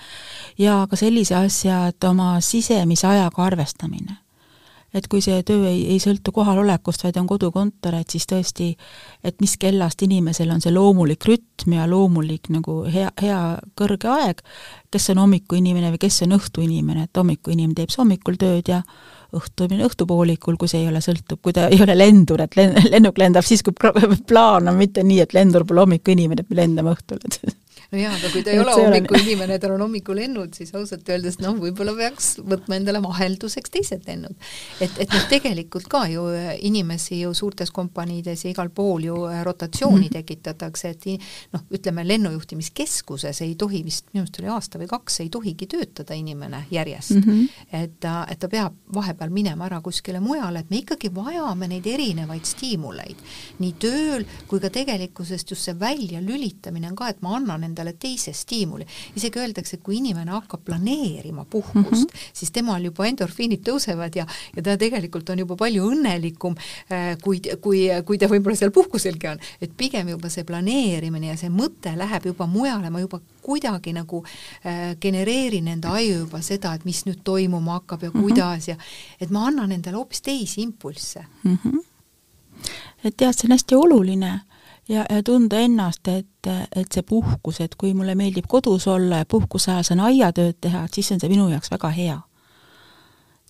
ja 0.58 0.82
ka 0.90 1.00
sellise 1.00 1.36
asja, 1.36 1.88
et 1.88 2.04
oma 2.04 2.36
sisemise 2.42 3.08
ajaga 3.08 3.44
arvestamine 3.44 4.18
et 4.94 5.08
kui 5.08 5.22
see 5.24 5.40
töö 5.48 5.70
ei, 5.70 5.86
ei 5.94 6.00
sõltu 6.04 6.34
kohalolekust, 6.36 7.06
vaid 7.06 7.18
on 7.22 7.30
kodukontor, 7.30 7.96
et 8.02 8.12
siis 8.12 8.28
tõesti, 8.28 8.74
et 9.24 9.38
mis 9.44 9.56
kellast 9.62 10.04
inimesel 10.04 10.52
on 10.52 10.64
see 10.64 10.74
loomulik 10.76 11.26
rütm 11.30 11.78
ja 11.78 11.88
loomulik 11.88 12.52
nagu 12.52 12.82
hea, 12.92 13.12
hea 13.22 13.40
kõrge 13.80 14.12
aeg, 14.12 14.44
kes 14.92 15.10
on 15.14 15.24
hommikuinimene 15.24 15.94
või 15.94 16.04
kes 16.04 16.22
on 16.28 16.36
õhtuinimene, 16.36 17.08
et 17.08 17.22
hommikuinimene 17.22 17.78
teeb 17.80 17.96
hommikul 17.98 18.40
tööd 18.42 18.72
ja 18.74 18.82
õhtumine 19.32 19.88
õhtupoolikul, 19.88 20.58
kui 20.60 20.68
see 20.68 20.84
ei 20.84 20.92
ole, 20.92 21.00
sõltub, 21.04 21.40
kui 21.40 21.56
ta 21.56 21.70
ei 21.72 21.80
ole 21.84 21.96
lendur, 21.96 22.44
et 22.44 22.58
lennuk 22.58 23.20
lendab 23.22 23.48
siis, 23.48 23.64
kui 23.64 23.76
plaan 23.76 24.68
on, 24.68 24.76
mitte 24.76 25.06
nii, 25.08 25.22
et 25.24 25.36
lendur 25.38 25.64
pole 25.68 25.86
hommikuinimene, 25.86 26.44
et 26.44 26.52
me 26.52 26.60
lendame 26.60 26.92
õhtul, 26.98 27.24
et 27.24 27.40
no 27.92 28.00
jaa, 28.00 28.14
aga 28.16 28.30
kui 28.32 28.44
ta 28.46 28.54
ei 28.54 28.60
ole 28.62 28.74
hommikuinimene, 28.78 29.58
tal 29.60 29.74
on 29.76 29.84
hommikulennud, 29.84 30.54
siis 30.56 30.72
ausalt 30.80 31.10
öeldes 31.12 31.40
noh, 31.42 31.58
võib-olla 31.60 31.94
peaks 31.98 32.38
võtma 32.40 32.78
endale 32.80 33.02
vahelduseks 33.04 33.74
teised 33.74 34.06
lennud. 34.08 34.36
et, 34.80 34.92
et 35.04 35.12
noh, 35.12 35.26
tegelikult 35.32 35.90
ka 35.92 36.06
ju 36.12 36.24
äh, 36.32 36.54
inimesi 36.68 37.20
ju 37.22 37.34
suurtes 37.36 37.72
kompaniides 37.76 38.46
ja 38.46 38.54
igal 38.54 38.72
pool 38.74 39.10
ju 39.10 39.18
äh, 39.28 39.42
rotatsiooni 39.44 40.08
-hmm. 40.08 40.14
tekitatakse, 40.14 40.90
et 40.90 41.06
noh, 41.52 41.66
ütleme 41.72 42.06
lennujuhtimiskeskuses 42.08 43.42
ei 43.42 43.56
tohi 43.56 43.84
vist, 43.86 44.08
minu 44.14 44.24
arust 44.24 44.40
oli 44.40 44.48
aasta 44.48 44.80
või 44.80 44.88
kaks, 44.88 45.20
ei 45.20 45.30
tohigi 45.30 45.68
töötada 45.68 46.14
inimene 46.14 46.66
järjest 46.72 47.12
mm. 47.12 47.22
-hmm. 47.28 47.50
et 47.84 48.00
ta, 48.00 48.26
et 48.32 48.40
ta 48.40 48.48
peab 48.48 48.74
vahepeal 48.94 49.30
minema 49.30 49.66
ära 49.66 49.82
kuskile 49.82 50.20
mujale, 50.20 50.60
et 50.60 50.70
me 50.70 50.78
ikkagi 50.78 51.12
vajame 51.16 51.68
neid 51.68 51.86
erinevaid 51.88 52.46
stiimuleid. 52.46 53.18
nii 53.60 53.74
tööl 53.80 54.26
kui 54.48 54.60
ka 54.60 54.70
tegelikkusest 54.70 55.52
just 55.52 55.64
see 55.64 55.80
väljalülitamine 55.80 56.88
on 56.88 56.96
ka, 56.96 57.10
et 57.10 57.22
ma 57.22 57.36
annan 57.36 57.64
endale 57.64 57.81
endale 57.82 57.94
teise 58.00 58.34
stiimuli. 58.34 58.86
isegi 59.16 59.40
öeldakse, 59.40 59.78
et 59.78 59.84
kui 59.84 59.98
inimene 59.98 60.32
hakkab 60.32 60.64
planeerima 60.66 61.46
puhkust 61.46 61.76
mm, 61.76 62.08
-hmm. 62.08 62.32
siis 62.34 62.52
temal 62.52 62.84
juba 62.84 63.06
endorfiinid 63.06 63.62
tõusevad 63.68 64.16
ja, 64.16 64.26
ja 64.56 64.62
ta 64.62 64.78
tegelikult 64.78 65.30
on 65.30 65.40
juba 65.40 65.56
palju 65.56 65.90
õnnelikum, 65.92 66.56
äh, 66.92 67.18
kui, 67.24 67.42
kui, 67.62 67.88
kui 68.06 68.18
ta 68.18 68.28
võib-olla 68.28 68.56
seal 68.56 68.72
puhkuselgi 68.72 69.28
on. 69.28 69.40
et 69.62 69.72
pigem 69.78 70.10
juba 70.10 70.30
see 70.30 70.44
planeerimine 70.44 71.28
ja 71.28 71.38
see 71.38 71.50
mõte 71.50 71.98
läheb 71.98 72.26
juba 72.26 72.48
mujale, 72.48 72.90
ma 72.90 73.00
juba 73.00 73.20
kuidagi 73.42 73.94
nagu 73.94 74.24
äh, 74.66 74.98
genereerin 75.00 75.68
enda 75.68 75.92
aju 75.92 76.20
juba 76.26 76.42
seda, 76.42 76.74
et 76.74 76.86
mis 76.86 77.06
nüüd 77.06 77.24
toimuma 77.24 77.80
hakkab 77.80 78.04
ja 78.04 78.10
mhm. 78.10 78.22
kuidas 78.22 78.68
mm 78.68 78.74
-hmm. 78.74 78.78
ja 78.78 79.26
et 79.26 79.30
ma 79.30 79.48
annan 79.48 79.72
endale 79.72 79.98
hoopis 79.98 80.22
teisi 80.22 80.62
impulsse 80.62 81.26
mm. 81.44 81.58
-hmm. 81.64 81.80
et 83.04 83.22
jah, 83.22 83.34
see 83.34 83.48
on 83.48 83.52
hästi 83.52 83.76
oluline 83.76 84.42
ja, 84.92 85.06
ja 85.10 85.22
tunda 85.24 85.60
ennast, 85.64 86.08
et, 86.08 86.50
et 86.76 86.92
see 86.92 87.06
puhkus, 87.08 87.62
et 87.64 87.76
kui 87.80 87.94
mulle 87.98 88.16
meeldib 88.20 88.50
kodus 88.52 88.88
olla 88.92 89.24
ja 89.24 89.30
puhkuse 89.30 89.72
ajal 89.72 89.88
saan 89.88 90.04
aiatööd 90.12 90.60
teha, 90.62 90.84
et 90.86 91.00
siis 91.00 91.14
on 91.16 91.24
see 91.24 91.32
minu 91.32 91.48
jaoks 91.52 91.72
väga 91.72 91.96
hea 91.96 92.20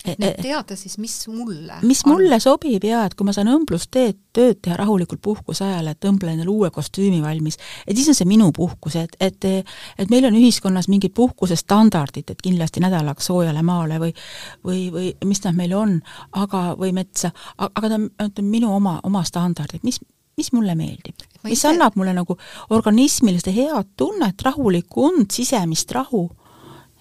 et 0.06 0.18
nüüd 0.22 0.40
teada 0.42 0.76
siis, 0.78 0.96
mis 1.02 1.14
mulle 1.30 1.78
mis 1.86 2.02
on. 2.06 2.16
mulle 2.16 2.40
sobib 2.42 2.84
jaa, 2.86 3.04
et 3.06 3.16
kui 3.18 3.28
ma 3.28 3.34
saan 3.36 3.52
õmblusteed, 3.52 4.18
tööd 4.34 4.62
teha 4.64 4.78
rahulikult 4.80 5.22
puhkuse 5.22 5.66
ajal, 5.68 5.92
et 5.92 6.08
õmblen 6.10 6.40
endale 6.40 6.50
uue 6.50 6.72
kostüümi 6.74 7.22
valmis, 7.24 7.60
et 7.86 7.98
siis 7.98 8.10
on 8.10 8.18
see 8.18 8.30
minu 8.30 8.50
puhkus, 8.56 8.98
et, 9.02 9.14
et 9.22 9.50
et 9.52 10.10
meil 10.10 10.26
on 10.26 10.38
ühiskonnas 10.38 10.90
mingid 10.92 11.14
puhkusestandardid, 11.18 12.34
et 12.34 12.42
kindlasti 12.42 12.82
nädalaks 12.84 13.30
soojale 13.30 13.62
maale 13.66 14.00
või 14.02 14.16
või, 14.66 14.88
või 14.94 15.12
mis 15.28 15.44
nad 15.46 15.58
meil 15.58 15.76
on, 15.78 16.00
aga, 16.32 16.72
või 16.80 16.96
metsa, 16.98 17.34
aga 17.58 17.94
ta 17.94 18.00
on 18.00 18.50
minu 18.50 18.74
oma, 18.76 19.00
oma 19.08 19.24
standardid, 19.28 19.86
mis, 19.86 20.02
mis 20.42 20.52
mulle 20.56 20.76
meeldib, 20.78 21.28
mis 21.46 21.62
annab 21.70 21.98
mulle 22.00 22.16
nagu 22.18 22.38
organismile 22.74 23.42
seda 23.42 23.54
head 23.56 23.94
tunnet, 24.00 24.42
rahulikku 24.48 25.06
und, 25.12 25.30
sisemist 25.34 25.94
rahu, 25.98 26.26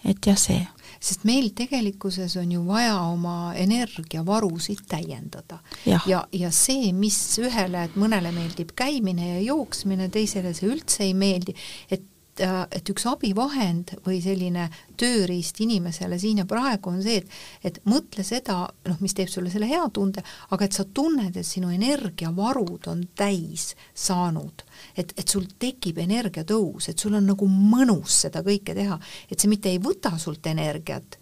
et 0.04 0.20
jah, 0.26 0.38
see. 0.38 0.60
Sest 1.00 1.22
meil 1.24 1.48
tegelikkuses 1.56 2.34
on 2.36 2.50
ju 2.52 2.60
vaja 2.66 2.98
oma 3.08 3.54
energiavarusid 3.56 4.82
täiendada. 4.88 5.62
ja, 5.88 6.00
ja, 6.06 6.26
ja 6.32 6.50
see, 6.52 6.92
mis 6.92 7.16
ühele, 7.40 7.86
et 7.88 7.96
mõnele 7.96 8.34
meeldib 8.36 8.74
käimine 8.76 9.30
ja 9.30 9.40
jooksmine, 9.46 10.10
teisele 10.12 10.52
see 10.56 10.68
üldse 10.68 11.06
ei 11.06 11.14
meeldi, 11.16 11.56
et 11.88 12.04
äh, 12.42 12.62
et 12.72 12.92
üks 12.92 13.06
abivahend 13.10 13.96
või 14.06 14.20
selline 14.24 14.68
tööriist 15.00 15.60
inimesele 15.60 16.18
siin 16.20 16.42
ja 16.42 16.48
praegu 16.48 16.92
on 16.92 17.02
see, 17.04 17.20
et 17.22 17.70
et 17.70 17.80
mõtle 17.88 18.24
seda, 18.26 18.64
noh, 18.88 18.98
mis 19.02 19.14
teeb 19.16 19.30
sulle 19.30 19.50
selle 19.52 19.68
hea 19.70 19.82
tunde, 19.94 20.22
aga 20.54 20.66
et 20.66 20.76
sa 20.76 20.84
tunned, 20.84 21.36
et 21.36 21.46
sinu 21.46 21.70
energiavarud 21.74 22.90
on 22.90 23.04
täis 23.16 23.70
saanud. 23.94 24.64
Et, 24.96 25.12
et 25.16 25.28
sul 25.28 25.46
tekib 25.60 26.00
energiatõus, 26.02 26.90
et 26.90 26.98
sul 26.98 27.16
on 27.18 27.30
nagu 27.30 27.48
mõnus 27.50 28.22
seda 28.26 28.44
kõike 28.46 28.76
teha, 28.76 28.98
et 29.30 29.38
see 29.38 29.50
mitte 29.50 29.70
ei 29.72 29.80
võta 29.82 30.16
sult 30.20 30.46
energiat, 30.50 31.19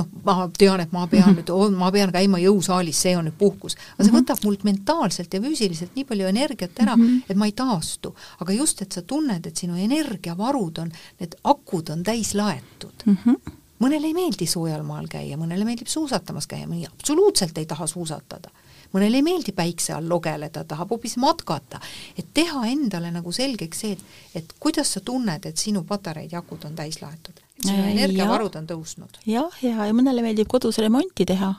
noh, 0.00 0.08
ma 0.26 0.48
tean, 0.58 0.82
et 0.84 0.92
ma 0.96 1.06
pean 1.10 1.36
nüüd, 1.36 1.52
ma 1.78 1.92
pean 1.94 2.12
käima 2.14 2.40
jõusaalis, 2.42 3.04
see 3.06 3.14
on 3.18 3.28
nüüd 3.28 3.38
puhkus, 3.40 3.76
aga 3.94 4.04
see 4.04 4.10
mhm. 4.10 4.18
võtab 4.18 4.44
mult 4.48 4.66
mentaalselt 4.66 5.34
ja 5.34 5.42
füüsiliselt 5.44 5.96
nii 5.96 6.08
palju 6.08 6.28
energiat 6.30 6.82
ära, 6.82 6.96
mhm. 6.96 7.22
et 7.28 7.40
ma 7.40 7.48
ei 7.50 7.56
taastu. 7.56 8.14
aga 8.40 8.56
just, 8.56 8.82
et 8.82 8.92
sa 8.92 9.02
tunned, 9.02 9.46
et 9.46 9.56
sinu 9.56 9.78
energiavarud 9.80 10.82
on, 10.84 10.92
need 11.20 11.38
akud 11.44 11.94
on 11.94 12.04
täis 12.06 12.34
laetud. 12.34 13.06
-hmm 13.06 13.56
mõnele 13.80 14.10
ei 14.10 14.12
meeldi 14.12 14.44
soojal 14.46 14.82
maal 14.84 15.06
käia, 15.08 15.38
mõnele 15.40 15.64
meeldib 15.64 15.88
suusatamas 15.88 16.44
käia, 16.46 16.66
mõni 16.68 16.84
absoluutselt 16.84 17.58
ei 17.58 17.66
taha 17.66 17.86
suusatada 17.88 18.50
mõnele 18.94 19.20
ei 19.20 19.22
meeldi 19.22 19.52
päikse 19.56 19.94
all 19.94 20.08
logeleda, 20.10 20.64
tahab 20.64 20.90
hoopis 20.90 21.16
matkata. 21.16 21.80
et 22.18 22.26
teha 22.34 22.66
endale 22.66 23.10
nagu 23.10 23.32
selgeks 23.32 23.80
see, 23.80 23.92
et, 23.92 24.00
et 24.34 24.54
kuidas 24.60 24.92
sa 24.92 25.00
tunned, 25.00 25.46
et 25.46 25.56
sinu 25.56 25.84
patareid 25.84 26.32
ja 26.32 26.42
akud 26.42 26.64
on 26.66 26.74
täis 26.74 27.00
laetud, 27.02 27.40
energiavarud 27.68 28.56
on 28.56 28.66
tõusnud. 28.66 29.20
jah, 29.26 29.50
ja, 29.62 29.86
ja 29.86 29.96
mõnele 29.96 30.22
meeldib 30.24 30.48
kodus 30.48 30.78
remonti 30.78 31.26
teha. 31.26 31.54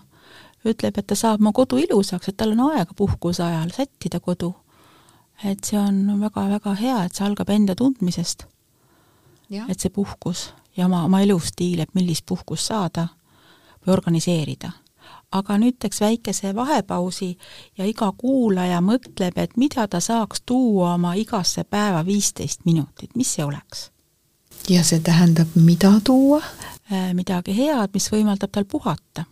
ütleb, 0.65 0.97
et 0.97 1.07
ta 1.07 1.15
saab 1.15 1.41
oma 1.41 1.51
kodu 1.51 1.77
ilusaks, 1.81 2.29
et 2.29 2.37
tal 2.37 2.53
on 2.53 2.71
aega 2.71 2.93
puhkuse 2.97 3.43
ajal 3.43 3.71
sättida 3.75 4.19
kodu. 4.19 4.53
et 5.43 5.63
see 5.63 5.79
on 5.79 6.21
väga-väga 6.21 6.75
hea, 6.75 7.03
et 7.03 7.15
see 7.15 7.25
algab 7.25 7.49
enda 7.49 7.75
tundmisest. 7.75 8.45
et 9.67 9.79
see 9.79 9.89
puhkus 9.89 10.53
ja 10.77 10.85
oma, 10.85 11.05
oma 11.05 11.21
elustiil, 11.21 11.79
et 11.79 11.95
millist 11.95 12.25
puhkust 12.25 12.67
saada 12.67 13.07
või 13.85 13.93
organiseerida 13.93 14.71
aga 15.31 15.57
nüüd 15.57 15.77
teeks 15.79 16.01
väikese 16.01 16.51
vahepausi 16.55 17.37
ja 17.77 17.87
iga 17.87 18.11
kuulaja 18.17 18.81
mõtleb, 18.83 19.37
et 19.39 19.57
mida 19.57 19.87
ta 19.87 19.99
saaks 20.03 20.43
tuua 20.45 20.93
oma 20.97 21.13
igasse 21.15 21.63
päeva 21.63 22.05
viisteist 22.05 22.65
minutit, 22.65 23.15
mis 23.15 23.33
see 23.35 23.45
oleks? 23.45 23.91
Ja 24.69 24.83
see 24.83 24.99
tähendab, 24.99 25.47
mida 25.55 25.93
tuua? 26.03 26.41
Äh, 26.91 27.13
midagi 27.13 27.55
head, 27.57 27.93
mis 27.93 28.09
võimaldab 28.11 28.51
tal 28.51 28.65
puhata. 28.65 29.25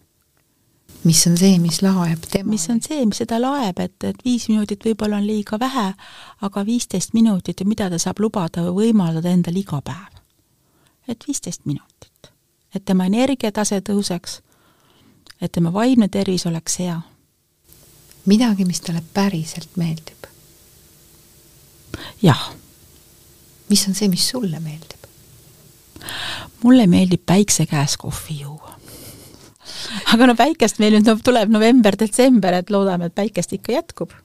mis 1.04 1.28
on 1.28 1.38
see, 1.38 1.60
mis 1.60 1.82
laeb 1.82 2.26
tema? 2.32 2.50
mis 2.50 2.70
on 2.70 2.82
see, 2.82 3.06
mis 3.06 3.22
seda 3.22 3.40
laeb, 3.42 3.80
et, 3.80 4.04
et 4.04 4.26
viis 4.26 4.50
minutit 4.50 4.84
võib-olla 4.86 5.18
on 5.18 5.28
liiga 5.28 5.60
vähe, 5.60 5.94
aga 6.42 6.66
viisteist 6.66 7.14
minutit 7.14 7.60
ja 7.60 7.66
mida 7.66 7.90
ta 7.90 8.00
saab 8.00 8.20
lubada 8.20 8.66
või 8.68 8.90
võimaldada 8.90 9.30
endale 9.30 9.60
iga 9.60 9.82
päev. 9.82 10.22
et 11.08 11.24
viisteist 11.28 11.66
minutit. 11.66 12.32
et 12.76 12.86
tema 12.86 13.06
energiatase 13.06 13.82
tõuseks 13.82 14.42
et 15.42 15.52
tema 15.52 15.72
vaimne 15.74 16.08
tervis 16.08 16.46
oleks 16.46 16.80
hea. 16.80 17.02
midagi, 18.26 18.66
mis 18.66 18.82
talle 18.82 19.04
päriselt 19.14 19.76
meeldib. 19.76 20.28
jah. 22.22 22.54
mis 23.70 23.88
on 23.88 23.96
see, 23.96 24.08
mis 24.08 24.30
sulle 24.30 24.60
meeldib? 24.60 24.99
Mulle 26.64 26.88
meeldib 26.88 27.24
päikse 27.26 27.66
käes 27.66 27.97
kohvi 27.97 28.39
juua. 28.41 28.76
aga 30.14 30.28
no 30.28 30.36
päikest 30.36 30.80
meil 30.80 30.97
nüüd 30.97 31.08
no, 31.08 31.18
tuleb 31.24 31.52
november-detsember, 31.54 32.62
et 32.62 32.70
loodame, 32.70 33.10
et 33.10 33.16
päikest 33.16 33.54
ikka 33.54 33.72
jätkub. 33.72 34.16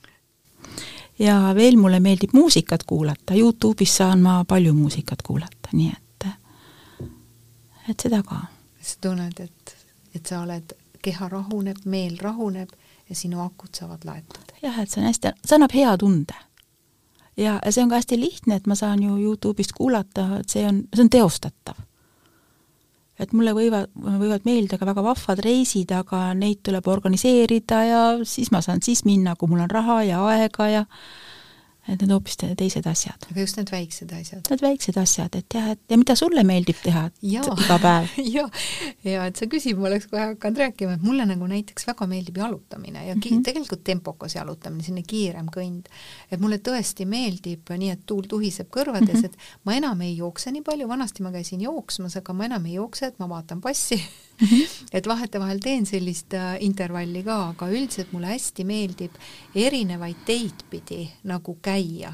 ja 1.18 1.40
veel 1.54 1.76
mulle 1.76 2.00
meeldib 2.00 2.32
muusikat 2.32 2.82
kuulata, 2.82 3.34
Youtube'is 3.34 3.96
saan 3.96 4.22
ma 4.22 4.44
palju 4.44 4.74
muusikat 4.74 5.22
kuulata, 5.22 5.72
nii 5.72 5.92
et 5.92 6.00
et 7.88 8.00
seda 8.00 8.22
ka. 8.22 8.40
sa 8.80 8.96
tunned, 9.00 9.40
et, 9.40 9.76
et 10.14 10.26
sa 10.26 10.40
oled 10.44 10.74
keha 11.04 11.28
rahuneb, 11.28 11.84
meel 11.84 12.16
rahuneb 12.20 12.72
ja 13.08 13.16
sinu 13.16 13.42
akud 13.44 13.74
saavad 13.76 14.04
laetud. 14.08 14.56
jah, 14.62 14.78
et 14.80 14.90
see 14.90 15.02
on 15.02 15.08
hästi, 15.08 15.34
see 15.44 15.58
annab 15.58 15.74
hea 15.76 15.96
tunde. 16.00 16.36
Ja, 17.36 17.58
see 17.70 17.82
on 17.82 17.90
ka 17.90 18.00
hästi 18.00 18.20
lihtne, 18.20 18.58
et 18.58 18.68
ma 18.70 18.76
saan 18.78 19.02
ju 19.02 19.16
Youtube'ist 19.18 19.74
kuulata, 19.76 20.28
et 20.40 20.48
see 20.52 20.64
on, 20.68 20.84
see 20.94 21.04
on 21.06 21.10
teostatav. 21.10 21.82
et 23.18 23.30
mulle 23.32 23.52
võivad, 23.54 23.92
võivad 23.94 24.42
meeldida 24.44 24.78
ka 24.78 24.88
väga 24.88 25.02
vahvad 25.06 25.38
reisid, 25.44 25.92
aga 25.94 26.32
neid 26.34 26.64
tuleb 26.66 26.88
organiseerida 26.90 27.84
ja 27.86 28.00
siis 28.26 28.50
ma 28.50 28.58
saan 28.60 28.82
siis 28.82 29.04
minna, 29.06 29.36
kui 29.38 29.48
mul 29.48 29.62
on 29.62 29.70
raha 29.70 30.00
ja 30.02 30.24
aega 30.26 30.68
ja 30.68 30.84
et 31.88 32.00
need 32.00 32.12
hoopis 32.14 32.38
teised 32.40 32.86
asjad. 32.88 33.26
aga 33.30 33.40
just 33.40 33.58
need 33.58 33.70
väiksed 33.72 34.12
asjad. 34.16 34.40
Need 34.50 34.62
väiksed 34.64 34.98
asjad, 35.00 35.36
et 35.36 35.56
jah, 35.56 35.70
et 35.74 35.80
ja 35.90 35.98
mida 36.00 36.16
sulle 36.16 36.44
meeldib 36.46 36.80
teha 36.84 37.04
iga 37.34 37.78
päev 37.82 38.14
ja, 38.36 38.46
ja 39.04 39.26
et 39.28 39.40
sa 39.40 39.48
küsid, 39.50 39.78
ma 39.80 39.90
oleks 39.90 40.08
kohe 40.12 40.30
hakanud 40.32 40.62
rääkima, 40.64 40.96
et 40.96 41.04
mulle 41.04 41.26
nagu 41.28 41.48
näiteks 41.50 41.88
väga 41.90 42.08
meeldib 42.10 42.40
jalutamine 42.40 43.06
ja 43.08 43.14
mm 43.14 43.20
-hmm. 43.20 43.44
tegelikult 43.44 43.84
tempokas 43.84 44.34
jalutamine, 44.38 44.82
selline 44.82 45.04
kiirem 45.06 45.50
kõnd. 45.52 45.90
et 46.30 46.40
mulle 46.40 46.58
tõesti 46.58 47.06
meeldib 47.06 47.70
nii, 47.70 47.90
et 47.90 48.06
tuul 48.06 48.24
tuhiseb 48.28 48.70
kõrvades 48.72 49.14
mm, 49.14 49.20
-hmm. 49.20 49.24
et 49.24 49.64
ma 49.64 49.74
enam 49.74 50.00
ei 50.00 50.16
jookse 50.16 50.50
nii 50.50 50.62
palju, 50.62 50.88
vanasti 50.88 51.22
ma 51.22 51.32
käisin 51.32 51.60
jooksmas, 51.60 52.16
aga 52.16 52.32
ma 52.32 52.44
enam 52.44 52.66
ei 52.66 52.74
jookse, 52.74 53.06
et 53.06 53.18
ma 53.18 53.28
vaatan 53.28 53.60
passi 53.60 54.00
Mm 54.40 54.46
-hmm. 54.46 54.86
et 54.92 55.06
vahetevahel 55.06 55.58
teen 55.58 55.86
sellist 55.86 56.34
äh, 56.34 56.56
intervalli 56.60 57.22
ka, 57.22 57.36
aga 57.48 57.68
üldiselt 57.70 58.12
mulle 58.12 58.26
hästi 58.26 58.64
meeldib 58.64 59.12
erinevaid 59.54 60.24
teid 60.26 60.64
pidi 60.70 61.10
nagu 61.22 61.58
käia. 61.62 62.12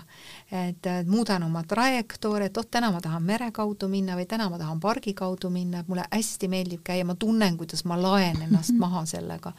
et 0.53 0.87
äh, 0.87 1.07
muudan 1.07 1.43
oma 1.43 1.63
trajektoore, 1.63 2.45
et 2.45 2.57
oh, 2.57 2.65
täna 2.71 2.91
ma 2.91 3.01
tahan 3.01 3.23
mere 3.23 3.51
kaudu 3.51 3.89
minna 3.89 4.17
või 4.17 4.27
täna 4.27 4.49
ma 4.51 4.59
tahan 4.59 4.81
pargi 4.81 5.15
kaudu 5.15 5.51
minna, 5.51 5.81
et 5.81 5.89
mulle 5.89 6.05
hästi 6.11 6.49
meeldib 6.49 6.81
käia, 6.85 7.05
ma 7.05 7.15
tunnen, 7.15 7.57
kuidas 7.57 7.85
ma 7.85 8.03
laen 8.03 8.43
ennast 8.43 8.71
mm 8.71 8.77
-hmm. 8.77 8.81
maha 8.81 9.07
sellega 9.07 9.53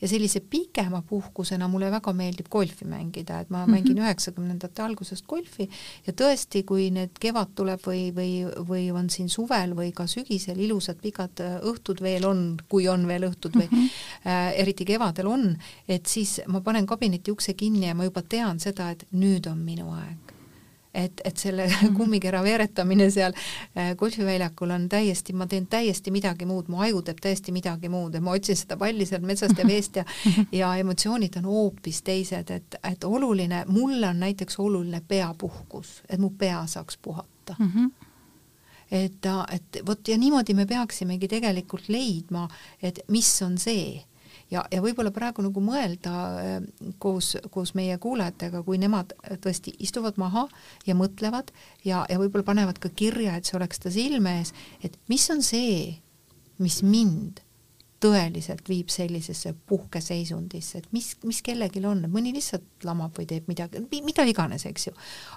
ja 0.00 0.08
sellise 0.08 0.40
pikema 0.40 1.02
puhkusena 1.02 1.68
mulle 1.68 1.90
väga 1.90 2.12
meeldib 2.16 2.48
golfi 2.50 2.84
mängida, 2.88 3.40
et 3.40 3.50
ma 3.50 3.58
mm 3.58 3.64
-hmm. 3.64 3.70
mängin 3.76 3.98
üheksakümnendate 3.98 4.82
algusest 4.82 5.26
golfi 5.26 5.68
ja 6.06 6.12
tõesti, 6.12 6.64
kui 6.64 6.90
need 6.90 7.10
kevad 7.20 7.54
tuleb 7.54 7.80
või, 7.86 8.14
või, 8.14 8.32
või 8.68 8.90
on 8.92 9.10
siin 9.10 9.28
suvel 9.28 9.76
või 9.76 9.92
ka 9.92 10.06
sügisel 10.06 10.58
ilusad 10.58 11.00
pikad 11.02 11.40
äh, 11.40 11.60
õhtud 11.60 12.02
veel 12.02 12.24
on, 12.24 12.56
kui 12.68 12.88
on 12.88 13.06
veel 13.06 13.28
õhtud 13.30 13.54
või 13.54 13.68
mm 13.70 13.78
-hmm. 13.78 13.90
äh, 14.26 14.60
eriti 14.60 14.84
kevadel 14.84 15.26
on, 15.26 15.56
et 15.88 16.06
siis 16.06 16.40
ma 16.46 16.60
panen 16.60 16.86
kabineti 16.86 17.30
ukse 17.30 17.54
kinni 17.54 17.86
ja 17.86 17.94
ma 17.94 18.04
juba 18.04 18.22
tean 18.22 18.60
seda, 18.60 18.90
et 18.90 19.06
nüüd 19.12 19.46
on 19.50 19.58
minu 19.58 19.90
aeg 19.92 20.29
et, 20.94 21.20
et 21.24 21.36
selle 21.36 21.66
mm. 21.68 21.94
kummikera 21.98 22.42
veeretamine 22.42 23.10
seal 23.10 23.34
äh, 23.34 23.94
golfiväljakul 23.96 24.70
on 24.74 24.88
täiesti, 24.88 25.32
ma 25.32 25.46
teen 25.46 25.66
täiesti 25.70 26.10
midagi 26.10 26.46
muud, 26.46 26.68
mu 26.68 26.82
aju 26.82 27.02
teeb 27.06 27.22
täiesti 27.22 27.54
midagi 27.54 27.88
muud 27.88 28.14
ja 28.14 28.20
ma 28.24 28.34
otsin 28.36 28.58
seda 28.58 28.78
palli 28.80 29.06
sealt 29.06 29.26
metsast 29.26 29.58
ja 29.58 29.66
veest 29.66 30.00
ja 30.00 30.04
ja 30.60 30.74
emotsioonid 30.82 31.38
on 31.40 31.48
hoopis 31.50 32.02
teised, 32.02 32.50
et, 32.50 32.78
et 32.84 33.04
oluline, 33.04 33.64
mulle 33.68 34.08
on 34.08 34.20
näiteks 34.20 34.58
oluline 34.58 35.02
peapuhkus, 35.08 36.00
et 36.08 36.20
mu 36.20 36.30
pea 36.30 36.64
saaks 36.66 36.98
puhata 36.98 37.56
mm. 37.58 37.72
-hmm 37.74 38.08
et, 38.90 39.26
et 39.54 39.86
vot 39.86 40.08
ja 40.08 40.18
niimoodi 40.18 40.54
me 40.54 40.66
peaksimegi 40.66 41.28
tegelikult 41.28 41.88
leidma, 41.88 42.48
et 42.82 42.98
mis 43.08 43.42
on 43.42 43.58
see 43.58 44.02
ja, 44.50 44.64
ja 44.70 44.80
võib-olla 44.82 45.12
praegu 45.14 45.44
nagu 45.44 45.62
mõelda 45.64 46.14
äh, 46.40 46.56
koos, 47.02 47.34
koos 47.50 47.74
meie 47.78 47.98
kuulajatega, 48.02 48.62
kui 48.66 48.80
nemad 48.82 49.14
tõesti 49.42 49.74
istuvad 49.82 50.18
maha 50.20 50.46
ja 50.86 50.96
mõtlevad 50.98 51.52
ja, 51.84 52.04
ja 52.08 52.18
võib-olla 52.20 52.46
panevad 52.46 52.80
ka 52.82 52.92
kirja, 52.94 53.36
et 53.36 53.48
see 53.48 53.58
oleks 53.58 53.82
ta 53.82 53.92
silme 53.94 54.40
ees, 54.40 54.54
et 54.84 54.98
mis 55.12 55.28
on 55.32 55.44
see, 55.46 56.00
mis 56.60 56.82
mind 56.86 57.42
tõeliselt 58.00 58.68
viib 58.68 58.88
sellisesse 58.92 59.52
puhkeseisundisse, 59.68 60.80
et 60.80 60.92
mis, 60.96 61.12
mis 61.28 61.42
kellelgi 61.44 61.82
on, 61.84 62.06
mõni 62.12 62.32
lihtsalt 62.32 62.86
lamab 62.88 63.16
või 63.18 63.28
teeb 63.28 63.48
midagi, 63.50 63.82
mida 63.92 64.24
iganes, 64.28 64.64
eks 64.68 64.88
ju. 64.88 64.94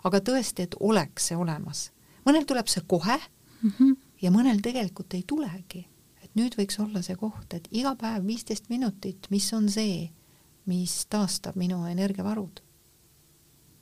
aga 0.07 0.24
tõesti, 0.24 0.68
et 0.68 0.78
oleks 0.80 1.32
see 1.32 1.39
olemas. 1.39 1.89
mõnel 2.26 2.45
tuleb 2.47 2.68
see 2.72 2.84
kohe 2.88 3.18
mm 3.18 3.70
-hmm. 3.70 3.95
ja 4.22 4.32
mõnel 4.32 4.61
tegelikult 4.64 5.14
ei 5.14 5.24
tulegi 5.28 5.88
nüüd 6.40 6.58
võiks 6.58 6.80
olla 6.82 7.02
see 7.06 7.16
koht, 7.20 7.54
et 7.54 7.68
iga 7.72 7.94
päev 8.00 8.26
viisteist 8.28 8.70
minutit, 8.74 9.30
mis 9.34 9.48
on 9.54 9.70
see, 9.72 10.08
mis 10.70 11.04
taastab 11.12 11.58
minu 11.60 11.84
energiavarud. 11.90 12.62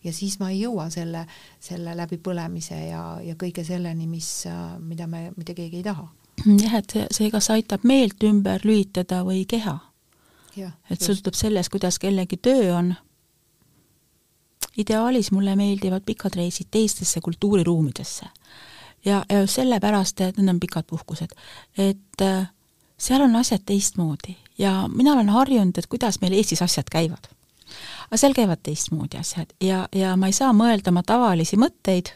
ja 0.03 0.13
siis 0.13 0.39
ma 0.39 0.49
ei 0.49 0.63
jõua 0.63 0.89
selle, 0.89 1.27
selle 1.61 1.93
läbipõlemise 1.97 2.79
ja, 2.87 3.03
ja 3.21 3.35
kõige 3.37 3.63
selleni, 3.63 4.07
mis, 4.09 4.47
mida 4.79 5.07
me, 5.07 5.29
mitte 5.37 5.53
keegi 5.53 5.77
ei 5.77 5.83
taha. 5.85 6.07
jah, 6.63 6.75
et 6.79 6.89
see, 6.89 7.05
see 7.11 7.31
kas 7.31 7.49
aitab 7.53 7.85
meelt 7.85 8.23
ümber 8.23 8.65
lülitada 8.65 9.21
või 9.27 9.45
keha. 9.45 9.77
et 10.89 11.01
sõltub 11.01 11.37
sellest, 11.37 11.71
kuidas 11.71 11.99
kellegi 11.99 12.37
töö 12.37 12.75
on. 12.75 12.95
ideaalis 14.77 15.31
mulle 15.31 15.55
meeldivad 15.55 16.03
pikad 16.03 16.35
reisid 16.35 16.67
teistesse 16.71 17.21
kultuuriruumidesse. 17.21 18.25
Ja, 19.05 19.25
ja 19.29 19.47
sellepärast, 19.47 20.21
et 20.21 20.37
need 20.37 20.49
on 20.49 20.59
pikad 20.59 20.87
puhkused. 20.89 21.35
et 21.77 22.21
äh, 22.21 22.49
seal 22.97 23.21
on 23.21 23.35
asjad 23.35 23.63
teistmoodi 23.65 24.35
ja 24.57 24.89
mina 24.93 25.13
olen 25.13 25.29
harjunud, 25.29 25.77
et 25.77 25.87
kuidas 25.87 26.21
meil 26.21 26.33
Eestis 26.33 26.61
asjad 26.61 26.89
käivad. 26.91 27.29
aga 28.07 28.17
seal 28.17 28.33
käivad 28.33 28.61
teistmoodi 28.63 29.17
asjad 29.17 29.53
ja, 29.61 29.87
ja 29.95 30.15
ma 30.17 30.27
ei 30.27 30.35
saa 30.35 30.53
mõelda 30.53 30.91
oma 30.91 31.03
tavalisi 31.03 31.57
mõtteid, 31.57 32.13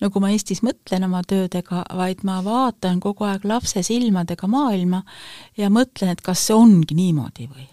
nagu 0.00 0.20
ma 0.20 0.30
Eestis 0.30 0.62
mõtlen 0.66 1.04
oma 1.08 1.22
töödega, 1.26 1.84
vaid 1.96 2.24
ma 2.24 2.40
vaatan 2.44 3.00
kogu 3.00 3.24
aeg 3.24 3.44
lapse 3.44 3.82
silmadega 3.82 4.46
maailma 4.46 5.02
ja 5.56 5.70
mõtlen, 5.70 6.12
et 6.12 6.20
kas 6.20 6.46
see 6.46 6.56
ongi 6.56 6.94
niimoodi 6.94 7.48
või 7.48 7.68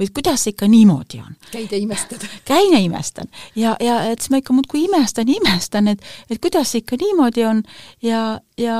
või 0.00 0.10
kuidas 0.14 0.44
see 0.44 0.54
ikka 0.54 0.68
niimoodi 0.70 1.22
on. 1.24 1.36
käid 1.52 1.72
ja 1.72 1.78
imestad? 1.78 2.26
käin 2.50 2.72
ja 2.72 2.82
imestan 2.82 3.30
ja, 3.56 3.76
ja 3.80 4.02
et 4.10 4.20
siis 4.20 4.30
ma 4.34 4.42
ikka 4.42 4.56
muudkui 4.56 4.84
imestan, 4.84 5.28
imestan, 5.28 5.88
et, 5.88 6.04
et 6.30 6.42
kuidas 6.42 6.72
see 6.72 6.84
ikka 6.84 7.00
niimoodi 7.00 7.44
on 7.48 7.62
ja, 8.02 8.40
ja, 8.58 8.78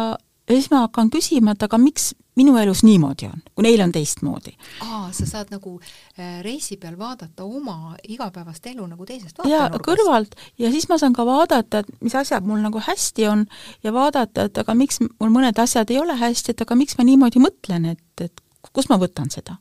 ja 0.49 0.55
siis 0.55 0.71
ma 0.71 0.87
hakkan 0.87 1.11
küsima, 1.11 1.57
et 1.57 1.67
aga 1.67 1.79
miks 1.81 2.13
minu 2.37 2.57
elus 2.61 2.83
niimoodi 2.85 3.27
on, 3.31 3.41
kui 3.55 3.65
neil 3.65 3.81
on 3.81 3.93
teistmoodi. 3.93 4.53
aa, 4.85 5.09
sa 5.17 5.27
saad 5.27 5.53
nagu 5.55 5.79
äh, 5.81 6.43
reisi 6.45 6.77
peal 6.77 6.99
vaadata 6.99 7.45
oma 7.45 7.97
igapäevast 8.09 8.67
elu 8.67 8.87
nagu 8.87 9.07
teisest 9.09 9.39
vaatenurgast. 9.39 9.85
kõrvalt 9.87 10.37
ja 10.59 10.71
siis 10.75 10.89
ma 10.89 10.99
saan 11.01 11.17
ka 11.17 11.27
vaadata, 11.27 11.81
et 11.81 12.03
mis 12.05 12.15
asjad 12.15 12.45
mul 12.45 12.61
nagu 12.65 12.83
hästi 12.89 13.29
on 13.33 13.47
ja 13.85 13.93
vaadata, 13.93 14.51
et 14.51 14.59
aga 14.59 14.75
miks 14.77 15.01
mul 15.01 15.33
mõned 15.33 15.63
asjad 15.63 15.91
ei 15.91 16.01
ole 16.03 16.17
hästi, 16.21 16.53
et 16.53 16.67
aga 16.67 16.77
miks 16.77 16.99
ma 16.99 17.09
niimoodi 17.09 17.41
mõtlen, 17.41 17.89
et, 17.97 18.29
et 18.29 18.45
kust 18.73 18.93
ma 18.93 19.01
võtan 19.01 19.33
seda 19.33 19.57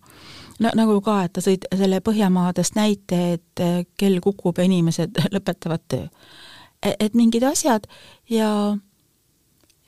no 0.60 0.72
nagu 0.78 0.98
ka, 1.04 1.20
et 1.26 1.38
sa 1.38 1.50
tõid 1.50 1.68
selle 1.76 2.02
Põhjamaadest 2.06 2.78
näite, 2.78 3.22
et 3.38 3.64
eh, 3.64 3.86
kell 3.98 4.20
kukub 4.24 4.58
ja 4.60 4.68
inimesed 4.68 5.20
lõpetavad 5.36 5.86
töö. 5.92 6.08
E-, 6.82 6.98
et 7.00 7.16
mingid 7.18 7.44
asjad 7.48 7.88
ja 8.32 8.50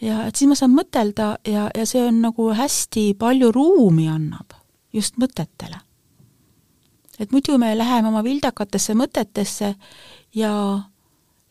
ja 0.01 0.27
et 0.27 0.37
siis 0.37 0.49
ma 0.49 0.57
saan 0.57 0.75
mõtelda 0.77 1.35
ja, 1.47 1.67
ja 1.73 1.85
see 1.89 2.03
on 2.05 2.21
nagu 2.21 2.51
hästi 2.53 3.11
palju 3.19 3.51
ruumi 3.53 4.07
annab 4.11 4.53
just 4.93 5.17
mõtetele. 5.17 5.79
et 7.19 7.31
muidu 7.31 7.57
me 7.57 7.73
läheme 7.77 8.07
oma 8.07 8.23
vildakatesse 8.23 8.93
mõtetesse 8.93 9.73
ja, 10.35 10.53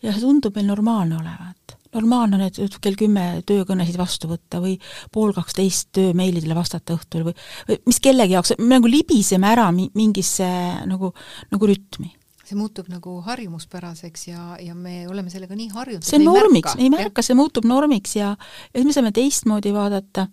ja 0.03 0.13
see 0.13 0.23
tundub 0.23 0.55
meil 0.55 0.71
normaalne 0.71 1.19
olevat 1.19 1.76
normaalne 1.97 2.39
on, 2.39 2.45
et 2.47 2.79
kell 2.83 2.99
kümme 2.99 3.25
töökõnesid 3.49 3.97
vastu 4.01 4.31
võtta 4.31 4.61
või 4.63 4.77
pool 5.13 5.35
kaksteist 5.37 5.91
töömeilidele 5.97 6.57
vastata 6.57 6.97
õhtul 6.97 7.27
või, 7.31 7.35
või 7.69 7.81
mis 7.89 8.03
kellegi 8.05 8.37
jaoks, 8.37 8.55
me 8.61 8.77
nagu 8.77 8.91
libiseme 8.91 9.51
ära 9.51 9.71
mingisse 9.73 10.47
nagu, 10.87 11.13
nagu 11.53 11.73
rütmi 11.73 12.13
see 12.47 12.55
muutub 12.59 12.87
nagu 12.91 13.19
harjumuspäraseks 13.27 14.29
ja, 14.29 14.43
ja 14.63 14.75
me 14.75 15.05
oleme 15.11 15.31
sellega 15.33 15.57
nii 15.59 15.71
harjunud. 15.75 16.07
see 16.07 16.21
on 16.21 16.29
normiks, 16.29 16.77
ei 16.79 16.91
märka, 16.93 17.25
see 17.27 17.35
muutub 17.39 17.67
normiks 17.67 18.17
ja, 18.19 18.35
ja 18.37 18.79
siis 18.79 18.87
me 18.87 18.95
saame 18.95 19.13
teistmoodi 19.17 19.73
vaadata, 19.75 20.29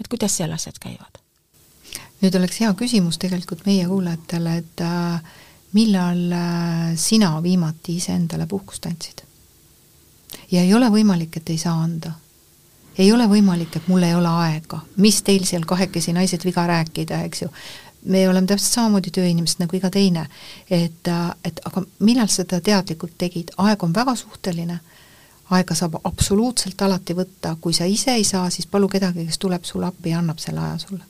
et 0.00 0.10
kuidas 0.12 0.36
seal 0.36 0.52
asjad 0.52 0.76
käivad. 0.82 1.22
nüüd 2.20 2.36
oleks 2.36 2.60
hea 2.60 2.72
küsimus 2.76 3.16
tegelikult 3.22 3.64
meie 3.68 3.86
kuulajatele, 3.88 4.56
et 4.60 4.84
äh, 4.84 5.38
millal 5.76 6.26
äh, 6.36 6.90
sina 7.00 7.32
viimati 7.42 7.96
iseendale 8.02 8.48
puhkust 8.50 8.90
andsid? 8.90 9.24
Ja 10.50 10.62
ei 10.62 10.74
ole 10.74 10.90
võimalik, 10.90 11.36
et 11.36 11.50
ei 11.50 11.58
saa 11.58 11.74
anda. 11.82 12.12
ei 12.98 13.12
ole 13.12 13.26
võimalik, 13.26 13.76
et 13.76 13.88
mul 13.88 14.02
ei 14.06 14.14
ole 14.14 14.28
aega, 14.28 14.78
mis 14.96 15.22
teil 15.22 15.44
seal 15.44 15.64
kahekesi 15.66 16.12
naised 16.14 16.44
viga 16.44 16.66
rääkida, 16.66 17.22
eks 17.28 17.42
ju. 17.42 17.48
me 18.04 18.28
oleme 18.28 18.46
täpselt 18.46 18.74
samamoodi 18.74 19.10
tööinimesed 19.10 19.60
nagu 19.60 19.76
iga 19.76 19.90
teine. 19.90 20.26
et, 20.70 21.08
et 21.44 21.60
aga 21.64 21.82
millal 22.00 22.28
seda 22.28 22.60
teadlikult 22.60 23.18
tegid, 23.18 23.50
aeg 23.56 23.82
on 23.82 23.94
väga 23.94 24.16
suhteline, 24.16 24.78
aega 25.50 25.74
saab 25.74 25.98
absoluutselt 26.04 26.82
alati 26.82 27.14
võtta, 27.14 27.56
kui 27.60 27.74
sa 27.74 27.84
ise 27.84 28.14
ei 28.14 28.24
saa, 28.24 28.50
siis 28.50 28.66
palu 28.66 28.88
kedagi, 28.88 29.26
kes 29.26 29.38
tuleb 29.38 29.64
sulle 29.64 29.86
appi 29.86 30.10
ja 30.10 30.18
annab 30.18 30.38
selle 30.38 30.60
aja 30.60 30.78
sulle 30.78 31.04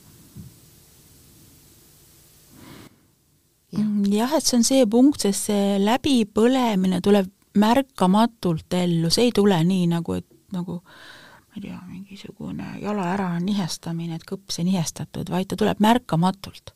jah, 4.11 4.33
et 4.37 4.45
see 4.45 4.57
on 4.57 4.65
see 4.65 4.85
punkt, 4.89 5.25
sest 5.25 5.49
see 5.49 5.79
läbipõlemine 5.83 7.01
tuleb 7.03 7.29
märkamatult 7.55 8.73
ellu, 8.73 9.09
see 9.09 9.29
ei 9.29 9.35
tule 9.35 9.57
nii 9.63 9.87
nagu, 9.91 10.17
et 10.19 10.27
nagu 10.53 10.79
ma 10.79 11.57
ei 11.57 11.61
tea, 11.61 11.79
mingisugune 11.87 12.71
jala 12.81 13.09
ära 13.13 13.29
nihestamine, 13.39 14.17
et 14.17 14.25
kõps 14.27 14.59
ja 14.59 14.65
nihestatud, 14.67 15.31
vaid 15.31 15.49
ta 15.51 15.59
tuleb 15.59 15.79
märkamatult. 15.79 16.73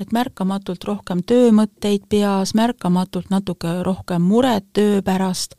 et 0.00 0.12
märkamatult 0.12 0.84
rohkem 0.84 1.20
töömõtteid 1.22 2.08
peas, 2.08 2.54
märkamatult 2.54 3.30
natuke 3.30 3.82
rohkem 3.82 4.22
muret 4.22 4.64
töö 4.72 5.02
pärast, 5.02 5.54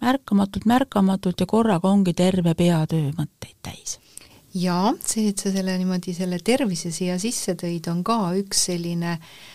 märkamatult, 0.00 0.64
märkamatult 0.64 1.40
ja 1.40 1.46
korraga 1.46 1.88
ongi 1.88 2.14
terve 2.14 2.54
pea 2.54 2.86
töömõtteid 2.86 3.58
täis 3.62 3.98
jaa, 4.54 4.94
see, 5.02 5.28
et 5.28 5.38
sa 5.42 5.50
selle 5.50 5.74
niimoodi, 5.78 6.14
selle 6.14 6.38
tervise 6.38 6.92
siia 6.94 7.18
sisse 7.18 7.56
tõid, 7.58 7.90
on 7.90 8.04
ka 8.06 8.30
üks 8.38 8.68
selline 8.70 9.18
Äh, 9.18 9.53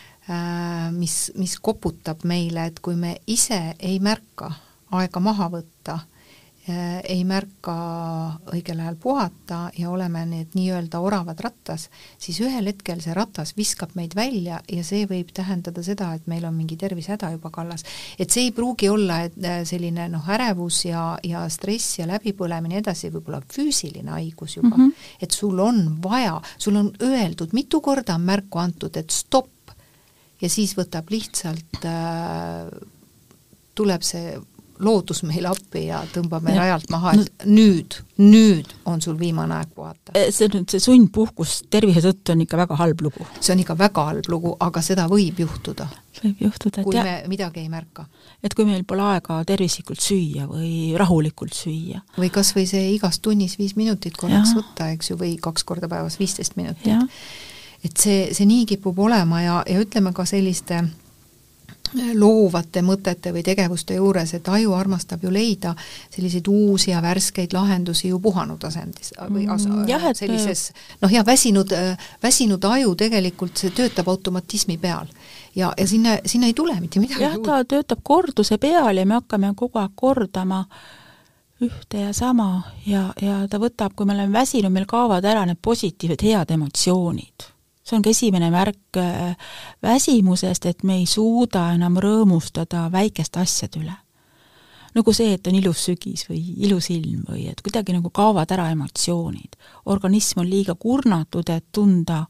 mis, 0.93 1.31
mis 1.35 1.55
koputab 1.59 2.21
meile, 2.23 2.67
et 2.69 2.79
kui 2.85 2.95
me 2.95 3.15
ise 3.27 3.73
ei 3.79 3.99
märka 3.99 4.51
aega 4.97 5.21
maha 5.21 5.49
võtta, 5.53 5.95
äh, 6.69 6.99
ei 7.03 7.21
märka 7.27 7.75
õigel 8.53 8.81
ajal 8.81 8.97
puhata 9.01 9.59
ja 9.77 9.89
oleme 9.91 10.23
need 10.29 10.55
nii-öelda 10.57 11.01
oravad 11.03 11.39
rattas, 11.43 11.87
siis 12.17 12.39
ühel 12.45 12.71
hetkel 12.71 13.01
see 13.03 13.13
ratas 13.17 13.53
viskab 13.57 13.93
meid 13.97 14.15
välja 14.17 14.59
ja 14.71 14.85
see 14.85 15.05
võib 15.09 15.31
tähendada 15.35 15.83
seda, 15.85 16.11
et 16.17 16.25
meil 16.31 16.45
on 16.49 16.57
mingi 16.57 16.77
tervisehäda 16.79 17.31
juba 17.35 17.51
kallas. 17.53 17.85
et 18.19 18.29
see 18.29 18.47
ei 18.47 18.55
pruugi 18.55 18.89
olla 18.89 19.21
et 19.27 19.37
äh, 19.43 19.61
selline 19.69 20.09
noh, 20.09 20.25
ärevus 20.29 20.83
ja, 20.85 21.03
ja 21.23 21.45
stress 21.49 21.99
ja 21.99 22.09
läbipõlemine 22.09 22.79
ja 22.79 22.85
edasi, 22.85 23.13
võib-olla 23.13 23.41
füüsiline 23.53 24.11
haigus 24.17 24.57
juba 24.57 24.75
mm, 24.75 24.89
-hmm. 24.89 25.13
et 25.21 25.31
sul 25.31 25.59
on 25.59 25.97
vaja, 26.03 26.41
sul 26.57 26.75
on 26.75 26.91
öeldud, 27.01 27.53
mitu 27.53 27.81
korda 27.81 28.15
on 28.15 28.25
märku 28.25 28.59
antud, 28.59 28.97
et 28.97 29.09
stopp, 29.09 29.53
ja 30.41 30.49
siis 30.51 30.75
võtab 30.77 31.11
lihtsalt 31.11 31.83
äh,, 31.85 32.69
tuleb 33.75 34.03
see 34.05 34.37
loodus 34.79 35.23
meile 35.27 35.49
appi 35.51 35.85
ja 35.89 35.99
tõmbab 36.13 36.43
meil 36.45 36.57
rajalt 36.59 36.91
maha, 36.93 37.13
et 37.19 37.45
nüüd, 37.49 37.97
nüüd 38.21 38.69
on 38.87 39.01
sul 39.03 39.17
viimane 39.19 39.57
aeg 39.57 39.73
puhata. 39.75 40.13
Eh, 40.15 40.29
see 40.35 40.47
nüüd, 40.53 40.69
see 40.71 40.83
sundpuhkus 40.83 41.57
tervise 41.71 42.03
tõttu 42.05 42.33
on 42.33 42.45
ikka 42.45 42.61
väga 42.61 42.77
halb 42.79 43.03
lugu. 43.03 43.27
see 43.39 43.53
on 43.55 43.63
ikka 43.63 43.75
väga 43.79 44.05
halb 44.11 44.29
lugu, 44.31 44.53
aga 44.63 44.83
seda 44.85 45.09
võib 45.11 45.41
juhtuda. 45.43 45.89
võib 46.21 46.45
juhtuda, 46.47 46.81
et 46.81 46.87
kui 46.87 46.95
ja, 46.95 47.03
me 47.03 47.17
midagi 47.33 47.63
ei 47.63 47.69
märka. 47.71 48.07
et 48.43 48.55
kui 48.55 48.67
meil 48.69 48.85
pole 48.87 49.03
aega 49.03 49.41
tervislikult 49.47 49.99
süüa 50.03 50.47
või 50.47 50.95
rahulikult 50.99 51.55
süüa. 51.55 52.01
või 52.17 52.31
kas 52.31 52.55
või 52.55 52.67
see 52.71 52.93
igas 52.95 53.19
tunnis 53.19 53.59
viis 53.59 53.75
minutit 53.75 54.15
korraks 54.17 54.55
ja. 54.55 54.61
võtta, 54.61 54.91
eks 54.95 55.11
ju, 55.11 55.19
või 55.19 55.35
kaks 55.43 55.67
korda 55.67 55.91
päevas 55.91 56.19
viisteist 56.19 56.55
minutit 56.55 56.95
et 57.83 57.97
see, 57.97 58.33
see 58.33 58.45
nii 58.45 58.65
kipub 58.65 58.99
olema 58.99 59.41
ja, 59.41 59.61
ja 59.67 59.79
ütleme 59.79 60.13
ka 60.13 60.25
selliste 60.25 60.83
loovate 62.13 62.81
mõtete 62.85 63.31
või 63.33 63.43
tegevuste 63.43 63.95
juures, 63.97 64.33
et 64.33 64.47
aju 64.47 64.73
armastab 64.77 65.23
ju 65.23 65.31
leida 65.33 65.73
selliseid 66.13 66.47
uusi 66.47 66.91
ja 66.91 67.01
värskeid 67.01 67.53
lahendusi 67.53 68.11
ju 68.11 68.19
puhanud 68.19 68.63
asendis 68.63 69.13
või 69.29 69.47
as-, 69.49 69.65
mm, 69.67 69.87
jah, 69.89 70.05
et 70.11 70.17
sellises 70.17 70.69
noh, 71.01 71.11
ja 71.11 71.23
väsinud, 71.25 71.73
väsinud 72.23 72.65
aju 72.69 72.95
tegelikult, 72.95 73.57
see 73.57 73.73
töötab 73.75 74.09
automatismi 74.09 74.77
peal. 74.77 75.07
ja, 75.55 75.73
ja 75.77 75.87
sinna, 75.87 76.17
sinna 76.25 76.47
ei 76.47 76.53
tule 76.53 76.79
mitte 76.79 76.99
midagi 76.99 77.23
jah, 77.23 77.37
ta 77.45 77.63
töötab 77.65 78.03
korduse 78.03 78.57
peal 78.57 78.97
ja 78.97 79.05
me 79.05 79.17
hakkame 79.17 79.53
kogu 79.55 79.81
aeg 79.81 79.95
kordama 79.95 80.65
ühte 81.61 82.05
ja 82.05 82.13
sama 82.13 82.63
ja, 82.85 83.09
ja 83.21 83.45
ta 83.49 83.59
võtab, 83.59 83.95
kui 83.95 84.05
me 84.05 84.13
oleme 84.13 84.33
väsinud, 84.33 84.71
meil 84.71 84.85
kaovad 84.87 85.25
ära 85.25 85.45
need 85.45 85.59
positiivsed 85.61 86.23
head 86.23 86.53
emotsioonid 86.53 87.49
see 87.89 87.97
on 87.97 88.05
ka 88.05 88.11
esimene 88.13 88.51
märk 88.53 88.99
äh, 89.01 89.33
väsimusest, 89.83 90.65
et 90.69 90.83
me 90.83 90.99
ei 91.01 91.07
suuda 91.09 91.69
enam 91.73 91.97
rõõmustada 92.01 92.85
väikeste 92.93 93.41
asjade 93.41 93.81
üle. 93.81 93.95
nagu 94.95 95.13
see, 95.13 95.33
et 95.37 95.47
on 95.47 95.55
ilus 95.55 95.83
sügis 95.85 96.25
või 96.29 96.39
ilus 96.65 96.89
ilm 96.93 97.25
või 97.29 97.47
et 97.49 97.61
kuidagi 97.61 97.93
nagu 97.93 98.09
kaovad 98.09 98.51
ära 98.51 98.69
emotsioonid. 98.73 99.57
organism 99.85 100.45
on 100.45 100.49
liiga 100.49 100.75
kurnatud, 100.75 101.49
et 101.49 101.65
tunda 101.71 102.25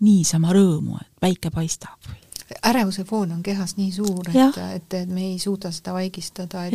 niisama 0.00 0.52
rõõmu, 0.52 0.98
et 1.00 1.10
päike 1.20 1.50
paistab 1.50 2.21
ärevuse 2.68 3.04
foon 3.04 3.32
on 3.32 3.42
kehas 3.42 3.76
nii 3.76 3.92
suur, 3.92 4.28
et, 4.28 4.58
et, 4.76 4.94
et 5.02 5.08
me 5.08 5.24
ei 5.30 5.38
suuda 5.38 5.70
seda 5.74 5.94
vaigistada, 5.96 6.66
et 6.66 6.74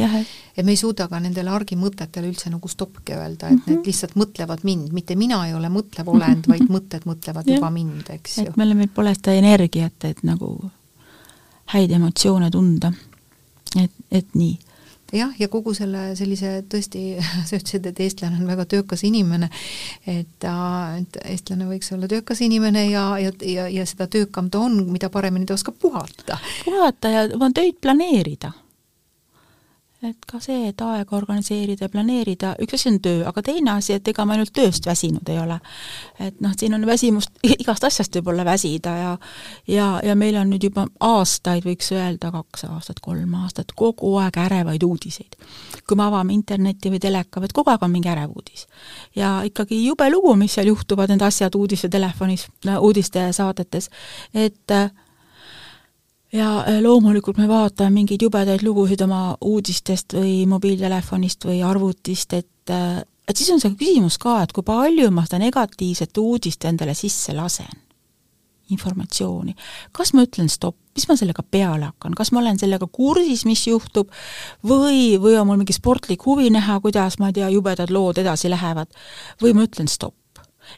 et 0.58 0.66
me 0.66 0.74
ei 0.74 0.80
suuda 0.80 1.08
ka 1.08 1.20
nendele 1.20 1.52
argimõtetele 1.54 2.30
üldse 2.32 2.52
nagu 2.54 2.68
stoppki 2.68 3.14
öelda, 3.14 3.48
et 3.48 3.54
mm 3.54 3.60
-hmm. 3.60 3.76
need 3.76 3.86
lihtsalt 3.92 4.16
mõtlevad 4.16 4.64
mind, 4.64 4.92
mitte 4.94 5.16
mina 5.16 5.46
ei 5.48 5.54
ole 5.54 5.70
mõtlev 5.70 6.10
olend, 6.10 6.48
vaid 6.48 6.70
mõtted 6.76 7.06
mõtlevad 7.06 7.48
ja. 7.48 7.56
juba 7.56 7.70
mind, 7.70 8.10
eks 8.10 8.38
ju. 8.38 8.48
et 8.48 8.58
meil, 8.58 8.74
meil 8.76 8.90
pole 8.94 9.16
seda 9.16 9.34
energiat, 9.34 10.04
et 10.04 10.24
nagu 10.24 10.72
häid 11.74 11.92
emotsioone 11.92 12.52
tunda. 12.52 12.92
et, 13.76 13.92
et 14.12 14.36
nii. 14.36 14.58
Jah, 15.14 15.32
ja 15.40 15.48
kogu 15.52 15.74
selle 15.78 16.12
sellise 16.20 16.62
tõesti, 16.70 17.04
sa 17.48 17.60
ütlesid, 17.60 17.88
et 17.90 18.02
eestlane 18.04 18.40
on 18.42 18.50
väga 18.50 18.68
töökas 18.76 19.04
inimene, 19.08 19.50
et 20.08 20.30
ta, 20.44 20.54
et 21.00 21.20
eestlane 21.26 21.70
võiks 21.70 21.92
olla 21.96 22.10
töökas 22.12 22.42
inimene 22.46 22.88
ja, 22.90 23.10
ja, 23.22 23.34
ja, 23.42 23.68
ja 23.72 23.88
seda 23.90 24.10
töökam 24.12 24.52
ta 24.52 24.64
on, 24.68 24.80
mida 24.92 25.12
paremini 25.14 25.48
ta 25.48 25.58
oskab 25.58 25.80
puhata. 25.82 26.40
puhata 26.66 27.14
ja 27.14 27.28
oma 27.36 27.52
töid 27.56 27.80
planeerida 27.82 28.54
et 30.06 30.26
ka 30.30 30.38
see, 30.42 30.68
et 30.70 30.82
aega 30.86 31.16
organiseerida 31.18 31.88
ja 31.88 31.90
planeerida, 31.90 32.52
üks 32.62 32.76
asi 32.78 32.90
on 32.92 33.00
töö, 33.02 33.24
aga 33.26 33.42
teine 33.42 33.72
asi, 33.74 33.96
et 33.98 34.08
ega 34.12 34.26
ma 34.30 34.36
ainult 34.36 34.52
tööst 34.54 34.86
väsinud 34.86 35.30
ei 35.34 35.40
ole. 35.42 35.58
et 36.22 36.38
noh, 36.42 36.54
siin 36.58 36.76
on 36.78 36.86
väsimust, 36.86 37.32
igast 37.64 37.88
asjast 37.88 38.14
võib 38.20 38.30
olla 38.34 38.46
väsida 38.46 38.94
ja 38.98 39.16
ja, 39.68 39.88
ja 40.06 40.16
meil 40.16 40.38
on 40.38 40.52
nüüd 40.54 40.68
juba 40.70 40.86
aastaid, 41.00 41.66
võiks 41.66 41.90
öelda, 41.96 42.30
kaks 42.36 42.68
aastat, 42.70 43.02
kolm 43.02 43.34
aastat, 43.42 43.74
kogu 43.76 44.14
aeg 44.22 44.38
ärevaid 44.38 44.86
uudiseid. 44.86 45.34
kui 45.88 45.98
me 45.98 46.06
avame 46.06 46.34
internetti 46.34 46.94
või 46.94 47.02
teleka, 47.02 47.42
et 47.44 47.58
kogu 47.58 47.74
aeg 47.74 47.82
on 47.82 47.92
mingi 47.92 48.14
ärev 48.14 48.38
uudis. 48.38 48.68
ja 49.16 49.42
ikkagi 49.50 49.82
jube 49.86 50.12
lugu, 50.14 50.36
mis 50.36 50.54
seal 50.54 50.70
juhtuvad, 50.70 51.10
need 51.10 51.26
asjad 51.26 51.56
uudiste 51.56 51.90
telefonis, 51.90 52.48
uudistesaadetes, 52.80 53.90
et 54.34 54.78
äh, 54.78 54.92
ja 56.34 56.50
äh, 56.68 56.82
loomulikult 56.84 57.38
me 57.38 57.48
vaatame 57.48 58.02
mingeid 58.02 58.22
jubedaid 58.22 58.64
lugusid 58.66 59.02
oma 59.06 59.38
uudistest 59.42 60.18
või 60.18 60.42
mobiiltelefonist 60.50 61.48
või 61.48 61.62
arvutist, 61.64 62.34
et 62.34 62.74
äh, 62.74 63.04
et 63.28 63.36
siis 63.36 63.52
on 63.52 63.62
see 63.62 63.76
küsimus 63.76 64.18
ka, 64.22 64.40
et 64.44 64.54
kui 64.56 64.66
palju 64.66 65.10
ma 65.12 65.26
seda 65.28 65.42
negatiivset 65.44 66.18
uudist 66.22 66.64
endale 66.68 66.96
sisse 66.96 67.36
lasen, 67.36 67.74
informatsiooni. 68.72 69.56
kas 69.92 70.14
ma 70.16 70.24
ütlen 70.28 70.50
stopp, 70.52 70.78
mis 70.96 71.08
ma 71.10 71.18
sellega 71.20 71.44
peale 71.44 71.90
hakkan, 71.92 72.16
kas 72.16 72.32
ma 72.32 72.42
olen 72.42 72.60
sellega 72.60 72.88
kursis, 72.92 73.44
mis 73.48 73.66
juhtub, 73.68 74.12
või, 74.64 75.18
või 75.22 75.36
on 75.40 75.48
mul 75.50 75.60
mingi 75.64 75.76
sportlik 75.76 76.26
huvi 76.26 76.50
näha, 76.54 76.80
kuidas, 76.84 77.20
ma 77.20 77.32
ei 77.32 77.40
tea, 77.40 77.52
jubedad 77.52 77.92
lood 77.92 78.24
edasi 78.24 78.52
lähevad, 78.52 78.92
või 79.44 79.56
ma 79.58 79.68
ütlen 79.68 79.92
stopp 79.92 80.16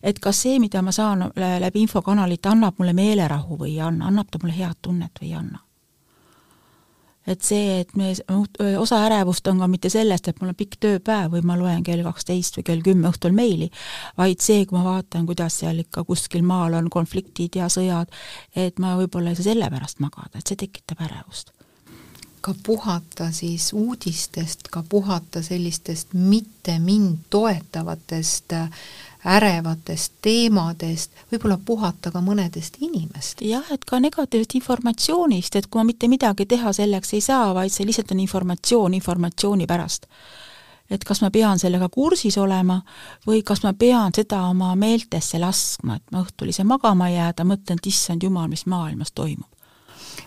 et 0.04 0.20
kas 0.20 0.44
see, 0.46 0.60
mida 0.60 0.82
ma 0.82 0.92
saan 0.96 1.30
läbi 1.36 1.86
infokanalite, 1.86 2.50
annab 2.50 2.80
mulle 2.80 2.94
meelerahu 2.98 3.58
või 3.58 3.74
ei 3.76 3.82
anna, 3.86 4.08
annab 4.10 4.30
ta 4.32 4.42
mulle 4.42 4.56
head 4.58 4.80
tunnet 4.82 5.22
või 5.22 5.32
ei 5.32 5.36
anna. 5.40 5.60
et 7.30 7.44
see, 7.46 7.82
et 7.84 7.92
me, 8.00 8.14
osa 8.80 9.04
ärevust 9.06 9.48
on 9.52 9.60
ka 9.62 9.68
mitte 9.70 9.90
sellest, 9.94 10.28
et 10.28 10.40
mul 10.42 10.50
on 10.50 10.58
pikk 10.58 10.80
tööpäev 10.82 11.36
või 11.36 11.44
ma 11.46 11.58
loen 11.60 11.84
kell 11.86 12.02
kaksteist 12.02 12.58
või 12.58 12.66
kell 12.72 12.82
kümme 12.82 13.12
õhtul 13.12 13.36
meili, 13.38 13.70
vaid 14.18 14.42
see, 14.42 14.66
kui 14.66 14.80
ma 14.80 14.84
vaatan, 14.88 15.28
kuidas 15.30 15.60
seal 15.62 15.84
ikka 15.84 16.04
kuskil 16.08 16.42
maal 16.42 16.80
on 16.80 16.90
konfliktid 16.90 17.60
ja 17.60 17.70
sõjad, 17.70 18.10
et 18.56 18.82
ma 18.82 18.96
võib-olla 18.98 19.36
ei 19.36 19.38
saa 19.38 19.52
selle 19.52 19.70
pärast 19.70 20.02
magada, 20.02 20.40
et 20.40 20.48
see 20.48 20.58
tekitab 20.66 21.06
ärevust 21.06 21.54
ka 22.42 22.54
puhata 22.64 23.32
siis 23.32 23.74
uudistest, 23.74 24.68
ka 24.72 24.84
puhata 24.90 25.42
sellistest 25.44 26.14
mitte 26.14 26.80
mind 26.80 27.18
toetavatest 27.30 28.54
äh, 28.54 28.70
ärevatest 29.26 30.14
teemadest, 30.22 31.12
võib-olla 31.32 31.58
puhata 31.66 32.12
ka 32.12 32.22
mõnedest 32.24 32.80
inimest. 32.80 33.42
jah, 33.42 33.66
et 33.72 33.86
ka 33.86 34.00
negatiivsest 34.00 34.56
informatsioonist, 34.56 35.56
et 35.56 35.68
kui 35.68 35.80
ma 35.80 35.84
mitte 35.92 36.08
midagi 36.08 36.46
teha 36.46 36.74
selleks 36.74 37.14
ei 37.14 37.22
saa, 37.22 37.54
vaid 37.54 37.74
see 37.74 37.86
lihtsalt 37.86 38.12
on 38.12 38.20
informatsioon 38.20 38.94
informatsiooni 38.94 39.68
pärast. 39.68 40.08
et 40.90 41.04
kas 41.04 41.22
ma 41.22 41.30
pean 41.30 41.60
sellega 41.60 41.90
kursis 41.90 42.38
olema 42.38 42.82
või 43.28 43.44
kas 43.44 43.64
ma 43.64 43.74
pean 43.74 44.14
seda 44.16 44.42
oma 44.48 44.76
meeltesse 44.76 45.40
laskma, 45.40 45.96
et 45.96 46.12
ma 46.12 46.24
õhtul 46.24 46.50
ei 46.50 46.54
saa 46.54 46.66
magama 46.66 47.10
jääda, 47.10 47.44
mõtlen, 47.44 47.78
et 47.78 47.88
issand 47.88 48.24
jumal, 48.24 48.48
mis 48.48 48.66
maailmas 48.66 49.12
toimub 49.12 49.59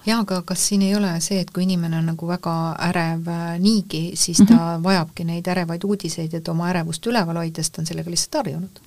jaa, 0.07 0.20
aga 0.20 0.42
kas 0.46 0.68
siin 0.68 0.82
ei 0.82 0.94
ole 0.96 1.12
see, 1.20 1.40
et 1.40 1.50
kui 1.50 1.66
inimene 1.66 1.98
on 1.98 2.09
nagu 2.12 2.28
väga 2.28 2.55
ärev 2.90 3.28
äh, 3.28 3.59
niigi, 3.59 4.12
siis 4.14 4.40
mm 4.40 4.46
-hmm. 4.46 4.57
ta 4.59 4.80
vajabki 4.82 5.24
neid 5.24 5.48
ärevaid 5.48 5.84
uudiseid, 5.84 6.34
et 6.34 6.48
oma 6.48 6.68
ärevust 6.70 7.07
üleval 7.07 7.36
hoida, 7.36 7.62
sest 7.62 7.72
ta 7.72 7.82
on 7.82 7.86
sellega 7.86 8.11
lihtsalt 8.11 8.34
harjunud? 8.34 8.80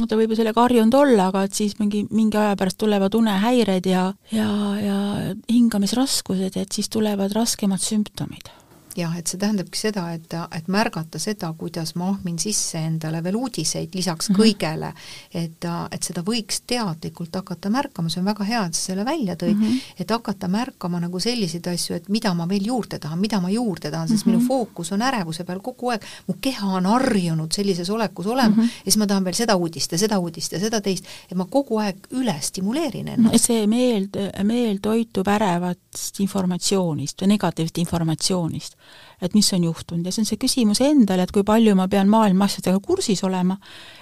no 0.00 0.06
ta 0.06 0.16
võib 0.16 0.30
ju 0.30 0.36
sellega 0.36 0.60
harjunud 0.60 0.94
olla, 0.94 1.26
aga 1.26 1.42
et 1.42 1.54
siis 1.54 1.78
mingi, 1.78 2.06
mingi 2.10 2.36
aja 2.36 2.56
pärast 2.56 2.78
tulevad 2.78 3.14
unehäired 3.14 3.86
ja, 3.86 4.14
ja, 4.32 4.50
ja 4.80 5.34
hingamisraskused, 5.52 6.56
et 6.56 6.72
siis 6.72 6.88
tulevad 6.88 7.32
raskemad 7.32 7.80
sümptomid 7.80 8.50
jah, 8.96 9.16
et 9.18 9.26
see 9.26 9.38
tähendabki 9.40 9.78
seda, 9.78 10.06
et, 10.16 10.32
et 10.56 10.68
märgata 10.72 11.18
seda, 11.22 11.52
kuidas 11.58 11.94
ma 11.98 12.10
ahmin 12.12 12.38
sisse 12.40 12.78
endale 12.78 13.22
veel 13.24 13.36
uudiseid 13.36 13.94
lisaks 13.94 14.30
mm 14.30 14.34
-hmm. 14.34 14.42
kõigele, 14.42 14.92
et, 15.34 15.68
et 15.90 16.02
seda 16.02 16.22
võiks 16.26 16.62
teadlikult 16.66 17.34
hakata 17.34 17.70
märkama, 17.70 18.08
see 18.08 18.20
on 18.20 18.30
väga 18.30 18.44
hea, 18.44 18.64
et 18.66 18.74
sa 18.74 18.92
selle 18.92 19.04
välja 19.04 19.36
tõid 19.36 19.54
mm, 19.54 19.62
-hmm. 19.62 19.94
et 20.00 20.10
hakata 20.10 20.48
märkama 20.48 21.00
nagu 21.00 21.20
selliseid 21.20 21.66
asju, 21.66 21.96
et 21.96 22.08
mida 22.08 22.34
ma 22.34 22.48
veel 22.48 22.66
juurde 22.66 22.98
tahan, 22.98 23.18
mida 23.18 23.40
ma 23.40 23.50
juurde 23.50 23.90
tahan, 23.90 24.08
sest 24.08 24.26
mm 24.26 24.32
-hmm. 24.32 24.36
minu 24.36 24.48
fookus 24.48 24.92
on 24.92 25.02
ärevuse 25.02 25.44
peal 25.44 25.60
kogu 25.60 25.90
aeg, 25.90 26.02
mu 26.26 26.34
keha 26.40 26.66
on 26.66 26.86
harjunud 26.86 27.52
sellises 27.52 27.90
olekus 27.90 28.26
olema 28.26 28.48
mm 28.48 28.62
-hmm. 28.62 28.80
ja 28.84 28.84
siis 28.84 28.96
ma 28.96 29.06
tahan 29.06 29.24
veel 29.24 29.34
seda 29.34 29.56
uudist 29.56 29.92
ja 29.92 29.98
seda 29.98 30.18
uudist 30.18 30.52
ja 30.52 30.60
seda 30.60 30.80
teist, 30.80 31.04
et 31.30 31.36
ma 31.36 31.44
kogu 31.44 31.78
aeg 31.78 31.96
üle 32.10 32.36
stimuleerin 32.40 33.08
ennast. 33.08 33.44
see 33.44 33.66
meel, 33.66 34.08
meel 34.42 34.78
toitub 34.82 35.28
ärevast 35.28 36.20
informatsioonist 36.20 37.22
või 37.22 37.28
negatiivsest 37.34 37.78
informatsioonist 37.78 38.76
et 39.22 39.34
mis 39.34 39.52
on 39.52 39.64
juhtunud. 39.64 40.06
Ja 40.06 40.12
see 40.12 40.22
on 40.22 40.28
see 40.28 40.40
küsimus 40.40 40.80
endale, 40.84 41.24
et 41.24 41.32
kui 41.32 41.44
palju 41.46 41.74
ma 41.78 41.88
pean 41.88 42.08
maailma 42.12 42.48
asjadega 42.48 42.80
kursis 42.84 43.24
olema, 43.24 43.56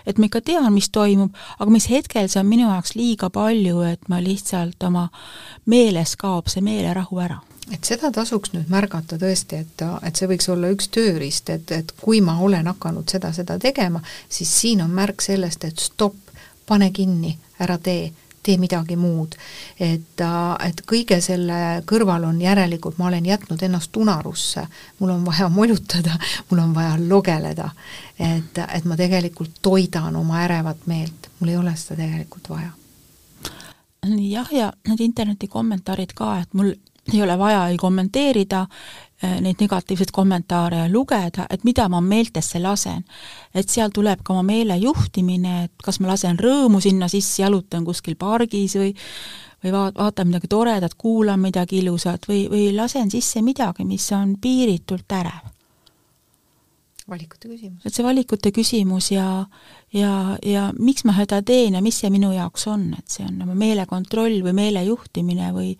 et 0.07 0.18
ma 0.18 0.28
ikka 0.28 0.43
tean, 0.45 0.66
mis 0.74 0.91
toimub, 0.95 1.35
aga 1.59 1.70
mis 1.70 1.89
hetkel 1.91 2.28
see 2.28 2.43
on 2.43 2.51
minu 2.51 2.68
jaoks 2.68 2.95
liiga 2.99 3.30
palju, 3.35 3.82
et 3.89 4.09
ma 4.09 4.20
lihtsalt 4.22 4.82
oma 4.89 5.09
meeles 5.70 6.16
kaob 6.20 6.51
see 6.53 6.64
meelerahu 6.64 7.20
ära. 7.22 7.41
Et 7.72 7.87
seda 7.87 8.11
tasuks 8.12 8.53
nüüd 8.53 8.68
märgata 8.68 9.16
tõesti, 9.20 9.62
et, 9.64 9.85
et 10.05 10.18
see 10.18 10.28
võiks 10.28 10.51
olla 10.53 10.68
üks 10.74 10.91
tööriist, 10.93 11.49
et, 11.55 11.70
et 11.72 11.95
kui 12.01 12.20
ma 12.20 12.37
olen 12.45 12.68
hakanud 12.74 13.09
seda, 13.09 13.32
seda 13.32 13.57
tegema, 13.59 14.03
siis 14.28 14.51
siin 14.61 14.82
on 14.85 14.93
märk 14.93 15.24
sellest, 15.24 15.64
et 15.64 15.80
stopp, 15.80 16.18
pane 16.68 16.91
kinni, 16.93 17.32
ära 17.64 17.78
tee 17.80 18.11
tee 18.45 18.57
midagi 18.61 18.97
muud. 18.97 19.34
et, 19.80 20.22
et 20.68 20.82
kõige 20.86 21.20
selle 21.24 21.82
kõrval 21.88 22.28
on 22.28 22.40
järelikult, 22.40 22.99
ma 22.99 23.09
olen 23.09 23.26
jätnud 23.26 23.62
ennast 23.62 23.97
unarusse, 23.97 24.66
mul 24.99 25.14
on 25.16 25.24
vaja 25.26 25.49
molutada, 25.49 26.18
mul 26.51 26.62
on 26.62 26.74
vaja 26.74 26.97
logeleda. 27.09 27.70
et, 28.18 28.59
et 28.68 28.84
ma 28.84 28.97
tegelikult 28.97 29.61
toidan 29.62 30.16
oma 30.16 30.42
ärevat 30.45 30.86
meelt, 30.86 31.30
mul 31.40 31.55
ei 31.55 31.57
ole 31.57 31.76
seda 31.76 32.03
tegelikult 32.03 32.49
vaja. 32.49 32.70
jah, 34.30 34.53
ja 34.53 34.72
need 34.88 35.01
interneti 35.01 35.49
kommentaarid 35.49 36.12
ka, 36.14 36.38
et 36.40 36.55
mul 36.55 36.74
ei 37.12 37.22
ole 37.22 37.38
vaja 37.38 37.66
ei 37.68 37.76
kommenteerida 37.76 38.66
neid 39.45 39.61
negatiivseid 39.61 40.12
kommentaare 40.14 40.89
lugeda, 40.93 41.47
et 41.51 41.64
mida 41.64 41.89
ma 41.89 42.01
meeltesse 42.01 42.61
lasen. 42.62 43.05
et 43.55 43.68
seal 43.68 43.91
tuleb 43.95 44.22
ka 44.25 44.33
oma 44.33 44.43
meele 44.43 44.77
juhtimine, 44.77 45.64
et 45.64 45.72
kas 45.85 46.01
ma 46.01 46.09
lasen 46.12 46.39
rõõmu 46.39 46.81
sinna 46.81 47.09
sisse, 47.09 47.43
jalutan 47.43 47.85
kuskil 47.85 48.16
pargis 48.16 48.77
või 48.77 48.95
või 49.64 49.72
vaat-, 49.72 49.99
vaatan 49.99 50.29
midagi 50.29 50.49
toredat, 50.49 50.95
kuulan 50.95 51.41
midagi 51.41 51.81
ilusat 51.81 52.29
või, 52.29 52.45
või 52.51 52.68
lasen 52.77 53.11
sisse 53.11 53.43
midagi, 53.43 53.87
mis 53.89 54.07
on 54.12 54.37
piiritult 54.41 55.12
ärev. 55.12 55.51
valikute 57.09 57.49
küsimus. 57.49 57.85
et 57.85 57.95
see 57.95 58.05
valikute 58.05 58.51
küsimus 58.53 59.11
ja 59.11 59.47
ja, 59.93 60.39
ja 60.43 60.72
miks 60.79 61.05
ma 61.05 61.12
seda 61.16 61.43
teen 61.43 61.75
ja 61.75 61.83
mis 61.83 61.99
see 62.01 62.11
minu 62.11 62.33
jaoks 62.33 62.66
on, 62.66 62.95
et 62.99 63.09
see 63.09 63.27
on 63.27 63.43
oma 63.43 63.55
meelekontroll 63.55 64.41
või 64.47 64.53
meele 64.53 64.85
juhtimine 64.85 65.53
või 65.53 65.75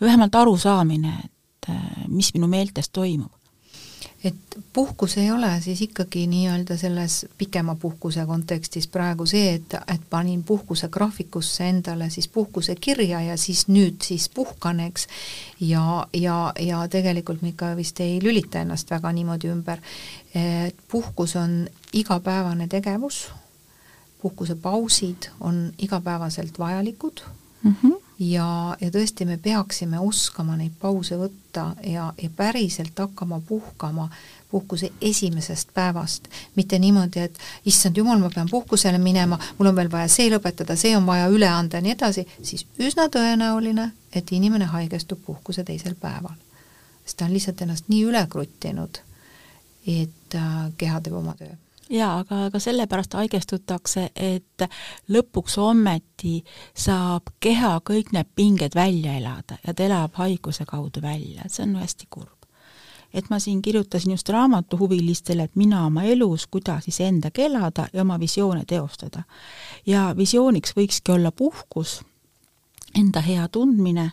või 0.00 0.08
vähemalt 0.08 0.34
arusaamine, 0.34 1.14
et 1.24 1.33
et 1.68 1.74
äh, 1.74 2.08
mis 2.08 2.34
minu 2.34 2.46
meeltes 2.46 2.88
toimub. 2.88 3.32
et 4.24 4.56
puhkus 4.72 5.18
ei 5.18 5.30
ole 5.30 5.60
siis 5.60 5.82
ikkagi 5.82 6.26
nii-öelda 6.26 6.76
selles 6.76 7.26
pikema 7.38 7.74
puhkuse 7.74 8.24
kontekstis 8.26 8.86
praegu 8.88 9.26
see, 9.26 9.54
et, 9.54 9.74
et 9.88 10.00
panin 10.10 10.42
puhkuse 10.44 10.88
graafikusse 10.88 11.68
endale 11.68 12.10
siis 12.10 12.28
puhkuse 12.28 12.74
kirja 12.80 13.20
ja 13.20 13.36
siis 13.36 13.66
nüüd 13.68 14.00
siis 14.02 14.28
puhkan, 14.28 14.80
eks, 14.80 15.06
ja, 15.60 16.06
ja, 16.12 16.52
ja 16.60 16.88
tegelikult 16.88 17.42
me 17.42 17.52
ikka 17.52 17.74
vist 17.76 18.00
ei 18.00 18.16
lülita 18.22 18.64
ennast 18.64 18.90
väga 18.90 19.12
niimoodi 19.12 19.52
ümber, 19.52 19.84
et 20.34 20.76
puhkus 20.88 21.36
on 21.36 21.68
igapäevane 21.92 22.68
tegevus, 22.68 23.26
puhkusepausid 24.22 25.28
on 25.40 25.72
igapäevaselt 25.78 26.58
vajalikud. 26.58 27.20
Mm, 27.62 27.76
-hmm 27.82 28.03
ja, 28.32 28.76
ja 28.80 28.90
tõesti, 28.90 29.26
me 29.28 29.36
peaksime 29.42 29.98
oskama 30.00 30.56
neid 30.56 30.74
pause 30.80 31.16
võtta 31.18 31.70
ja, 31.86 32.12
ja 32.20 32.30
päriselt 32.36 32.98
hakkama 32.98 33.40
puhkama 33.48 34.08
puhkuse 34.50 34.92
esimesest 35.00 35.72
päevast, 35.74 36.28
mitte 36.54 36.78
niimoodi, 36.78 37.24
et 37.26 37.38
issand 37.66 37.96
jumal, 37.98 38.20
ma 38.22 38.30
pean 38.34 38.50
puhkusele 38.50 39.00
minema, 39.02 39.38
mul 39.58 39.72
on 39.72 39.76
veel 39.80 39.90
vaja 39.90 40.10
see 40.12 40.28
lõpetada, 40.30 40.76
see 40.78 40.94
on 40.96 41.06
vaja 41.06 41.26
üle 41.32 41.48
anda 41.50 41.80
ja 41.80 41.86
nii 41.86 41.96
edasi, 41.96 42.26
siis 42.42 42.62
üsna 42.78 43.08
tõenäoline, 43.10 43.88
et 44.14 44.30
inimene 44.32 44.70
haigestub 44.70 45.24
puhkuse 45.26 45.64
teisel 45.66 45.98
päeval. 45.98 46.38
sest 47.04 47.18
ta 47.18 47.26
on 47.26 47.34
lihtsalt 47.34 47.60
ennast 47.66 47.90
nii 47.90 48.04
üle 48.06 48.26
kruttinud, 48.30 49.02
et 49.86 50.38
äh, 50.38 50.54
keha 50.78 51.00
teeb 51.00 51.18
oma 51.18 51.34
töö 51.38 51.52
jaa, 51.90 52.18
aga, 52.18 52.44
aga 52.46 52.58
sellepärast 52.58 53.14
haigestutakse, 53.18 54.08
et 54.16 54.66
lõpuks 55.12 55.58
ometi 55.60 56.38
saab 56.76 57.34
keha 57.40 57.76
kõik 57.84 58.12
need 58.14 58.30
pinged 58.36 58.76
välja 58.76 59.18
elada 59.18 59.58
ja 59.66 59.74
ta 59.74 59.84
elab 59.84 60.16
haiguse 60.20 60.64
kaudu 60.68 61.02
välja, 61.02 61.44
et 61.44 61.52
see 61.52 61.66
on 61.66 61.76
hästi 61.80 62.08
kurb. 62.10 62.30
et 63.14 63.28
ma 63.30 63.38
siin 63.38 63.62
kirjutasin 63.62 64.10
just 64.10 64.28
raamatuhuvilistele, 64.28 65.42
et 65.42 65.56
mina 65.56 65.84
oma 65.86 66.02
elus, 66.02 66.46
kuidas 66.46 66.88
iseendaga 66.88 67.42
elada 67.42 67.86
ja 67.92 68.02
oma 68.02 68.20
visioone 68.20 68.64
teostada. 68.66 69.22
ja 69.86 70.14
visiooniks 70.16 70.76
võikski 70.76 71.12
olla 71.12 71.32
puhkus, 71.32 72.02
enda 72.98 73.20
hea 73.20 73.48
tundmine 73.48 74.10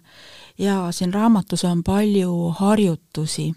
ja 0.57 0.91
siin 0.91 1.13
raamatus 1.13 1.63
on 1.63 1.83
palju 1.83 2.53
harjutusi 2.59 3.53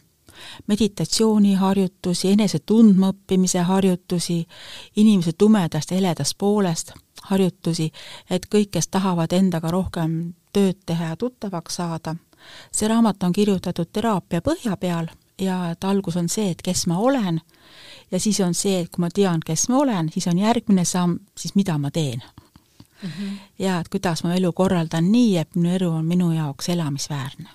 meditatsiooniharjutusi, 0.66 2.30
enese 2.30 2.59
tundmaõppimise 2.59 3.59
harjutusi, 3.59 4.47
inimese 4.97 5.32
tumedast 5.32 5.91
ja 5.91 5.97
heledast 5.97 6.39
poolest 6.39 6.93
harjutusi, 7.22 7.91
et 8.30 8.47
kõik, 8.55 8.70
kes 8.70 8.89
tahavad 8.89 9.32
endaga 9.32 9.70
rohkem 9.70 10.35
tööd 10.53 10.80
teha 10.87 11.12
ja 11.12 11.16
tuttavaks 11.16 11.76
saada. 11.76 12.16
see 12.72 12.89
raamat 12.89 13.22
on 13.22 13.32
kirjutatud 13.32 13.89
teraapia 13.93 14.41
põhja 14.41 14.76
peal 14.76 15.07
ja 15.41 15.70
et 15.70 15.85
algus 15.85 16.16
on 16.16 16.28
see, 16.28 16.51
et 16.51 16.62
kes 16.62 16.87
ma 16.87 16.99
olen, 16.99 17.41
ja 18.11 18.20
siis 18.20 18.41
on 18.41 18.55
see, 18.55 18.80
et 18.80 18.91
kui 18.91 19.01
ma 19.01 19.09
tean, 19.11 19.41
kes 19.47 19.68
ma 19.68 19.78
olen, 19.78 20.11
siis 20.12 20.26
on 20.26 20.39
järgmine 20.39 20.85
samm, 20.85 21.18
siis 21.39 21.55
mida 21.55 21.78
ma 21.78 21.91
teen 21.91 22.22
mm. 23.03 23.09
-hmm. 23.09 23.39
ja 23.59 23.80
et 23.80 23.89
kuidas 23.89 24.24
ma 24.24 24.35
elu 24.35 24.53
korraldan 24.53 25.12
nii, 25.12 25.37
et 25.37 25.57
minu 25.57 25.74
elu 25.74 25.91
on 25.91 26.05
minu 26.05 26.32
jaoks 26.32 26.68
elamisväärne 26.68 27.49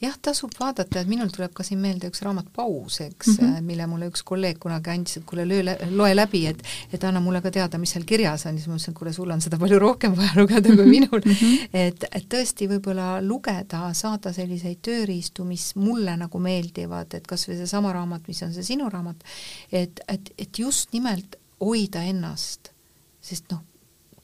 jah, 0.00 0.16
tasub 0.22 0.54
vaadata, 0.58 1.02
et 1.02 1.08
minul 1.10 1.28
tuleb 1.32 1.52
ka 1.56 1.64
siin 1.66 1.80
meelde 1.82 2.08
üks 2.10 2.22
raamat 2.24 2.48
Paus, 2.56 3.00
eks 3.04 3.34
mm, 3.34 3.36
-hmm. 3.40 3.66
mille 3.66 3.86
mulle 3.90 4.08
üks 4.10 4.22
kolleeg 4.26 4.58
kunagi 4.62 4.90
andis, 4.90 5.18
et 5.20 5.26
kuule, 5.28 5.44
löö, 5.48 5.74
loe 5.90 6.14
läbi, 6.16 6.46
et 6.46 6.62
et 6.92 7.04
anna 7.04 7.20
mulle 7.20 7.42
ka 7.44 7.50
teada, 7.50 7.78
mis 7.78 7.92
seal 7.92 8.04
kirjas 8.08 8.46
on, 8.46 8.56
siis 8.58 8.68
ma 8.68 8.74
mõtlesin, 8.74 8.94
et 8.94 8.98
kuule, 8.98 9.12
sul 9.12 9.30
on 9.30 9.40
seda 9.40 9.58
palju 9.58 9.78
rohkem 9.78 10.16
vaja 10.16 10.32
lugeda 10.40 10.76
kui 10.76 10.86
minul 10.88 11.20
mm. 11.24 11.32
-hmm. 11.32 11.68
et, 11.72 12.04
et 12.12 12.28
tõesti 12.34 12.68
võib-olla 12.70 13.20
lugeda, 13.22 13.92
saada 13.94 14.32
selliseid 14.32 14.80
tööriistu, 14.82 15.44
mis 15.44 15.74
mulle 15.76 16.16
nagu 16.16 16.38
meeldivad, 16.38 17.14
et 17.14 17.26
kas 17.26 17.48
või 17.48 17.56
seesama 17.60 17.92
raamat, 17.92 18.28
mis 18.28 18.42
on 18.42 18.54
see 18.54 18.62
sinu 18.72 18.88
raamat, 18.88 19.24
et, 19.72 20.00
et, 20.08 20.32
et 20.38 20.58
just 20.58 20.92
nimelt 20.92 21.36
hoida 21.60 22.02
ennast, 22.02 22.72
sest 23.20 23.50
noh, 23.52 23.60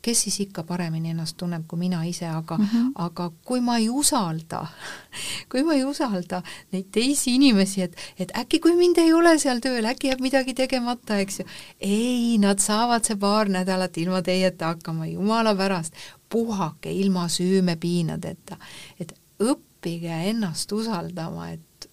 kes 0.06 0.22
siis 0.22 0.36
ikka 0.44 0.62
paremini 0.62 1.10
ennast 1.10 1.36
tunneb 1.40 1.64
kui 1.68 1.78
mina 1.80 2.04
ise, 2.06 2.28
aga 2.30 2.58
mm, 2.58 2.68
-hmm. 2.72 2.90
aga 3.06 3.30
kui 3.44 3.60
ma 3.60 3.76
ei 3.82 3.88
usalda, 3.90 4.66
kui 5.50 5.62
ma 5.66 5.74
ei 5.74 5.84
usalda 5.84 6.42
neid 6.72 6.92
teisi 6.94 7.34
inimesi, 7.34 7.82
et, 7.82 7.96
et 8.18 8.32
äkki 8.38 8.60
kui 8.62 8.76
mind 8.78 9.00
ei 9.02 9.12
ole 9.12 9.34
seal 9.42 9.58
tööl, 9.64 9.88
äkki 9.90 10.12
jääb 10.12 10.22
midagi 10.22 10.54
tegemata, 10.54 11.18
eks 11.18 11.40
ju. 11.40 11.46
ei, 11.80 12.38
nad 12.38 12.62
saavad 12.62 13.04
see 13.04 13.16
paar 13.16 13.50
nädalat 13.50 13.98
ilma 13.98 14.22
teieta 14.22 14.74
hakkama, 14.74 15.06
jumala 15.10 15.54
pärast, 15.58 15.94
puhake 16.28 16.92
ilma 16.92 17.26
süümepiinadeta, 17.28 18.56
et 19.00 19.14
õppige 19.42 20.20
ennast 20.30 20.72
usaldama, 20.72 21.50
et 21.50 21.90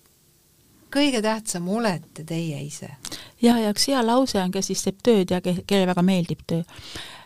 kõige 0.94 1.22
tähtsam 1.26 1.70
olete 1.70 2.24
teie 2.24 2.62
ise. 2.62 2.92
ja, 3.42 3.58
ja 3.58 3.74
üks 3.74 3.90
hea 3.90 4.06
lause 4.06 4.38
on, 4.42 4.54
kes 4.54 4.70
siis 4.70 4.86
teeb 4.86 5.02
tööd 5.04 5.34
ja 5.34 5.42
kellele 5.42 5.90
väga 5.90 6.06
meeldib 6.06 6.46
töö 6.48 6.62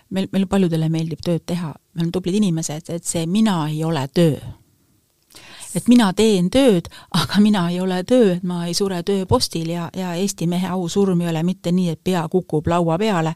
meil, 0.09 0.29
meil 0.31 0.47
paljudele 0.47 0.89
meeldib 0.89 1.23
tööd 1.25 1.43
teha, 1.45 1.73
me 1.93 2.01
oleme 2.01 2.13
tublid 2.15 2.37
inimesed, 2.39 2.89
et 2.93 3.05
see 3.05 3.25
mina 3.27 3.59
ei 3.69 3.83
ole 3.83 4.07
töö. 4.13 4.39
et 5.75 5.87
mina 5.87 6.07
teen 6.13 6.49
tööd, 6.49 6.87
aga 7.13 7.41
mina 7.43 7.67
ei 7.69 7.79
ole 7.79 7.99
töö, 8.03 8.35
et 8.35 8.43
ma 8.43 8.63
ei 8.65 8.73
sure 8.73 9.03
tööpostil 9.03 9.69
ja, 9.69 9.89
ja 9.93 10.13
Eesti 10.15 10.47
mehe 10.47 10.67
ausurm 10.73 11.21
ei 11.21 11.29
ole 11.29 11.43
mitte 11.43 11.71
nii, 11.71 11.89
et 11.89 12.03
pea 12.03 12.23
kukub 12.27 12.67
laua 12.67 12.97
peale 12.97 13.35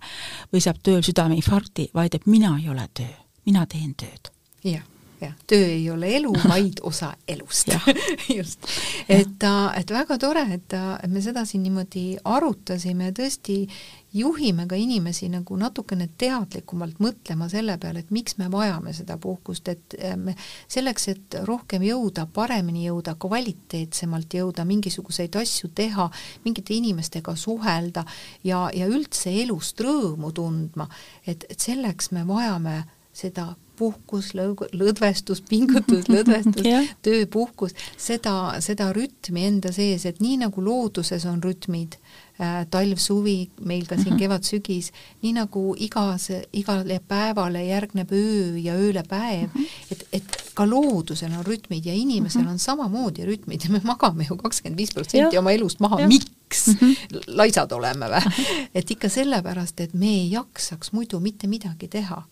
või 0.54 0.64
saab 0.64 0.80
tööl 0.84 1.04
südameinfarkti, 1.06 1.92
vaid 1.94 2.16
et 2.16 2.26
mina 2.26 2.56
ei 2.58 2.70
ole 2.70 2.88
töö, 2.94 3.14
mina 3.46 3.66
teen 3.66 3.94
tööd. 3.94 4.34
jah 4.64 4.88
jah, 5.22 5.34
töö 5.48 5.66
ei 5.66 5.90
ole 5.94 6.10
elu, 6.18 6.34
vaid 6.50 6.82
osa 6.90 7.14
elust. 7.28 7.74
Just. 8.38 8.68
et, 9.10 9.48
et 9.78 9.96
väga 9.96 10.18
tore, 10.22 10.46
et, 10.54 10.74
et 10.74 11.12
me 11.12 11.22
seda 11.24 11.46
siin 11.46 11.64
niimoodi 11.66 12.06
arutasime 12.24 13.12
ja 13.12 13.18
tõesti 13.22 13.66
juhime 14.14 14.66
ka 14.68 14.76
inimesi 14.76 15.30
nagu 15.32 15.56
natukene 15.58 16.10
teadlikumalt 16.20 17.00
mõtlema 17.00 17.48
selle 17.52 17.78
peale, 17.80 18.04
et 18.04 18.12
miks 18.12 18.36
me 18.42 18.50
vajame 18.52 18.94
seda 18.96 19.16
puhkust, 19.22 19.72
et 19.72 19.96
eh, 19.98 20.18
me 20.20 20.36
selleks, 20.72 21.08
et 21.14 21.38
rohkem 21.48 21.86
jõuda, 21.88 22.26
paremini 22.34 22.86
jõuda, 22.90 23.16
kvaliteetsemalt 23.22 24.36
jõuda, 24.36 24.66
mingisuguseid 24.68 25.36
asju 25.40 25.72
teha, 25.76 26.10
mingite 26.46 26.76
inimestega 26.76 27.36
suhelda 27.40 28.04
ja, 28.44 28.66
ja 28.76 28.90
üldse 28.92 29.32
elust 29.44 29.80
rõõmu 29.80 30.34
tundma, 30.36 30.90
et, 31.26 31.48
et 31.50 31.60
selleks 31.60 32.12
me 32.12 32.26
vajame 32.28 32.82
seda 33.16 33.52
puhkus, 33.82 34.32
lõdvestus, 34.38 35.44
pingutus, 35.50 36.10
lõdvestus 36.12 36.68
tööpuhkus, 37.06 37.76
seda, 37.98 38.36
seda 38.64 38.92
rütmi 38.96 39.48
enda 39.50 39.74
sees, 39.76 40.06
et 40.06 40.22
nii 40.24 40.44
nagu 40.46 40.64
looduses 40.66 41.26
on 41.30 41.42
rütmid, 41.44 41.98
Äh, 42.42 42.66
talv, 42.74 42.98
suvi, 42.98 43.52
meil 43.70 43.84
ka 43.86 44.00
siin 44.00 44.16
mhm. 44.16 44.22
kevad-sügis, 44.24 44.88
nii 45.22 45.34
nagu 45.36 45.76
igas, 45.78 46.30
igale 46.58 46.98
päevale 47.06 47.62
järgneb 47.68 48.10
öö 48.18 48.56
ja 48.58 48.74
ööle 48.80 49.04
päev, 49.06 49.52
mhm. 49.52 49.68
et, 49.94 50.02
et 50.18 50.40
ka 50.58 50.66
loodusel 50.66 51.36
on 51.38 51.46
rütmid 51.46 51.86
ja 51.86 51.94
inimesel 51.94 52.42
mhm. 52.42 52.56
on 52.56 52.64
samamoodi 52.64 53.28
rütmid 53.30 53.68
ja 53.68 53.70
me 53.76 53.84
magame 53.86 54.26
ju 54.26 54.40
kakskümmend 54.42 54.82
viis 54.82 54.96
protsenti 54.96 55.38
oma 55.38 55.54
elust 55.54 55.84
maha, 55.86 56.02
miks 56.08 56.66
mm? 56.72 56.80
-hmm. 56.80 57.22
laisad 57.38 57.78
oleme 57.78 58.10
või? 58.10 58.48
et 58.80 58.92
ikka 58.96 59.10
sellepärast, 59.10 59.86
et 59.86 59.94
me 59.94 60.10
ei 60.10 60.32
jaksaks 60.32 60.96
muidu 60.98 61.20
mitte 61.20 61.52
midagi 61.52 61.92
teha 61.92 62.24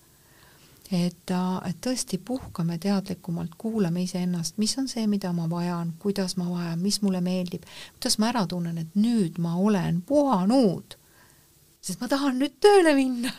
et, 0.92 1.32
et 1.70 1.82
tõesti 1.86 2.18
puhkame 2.26 2.78
teadlikumalt, 2.82 3.54
kuulame 3.58 4.04
iseennast, 4.04 4.58
mis 4.58 4.76
on 4.82 4.88
see, 4.90 5.06
mida 5.08 5.32
ma 5.34 5.46
vajan, 5.50 5.94
kuidas 6.02 6.36
ma 6.38 6.50
vajan, 6.50 6.80
mis 6.82 7.02
mulle 7.06 7.22
meeldib, 7.22 7.68
kuidas 7.98 8.18
ma 8.20 8.32
ära 8.34 8.46
tunnen, 8.50 8.78
et 8.82 8.98
nüüd 8.98 9.38
ma 9.42 9.56
olen 9.62 10.02
puhanud, 10.02 10.98
sest 11.82 12.02
ma 12.02 12.10
tahan 12.10 12.42
nüüd 12.42 12.58
tööle 12.62 12.96
minna. 12.98 13.34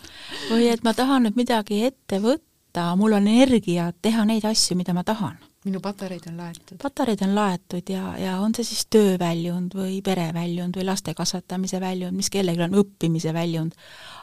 või 0.51 0.71
et 0.71 0.87
ma 0.87 0.95
tahan 0.95 1.27
nüüd 1.27 1.39
midagi 1.41 1.83
ette 1.91 2.23
võtta, 2.23 2.93
mul 2.97 3.19
on 3.19 3.27
energiat 3.27 3.99
teha 4.03 4.25
neid 4.25 4.47
asju, 4.47 4.79
mida 4.79 4.95
ma 4.95 5.05
tahan. 5.05 5.39
Minu 5.61 5.77
patareid 5.85 6.25
on 6.31 6.39
laetud. 6.41 6.79
patareid 6.81 7.21
on 7.27 7.35
laetud 7.37 7.91
ja, 7.93 8.15
ja 8.17 8.39
on 8.41 8.55
see 8.57 8.65
siis 8.65 8.87
tööväljund 8.89 9.75
või 9.77 9.99
pereväljund 10.01 10.79
või 10.79 10.87
laste 10.89 11.13
kasvatamise 11.19 11.83
väljund, 11.83 12.17
mis 12.17 12.31
kellelgi 12.33 12.65
on 12.65 12.79
õppimise 12.81 13.35
väljund, 13.37 13.75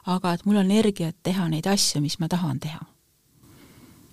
aga 0.10 0.34
et 0.34 0.46
mul 0.48 0.64
on 0.64 0.72
energiat 0.72 1.20
teha 1.22 1.46
neid 1.52 1.68
asju, 1.70 2.02
mis 2.02 2.18
ma 2.24 2.32
tahan 2.32 2.64
teha 2.64 2.82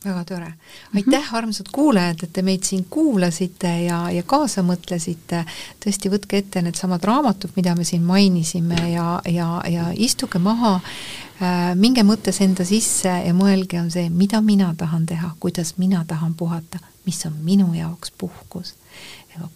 väga 0.05 0.25
tore. 0.25 0.55
aitäh 0.95 1.21
mm, 1.21 1.25
-hmm. 1.25 1.37
armsad 1.37 1.67
kuulajad, 1.73 2.23
et 2.23 2.33
te 2.33 2.43
meid 2.43 2.63
siin 2.63 2.87
kuulasite 2.91 3.83
ja, 3.83 4.11
ja 4.11 4.23
kaasa 4.23 4.63
mõtlesite. 4.63 5.45
tõesti, 5.85 6.11
võtke 6.11 6.37
ette 6.37 6.63
needsamad 6.63 7.05
raamatud, 7.05 7.51
mida 7.57 7.75
me 7.75 7.85
siin 7.85 8.03
mainisime 8.03 8.91
ja, 8.91 9.21
ja, 9.25 9.63
ja 9.69 9.91
istuge 9.95 10.39
maha 10.39 10.75
äh,, 10.75 11.75
minge 11.75 12.03
mõttes 12.03 12.41
enda 12.41 12.65
sisse 12.65 13.09
ja 13.09 13.35
mõelge, 13.35 13.81
on 13.81 13.91
see, 13.91 14.11
mida 14.11 14.41
mina 14.41 14.75
tahan 14.75 15.07
teha, 15.07 15.31
kuidas 15.41 15.75
mina 15.79 16.05
tahan 16.05 16.35
puhata, 16.35 16.79
mis 17.07 17.27
on 17.27 17.33
minu 17.43 17.75
jaoks 17.75 18.13
puhkus. 18.19 18.75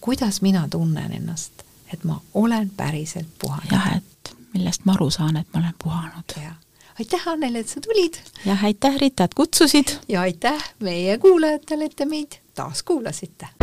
kuidas 0.00 0.42
mina 0.42 0.68
tunnen 0.68 1.12
ennast, 1.12 1.52
et 1.92 2.04
ma 2.04 2.20
olen 2.34 2.70
päriselt 2.70 3.28
puhanud. 3.38 3.72
jah, 3.72 3.96
et 3.96 4.36
millest 4.54 4.84
ma 4.84 4.92
aru 4.92 5.10
saan, 5.10 5.36
et 5.36 5.46
ma 5.54 5.60
olen 5.60 5.74
puhanud. 5.82 6.24
jah 6.36 6.67
aitäh, 6.98 7.28
Anneli, 7.28 7.58
et 7.58 7.68
sa 7.68 7.80
tulid! 7.80 8.18
jah, 8.46 8.64
aitäh, 8.64 8.96
Rita, 9.00 9.24
et 9.24 9.34
kutsusid! 9.34 9.98
ja 10.08 10.20
aitäh 10.20 10.70
meie 10.80 11.18
kuulajatele, 11.18 11.90
et 11.90 11.96
te 11.96 12.08
meid 12.08 12.40
taas 12.54 12.82
kuulasite! 12.82 13.54